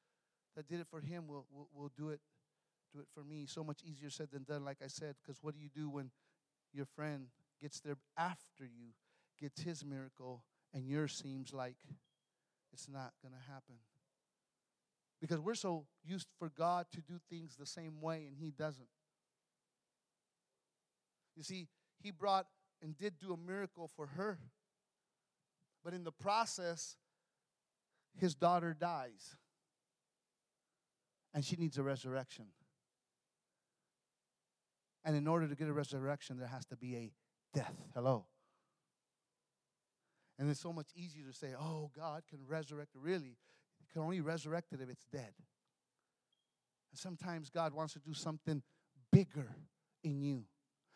that 0.55 0.67
did 0.67 0.79
it 0.79 0.87
for 0.89 1.01
him 1.01 1.27
will 1.27 1.45
will, 1.51 1.69
will 1.73 1.91
do 1.97 2.09
it 2.09 2.19
do 2.93 3.01
it 3.01 3.07
for 3.13 3.23
me. 3.23 3.45
So 3.45 3.63
much 3.63 3.81
easier 3.83 4.09
said 4.09 4.29
than 4.31 4.43
done, 4.43 4.63
like 4.63 4.77
I 4.83 4.87
said, 4.87 5.15
because 5.21 5.43
what 5.43 5.53
do 5.53 5.61
you 5.61 5.69
do 5.69 5.89
when 5.89 6.11
your 6.73 6.85
friend 6.85 7.27
gets 7.61 7.79
there 7.81 7.97
after 8.17 8.63
you, 8.63 8.93
gets 9.39 9.61
his 9.61 9.83
miracle, 9.83 10.43
and 10.73 10.85
yours 10.87 11.13
seems 11.13 11.53
like 11.53 11.75
it's 12.71 12.87
not 12.87 13.13
going 13.21 13.33
to 13.33 13.51
happen? 13.51 13.75
Because 15.19 15.39
we're 15.39 15.55
so 15.55 15.85
used 16.03 16.27
for 16.39 16.49
God 16.49 16.85
to 16.93 17.01
do 17.01 17.19
things 17.29 17.55
the 17.55 17.65
same 17.65 18.01
way, 18.01 18.25
and 18.27 18.37
he 18.37 18.51
doesn't. 18.51 18.87
You 21.35 21.43
see, 21.43 21.67
he 22.01 22.11
brought 22.11 22.47
and 22.81 22.97
did 22.97 23.19
do 23.19 23.33
a 23.33 23.37
miracle 23.37 23.89
for 23.95 24.07
her. 24.07 24.39
But 25.83 25.93
in 25.93 26.03
the 26.03 26.11
process, 26.11 26.95
his 28.17 28.35
daughter 28.35 28.73
dies 28.73 29.35
and 31.35 31.43
she 31.43 31.57
needs 31.57 31.77
a 31.77 31.83
resurrection. 31.83 32.45
And 35.03 35.15
in 35.15 35.27
order 35.27 35.47
to 35.47 35.55
get 35.55 35.67
a 35.67 35.73
resurrection, 35.73 36.39
there 36.39 36.47
has 36.47 36.65
to 36.67 36.77
be 36.77 36.95
a 36.95 37.11
death. 37.53 37.75
Hello. 37.93 38.25
And 40.39 40.49
it's 40.49 40.61
so 40.61 40.73
much 40.73 40.87
easier 40.95 41.25
to 41.25 41.33
say, 41.33 41.49
oh, 41.59 41.91
God 41.95 42.23
can 42.29 42.39
resurrect. 42.47 42.91
Really, 42.95 43.37
He 43.79 43.85
can 43.91 44.01
only 44.01 44.21
resurrect 44.21 44.71
it 44.71 44.79
if 44.81 44.89
it's 44.89 45.05
dead. 45.11 45.33
And 46.91 46.97
sometimes 46.97 47.49
God 47.49 47.73
wants 47.73 47.93
to 47.93 47.99
do 47.99 48.13
something 48.13 48.63
bigger 49.11 49.55
in 50.03 50.21
you. 50.21 50.45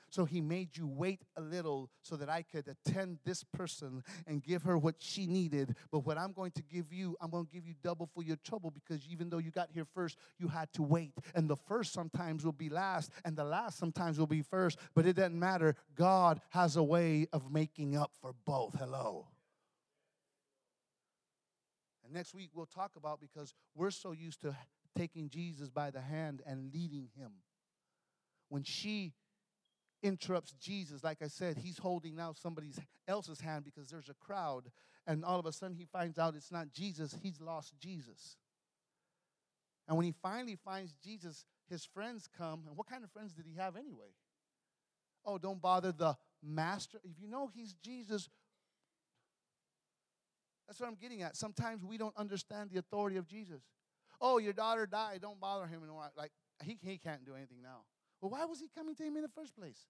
So 0.10 0.26
he 0.26 0.42
made 0.42 0.76
you 0.76 0.88
wait 0.88 1.24
a 1.38 1.42
little 1.42 1.90
so 2.02 2.16
that 2.16 2.30
I 2.30 2.42
could 2.42 2.68
attend 2.68 3.20
this 3.26 3.44
person 3.44 4.04
and 4.26 4.44
give 4.44 4.64
her 4.64 4.78
what 4.78 4.96
she 5.00 5.28
needed. 5.28 5.76
But 5.92 6.00
what 6.00 6.18
I'm 6.18 6.34
going 6.34 6.52
to 6.52 6.64
give 6.64 6.92
you, 6.92 7.16
I'm 7.22 7.30
going 7.30 7.46
to 7.46 7.52
give 7.52 7.68
you 7.68 7.76
double 7.84 8.10
for 8.14 8.24
your 8.24 8.38
trouble 8.38 8.72
because 8.72 9.06
even 9.08 9.30
though 9.30 9.38
you 9.38 9.52
got 9.52 9.70
here 9.72 9.86
first, 9.94 10.18
you 10.38 10.48
had 10.48 10.72
to 10.74 10.84
wait. 10.84 11.14
And 11.36 11.50
the 11.50 11.56
first 11.56 11.94
sometimes 11.94 12.44
will 12.44 12.52
be 12.52 12.70
last, 12.70 13.12
and 13.26 13.36
the 13.36 13.44
last 13.44 13.78
sometimes 13.78 14.20
will 14.20 14.28
be 14.28 14.42
first. 14.42 14.78
But 14.96 15.06
it 15.06 15.16
doesn't 15.16 15.38
matter. 15.38 15.76
God 15.96 16.42
has 16.50 16.76
a 16.76 16.84
way 16.84 17.28
of 17.32 17.52
making 17.52 17.96
up 17.96 18.12
for 18.22 18.34
both. 18.46 18.76
Hello. 18.78 19.28
And 22.04 22.14
next 22.14 22.34
week 22.34 22.50
we'll 22.56 22.66
talk 22.66 22.96
about 22.96 23.20
because 23.20 23.54
we're 23.76 23.92
so 23.92 24.12
used 24.12 24.42
to 24.42 24.56
taking 24.98 25.30
Jesus 25.30 25.70
by 25.70 25.92
the 25.92 26.02
hand 26.02 26.42
and 26.46 26.74
leading 26.74 27.10
him. 27.16 27.32
When 28.50 28.64
she 28.64 29.14
interrupts 30.02 30.54
Jesus. 30.54 31.04
Like 31.04 31.22
I 31.22 31.28
said, 31.28 31.58
he's 31.58 31.78
holding 31.78 32.16
now 32.16 32.34
somebody 32.34 32.72
else's 33.08 33.40
hand 33.40 33.66
because 33.66 33.90
there's 33.90 34.10
a 34.10 34.14
crowd. 34.14 34.72
And 35.08 35.26
all 35.26 35.40
of 35.40 35.46
a 35.46 35.52
sudden 35.52 35.76
he 35.76 35.86
finds 35.86 36.18
out 36.18 36.36
it's 36.36 36.52
not 36.52 36.72
Jesus, 36.72 37.16
he's 37.22 37.42
lost 37.42 37.74
Jesus. 37.80 38.38
And 39.88 39.98
when 39.98 40.06
he 40.06 40.14
finally 40.22 40.56
finds 40.64 40.94
Jesus, 41.04 41.46
his 41.68 41.84
friends 41.84 42.28
come. 42.38 42.64
And 42.68 42.78
what 42.78 42.88
kind 42.88 43.04
of 43.04 43.12
friends 43.12 43.34
did 43.34 43.46
he 43.48 43.58
have 43.58 43.76
anyway? 43.76 44.14
Oh, 45.26 45.38
don't 45.38 45.62
bother 45.62 45.92
the 45.92 46.16
master. 46.44 47.00
If 47.04 47.20
you 47.20 47.28
know 47.28 47.50
he's 47.54 47.74
Jesus, 47.84 48.30
that's 50.68 50.80
what 50.80 50.88
I'm 50.88 50.96
getting 50.96 51.24
at. 51.24 51.36
Sometimes 51.36 51.84
we 51.84 51.98
don't 51.98 52.16
understand 52.16 52.70
the 52.72 52.78
authority 52.78 53.18
of 53.18 53.28
Jesus. 53.28 53.64
Oh, 54.22 54.38
your 54.38 54.54
daughter 54.54 54.86
died. 54.86 55.22
Don't 55.22 55.40
bother 55.40 55.66
him. 55.66 55.82
And 55.82 55.92
like 56.16 56.32
he, 56.64 56.78
he 56.82 56.98
can't 57.00 57.26
do 57.26 57.34
anything 57.36 57.62
now. 57.64 57.82
Well, 58.22 58.32
why 58.32 58.46
was 58.46 58.60
he 58.60 58.68
coming 58.76 58.96
to 58.96 59.04
him 59.04 59.16
in 59.16 59.22
the 59.22 59.30
first 59.30 59.56
place? 59.56 59.86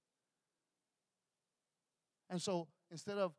And 2.29 2.41
so 2.41 2.67
instead 2.91 3.17
of 3.17 3.33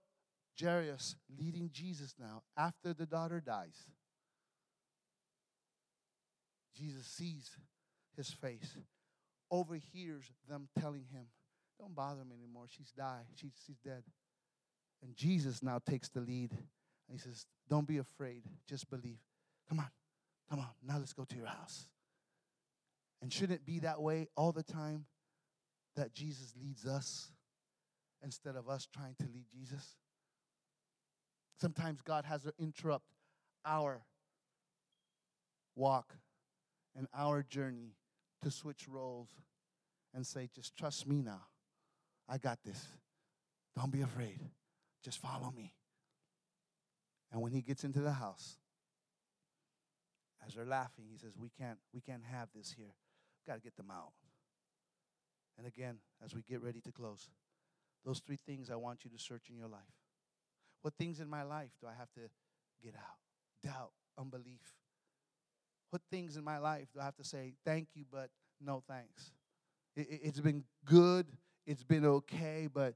Jairus 0.60 1.16
leading 1.38 1.70
Jesus 1.72 2.14
now 2.18 2.42
after 2.56 2.92
the 2.92 3.06
daughter 3.06 3.40
dies, 3.40 3.76
Jesus 6.76 7.06
sees 7.06 7.50
his 8.16 8.30
face, 8.30 8.76
overhears 9.50 10.32
them 10.48 10.68
telling 10.80 11.04
him, 11.12 11.26
Don't 11.78 11.94
bother 11.94 12.22
him 12.22 12.32
anymore. 12.32 12.64
She's 12.68 12.90
died. 12.90 13.26
She's, 13.34 13.52
she's 13.66 13.78
dead. 13.78 14.02
And 15.02 15.14
Jesus 15.14 15.62
now 15.62 15.78
takes 15.78 16.08
the 16.08 16.20
lead 16.20 16.52
and 16.52 16.60
he 17.10 17.18
says, 17.18 17.46
Don't 17.68 17.86
be 17.86 17.98
afraid. 17.98 18.42
Just 18.68 18.90
believe. 18.90 19.18
Come 19.68 19.80
on. 19.80 19.90
Come 20.48 20.60
on. 20.60 20.68
Now 20.82 20.98
let's 20.98 21.12
go 21.12 21.24
to 21.24 21.36
your 21.36 21.46
house. 21.46 21.86
And 23.22 23.32
shouldn't 23.32 23.60
it 23.60 23.66
be 23.66 23.80
that 23.80 24.00
way 24.00 24.28
all 24.36 24.52
the 24.52 24.62
time 24.62 25.06
that 25.96 26.14
Jesus 26.14 26.54
leads 26.60 26.86
us 26.86 27.30
instead 28.22 28.56
of 28.56 28.68
us 28.68 28.88
trying 28.92 29.14
to 29.20 29.26
lead 29.26 29.46
Jesus? 29.52 29.96
Sometimes 31.60 32.00
God 32.00 32.24
has 32.24 32.44
to 32.44 32.52
interrupt 32.58 33.06
our 33.64 34.02
walk 35.76 36.14
and 36.96 37.06
our 37.14 37.42
journey 37.42 37.94
to 38.42 38.50
switch 38.50 38.86
roles 38.88 39.28
and 40.14 40.26
say, 40.26 40.48
just 40.54 40.76
trust 40.76 41.06
me 41.06 41.20
now. 41.20 41.42
I 42.28 42.38
got 42.38 42.58
this. 42.64 42.86
Don't 43.76 43.92
be 43.92 44.00
afraid. 44.00 44.40
Just 45.04 45.18
follow 45.18 45.52
me. 45.54 45.74
And 47.32 47.40
when 47.42 47.52
he 47.52 47.60
gets 47.60 47.84
into 47.84 48.00
the 48.00 48.12
house, 48.12 48.56
as 50.46 50.54
they're 50.54 50.64
laughing, 50.64 51.04
he 51.10 51.16
says, 51.16 51.32
We 51.38 51.50
can't, 51.58 51.78
we 51.92 52.00
can't 52.00 52.24
have 52.24 52.48
this 52.54 52.74
here. 52.76 52.94
Got 53.46 53.54
to 53.54 53.60
get 53.60 53.76
them 53.76 53.90
out. 53.90 54.12
And 55.58 55.66
again, 55.66 55.96
as 56.24 56.34
we 56.34 56.42
get 56.42 56.62
ready 56.62 56.80
to 56.80 56.92
close, 56.92 57.28
those 58.04 58.20
three 58.20 58.38
things 58.46 58.70
I 58.70 58.76
want 58.76 59.04
you 59.04 59.10
to 59.10 59.18
search 59.18 59.50
in 59.50 59.56
your 59.56 59.68
life. 59.68 59.80
What 60.82 60.94
things 60.94 61.20
in 61.20 61.28
my 61.28 61.42
life 61.42 61.70
do 61.80 61.86
I 61.86 61.92
have 61.98 62.10
to 62.12 62.20
get 62.82 62.94
out? 62.94 63.18
Doubt, 63.62 63.92
unbelief. 64.18 64.74
What 65.90 66.02
things 66.10 66.36
in 66.36 66.44
my 66.44 66.58
life 66.58 66.88
do 66.94 67.00
I 67.00 67.04
have 67.04 67.16
to 67.16 67.24
say, 67.24 67.54
thank 67.64 67.88
you, 67.94 68.04
but 68.10 68.30
no 68.60 68.82
thanks? 68.88 69.32
It, 69.96 70.24
has 70.24 70.40
been 70.40 70.64
good, 70.84 71.26
it's 71.66 71.82
been 71.82 72.06
okay, 72.06 72.68
but 72.72 72.94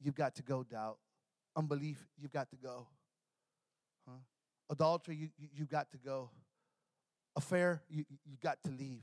you've 0.00 0.14
got 0.14 0.34
to 0.36 0.42
go, 0.42 0.62
doubt. 0.62 0.98
Unbelief, 1.56 1.98
you've 2.18 2.32
got 2.32 2.48
to 2.50 2.56
go. 2.56 2.86
Huh? 4.08 4.16
Adultery, 4.70 5.16
you, 5.16 5.28
you, 5.36 5.48
you've 5.54 5.68
got 5.68 5.90
to 5.90 5.98
go. 5.98 6.30
Affair, 7.36 7.82
you, 7.90 8.04
you've 8.24 8.40
got 8.40 8.62
to 8.64 8.70
leave. 8.70 9.02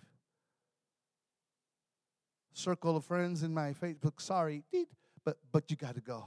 Circle 2.57 2.97
of 2.97 3.05
friends 3.05 3.43
in 3.43 3.53
my 3.53 3.71
Facebook, 3.71 4.19
sorry, 4.19 4.63
but, 5.23 5.37
but 5.51 5.69
you 5.69 5.77
got 5.77 5.93
to 5.93 6.01
go. 6.01 6.25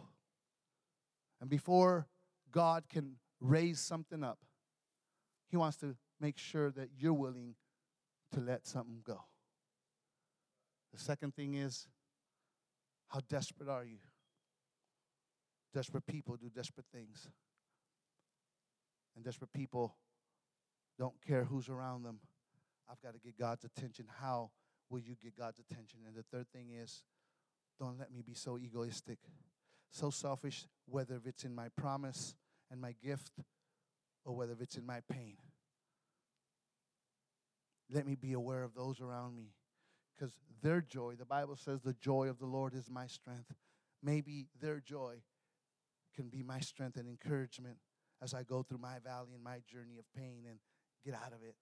And 1.41 1.51
before 1.51 2.07
God 2.53 2.85
can 2.89 3.17
raise 3.41 3.81
something 3.81 4.23
up, 4.23 4.39
He 5.49 5.57
wants 5.57 5.77
to 5.79 5.97
make 6.21 6.39
sure 6.39 6.71
that 6.71 6.91
you're 6.97 7.13
willing 7.15 7.57
to 8.31 8.39
let 8.39 8.65
something 8.65 9.01
go. 9.05 9.21
The 10.93 11.01
second 11.01 11.35
thing 11.35 11.55
is, 11.55 11.89
how 13.09 13.19
desperate 13.29 13.69
are 13.69 13.85
you? 13.85 13.99
Desperate 15.75 16.07
people 16.07 16.37
do 16.37 16.49
desperate 16.49 16.87
things. 16.95 17.27
And 19.17 19.25
desperate 19.25 19.53
people 19.53 19.97
don't 20.97 21.21
care 21.27 21.43
who's 21.43 21.69
around 21.69 22.05
them. 22.05 22.21
I've 22.89 23.03
got 23.03 23.15
to 23.15 23.19
get 23.19 23.37
God's 23.37 23.65
attention. 23.65 24.07
How 24.21 24.53
will 24.91 25.01
you 25.01 25.15
get 25.23 25.37
God's 25.37 25.59
attention? 25.59 26.01
And 26.07 26.15
the 26.15 26.25
third 26.25 26.47
thing 26.53 26.71
is, 26.71 27.03
don't 27.79 27.99
let 27.99 28.13
me 28.13 28.23
be 28.23 28.35
so 28.35 28.59
egoistic 28.59 29.19
so 29.91 30.11
selfish, 30.11 30.67
whether 30.87 31.21
it's 31.25 31.45
in 31.45 31.55
my 31.55 31.69
promise 31.77 32.35
and 32.71 32.81
my 32.81 32.95
gift 33.03 33.33
or 34.25 34.35
whether 34.35 34.55
it's 34.61 34.77
in 34.77 34.87
my 34.87 35.01
pain. 35.11 35.37
Let 37.93 38.07
me 38.07 38.15
be 38.15 38.33
aware 38.33 38.63
of 38.63 38.75
those 38.75 39.01
around 39.01 39.35
me 39.35 39.55
because 40.17 40.33
their 40.63 40.81
joy, 40.81 41.15
the 41.19 41.25
Bible 41.25 41.57
says, 41.57 41.81
the 41.81 41.95
joy 41.95 42.29
of 42.29 42.39
the 42.39 42.47
Lord 42.47 42.75
is 42.75 42.89
my 42.89 43.07
strength. 43.07 43.53
Maybe 44.03 44.47
their 44.61 44.81
joy 44.81 45.17
can 46.15 46.29
be 46.29 46.43
my 46.43 46.61
strength 46.61 46.97
and 46.97 47.09
encouragement 47.09 47.79
as 48.23 48.33
I 48.33 48.43
go 48.45 48.63
through 48.63 48.79
my 48.79 48.99
valley 49.03 49.31
and 49.35 49.43
my 49.43 49.61
journey 49.69 49.99
of 49.99 50.05
pain 50.17 50.45
and 50.49 50.59
get 51.05 51.15
out 51.15 51.33
of 51.33 51.43
it. 51.43 51.57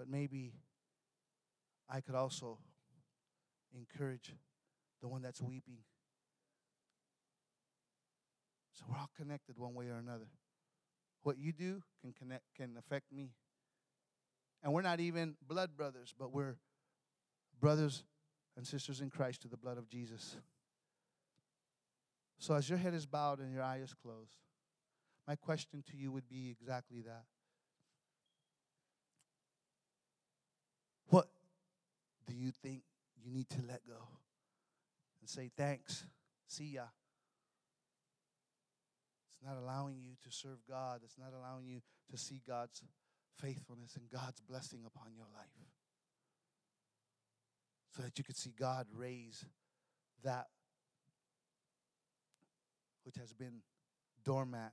But 0.00 0.08
maybe 0.08 0.54
I 1.86 2.00
could 2.00 2.14
also 2.14 2.56
encourage 3.76 4.34
the 5.02 5.08
one 5.08 5.20
that's 5.20 5.42
weeping. 5.42 5.76
So 8.72 8.86
we're 8.88 8.96
all 8.96 9.10
connected 9.14 9.58
one 9.58 9.74
way 9.74 9.88
or 9.88 9.98
another. 9.98 10.28
What 11.22 11.36
you 11.36 11.52
do 11.52 11.82
can 12.00 12.14
connect 12.14 12.44
can 12.56 12.78
affect 12.78 13.12
me. 13.12 13.32
And 14.62 14.72
we're 14.72 14.80
not 14.80 15.00
even 15.00 15.36
blood 15.46 15.76
brothers, 15.76 16.14
but 16.18 16.32
we're 16.32 16.56
brothers 17.60 18.02
and 18.56 18.66
sisters 18.66 19.02
in 19.02 19.10
Christ 19.10 19.42
to 19.42 19.48
the 19.48 19.58
blood 19.58 19.76
of 19.76 19.86
Jesus. 19.86 20.38
So 22.38 22.54
as 22.54 22.70
your 22.70 22.78
head 22.78 22.94
is 22.94 23.04
bowed 23.04 23.40
and 23.40 23.52
your 23.52 23.62
eye 23.62 23.80
is 23.84 23.92
closed, 23.92 24.32
my 25.28 25.36
question 25.36 25.84
to 25.90 25.96
you 25.98 26.10
would 26.10 26.26
be 26.26 26.48
exactly 26.58 27.02
that. 27.02 27.24
What 31.10 31.28
do 32.30 32.36
you 32.36 32.52
think 32.62 32.82
you 33.20 33.32
need 33.32 33.50
to 33.50 33.58
let 33.66 33.84
go? 33.86 34.06
and 35.20 35.28
say 35.28 35.50
thanks, 35.56 36.04
see 36.46 36.72
ya. 36.74 36.84
It's 39.34 39.46
not 39.46 39.56
allowing 39.56 40.00
you 40.02 40.12
to 40.24 40.30
serve 40.30 40.58
God, 40.68 41.00
it's 41.04 41.18
not 41.18 41.32
allowing 41.38 41.66
you 41.66 41.80
to 42.10 42.18
see 42.18 42.40
God's 42.46 42.82
faithfulness 43.40 43.96
and 43.96 44.08
God's 44.10 44.40
blessing 44.40 44.80
upon 44.86 45.12
your 45.14 45.26
life. 45.34 45.46
So 47.96 48.02
that 48.02 48.18
you 48.18 48.24
could 48.24 48.36
see 48.36 48.52
God 48.58 48.86
raise 48.94 49.44
that 50.22 50.46
which 53.04 53.16
has 53.16 53.32
been 53.32 53.62
doormat 54.24 54.72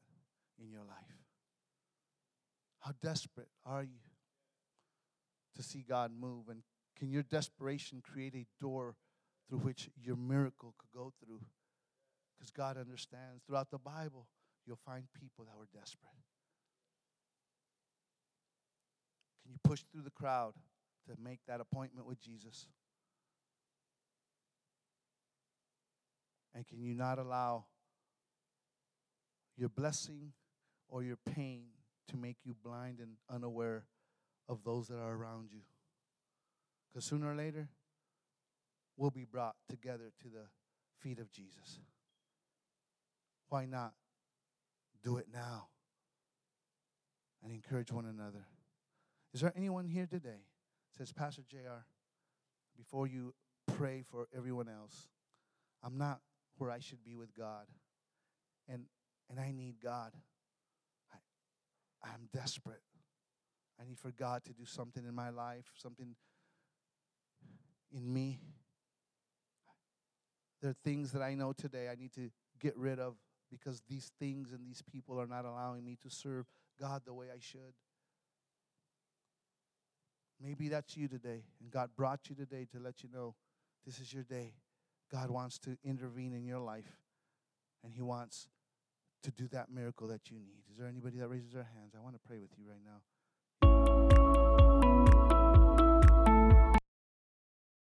in 0.62 0.70
your 0.70 0.84
life. 0.84 1.18
How 2.80 2.92
desperate 3.02 3.48
are 3.66 3.84
you 3.84 4.00
to 5.56 5.64
see 5.64 5.84
God 5.88 6.12
move? 6.18 6.50
And 6.50 6.62
can 6.98 7.12
your 7.12 7.24
desperation 7.24 8.02
create 8.02 8.34
a 8.36 8.46
door 8.60 8.96
through 9.48 9.60
which 9.60 9.90
your 10.02 10.16
miracle 10.16 10.74
could 10.78 10.92
go 10.94 11.14
through. 11.24 11.42
Because 12.38 12.52
God 12.52 12.78
understands. 12.78 13.44
Throughout 13.46 13.72
the 13.72 13.78
Bible, 13.78 14.28
you'll 14.66 14.80
find 14.86 15.06
people 15.20 15.46
that 15.46 15.58
were 15.58 15.68
desperate. 15.74 16.12
Can 19.44 19.54
you 19.54 19.60
push 19.64 19.82
through 19.92 20.04
the 20.04 20.12
crowd 20.12 20.54
to 21.08 21.16
make 21.22 21.40
that 21.48 21.62
appointment 21.62 22.06
with 22.06 22.22
Jesus? 22.22 22.68
And 26.54 26.68
can 26.68 26.82
you 26.82 26.94
not 26.94 27.18
allow 27.18 27.66
your 29.56 29.70
blessing 29.70 30.34
or 30.90 31.04
your 31.04 31.18
pain 31.34 31.66
to 32.10 32.18
make 32.18 32.38
you 32.44 32.56
blind 32.64 33.00
and 33.00 33.12
unaware 33.30 33.86
of 34.50 34.64
those 34.64 34.88
that 34.88 34.98
are 34.98 35.14
around 35.14 35.50
you? 35.52 35.62
Because 36.92 37.06
sooner 37.06 37.32
or 37.32 37.36
later, 37.36 37.70
we'll 38.96 39.12
be 39.12 39.26
brought 39.26 39.56
together 39.70 40.12
to 40.22 40.30
the 40.30 40.46
feet 41.00 41.20
of 41.20 41.32
Jesus. 41.32 41.80
Why 43.50 43.66
not 43.66 43.94
do 45.04 45.18
it 45.18 45.28
now 45.32 45.68
and 47.44 47.52
encourage 47.52 47.92
one 47.92 48.06
another? 48.06 48.46
Is 49.34 49.42
there 49.42 49.54
anyone 49.56 49.86
here 49.86 50.08
today 50.08 50.46
says, 50.98 51.14
Pastor 51.14 51.44
JR, 51.48 51.86
before 52.76 53.08
you 53.08 53.34
pray 53.68 54.04
for 54.10 54.28
everyone 54.36 54.68
else, 54.68 55.10
I'm 55.84 55.98
not 55.98 56.22
where 56.58 56.72
I 56.72 56.80
should 56.80 57.04
be 57.04 57.16
with 57.16 57.36
God. 57.36 57.66
And 58.68 58.86
and 59.30 59.40
I 59.40 59.52
need 59.52 59.76
God. 59.84 60.14
I, 61.14 61.18
I'm 62.08 62.30
desperate. 62.34 62.82
I 63.80 63.86
need 63.86 64.00
for 64.00 64.12
God 64.12 64.44
to 64.46 64.54
do 64.54 64.66
something 64.66 65.04
in 65.06 65.14
my 65.14 65.30
life, 65.30 65.66
something 65.76 66.16
in 67.92 68.12
me. 68.12 68.40
There 70.62 70.72
are 70.72 70.78
things 70.84 71.12
that 71.12 71.22
I 71.22 71.34
know 71.36 71.54
today 71.54 71.90
I 71.90 71.96
need 71.96 72.14
to 72.14 72.30
get 72.60 72.76
rid 72.78 73.00
of 73.00 73.16
because 73.50 73.82
these 73.88 74.12
things 74.20 74.52
and 74.52 74.66
these 74.66 74.82
people 74.82 75.20
are 75.20 75.28
not 75.28 75.46
allowing 75.46 75.86
me 75.86 75.98
to 76.02 76.10
serve 76.10 76.46
God 76.80 77.04
the 77.06 77.14
way 77.14 77.28
I 77.34 77.40
should. 77.40 77.74
Maybe 80.42 80.70
that's 80.70 80.96
you 80.96 81.08
today, 81.08 81.44
and 81.62 81.72
God 81.72 81.90
brought 81.96 82.30
you 82.30 82.36
today 82.36 82.68
to 82.72 82.80
let 82.80 83.02
you 83.02 83.10
know 83.12 83.36
this 83.86 84.00
is 84.00 84.14
your 84.14 84.24
day. 84.24 84.54
God 85.12 85.32
wants 85.32 85.58
to 85.60 85.78
intervene 85.84 86.34
in 86.34 86.46
your 86.46 86.60
life, 86.60 87.00
and 87.84 87.94
He 87.94 88.02
wants 88.02 88.50
to 89.24 89.32
do 89.32 89.48
that 89.48 89.72
miracle 89.72 90.08
that 90.10 90.30
you 90.30 90.38
need. 90.38 90.64
Is 90.72 90.78
there 90.78 90.88
anybody 90.88 91.18
that 91.18 91.28
raises 91.28 91.54
their 91.54 91.68
hands? 91.76 91.94
I 91.98 92.02
want 92.02 92.14
to 92.16 92.22
pray 92.28 92.38
with 92.38 92.52
you 92.58 92.66
right 92.70 92.84
now. 92.86 93.02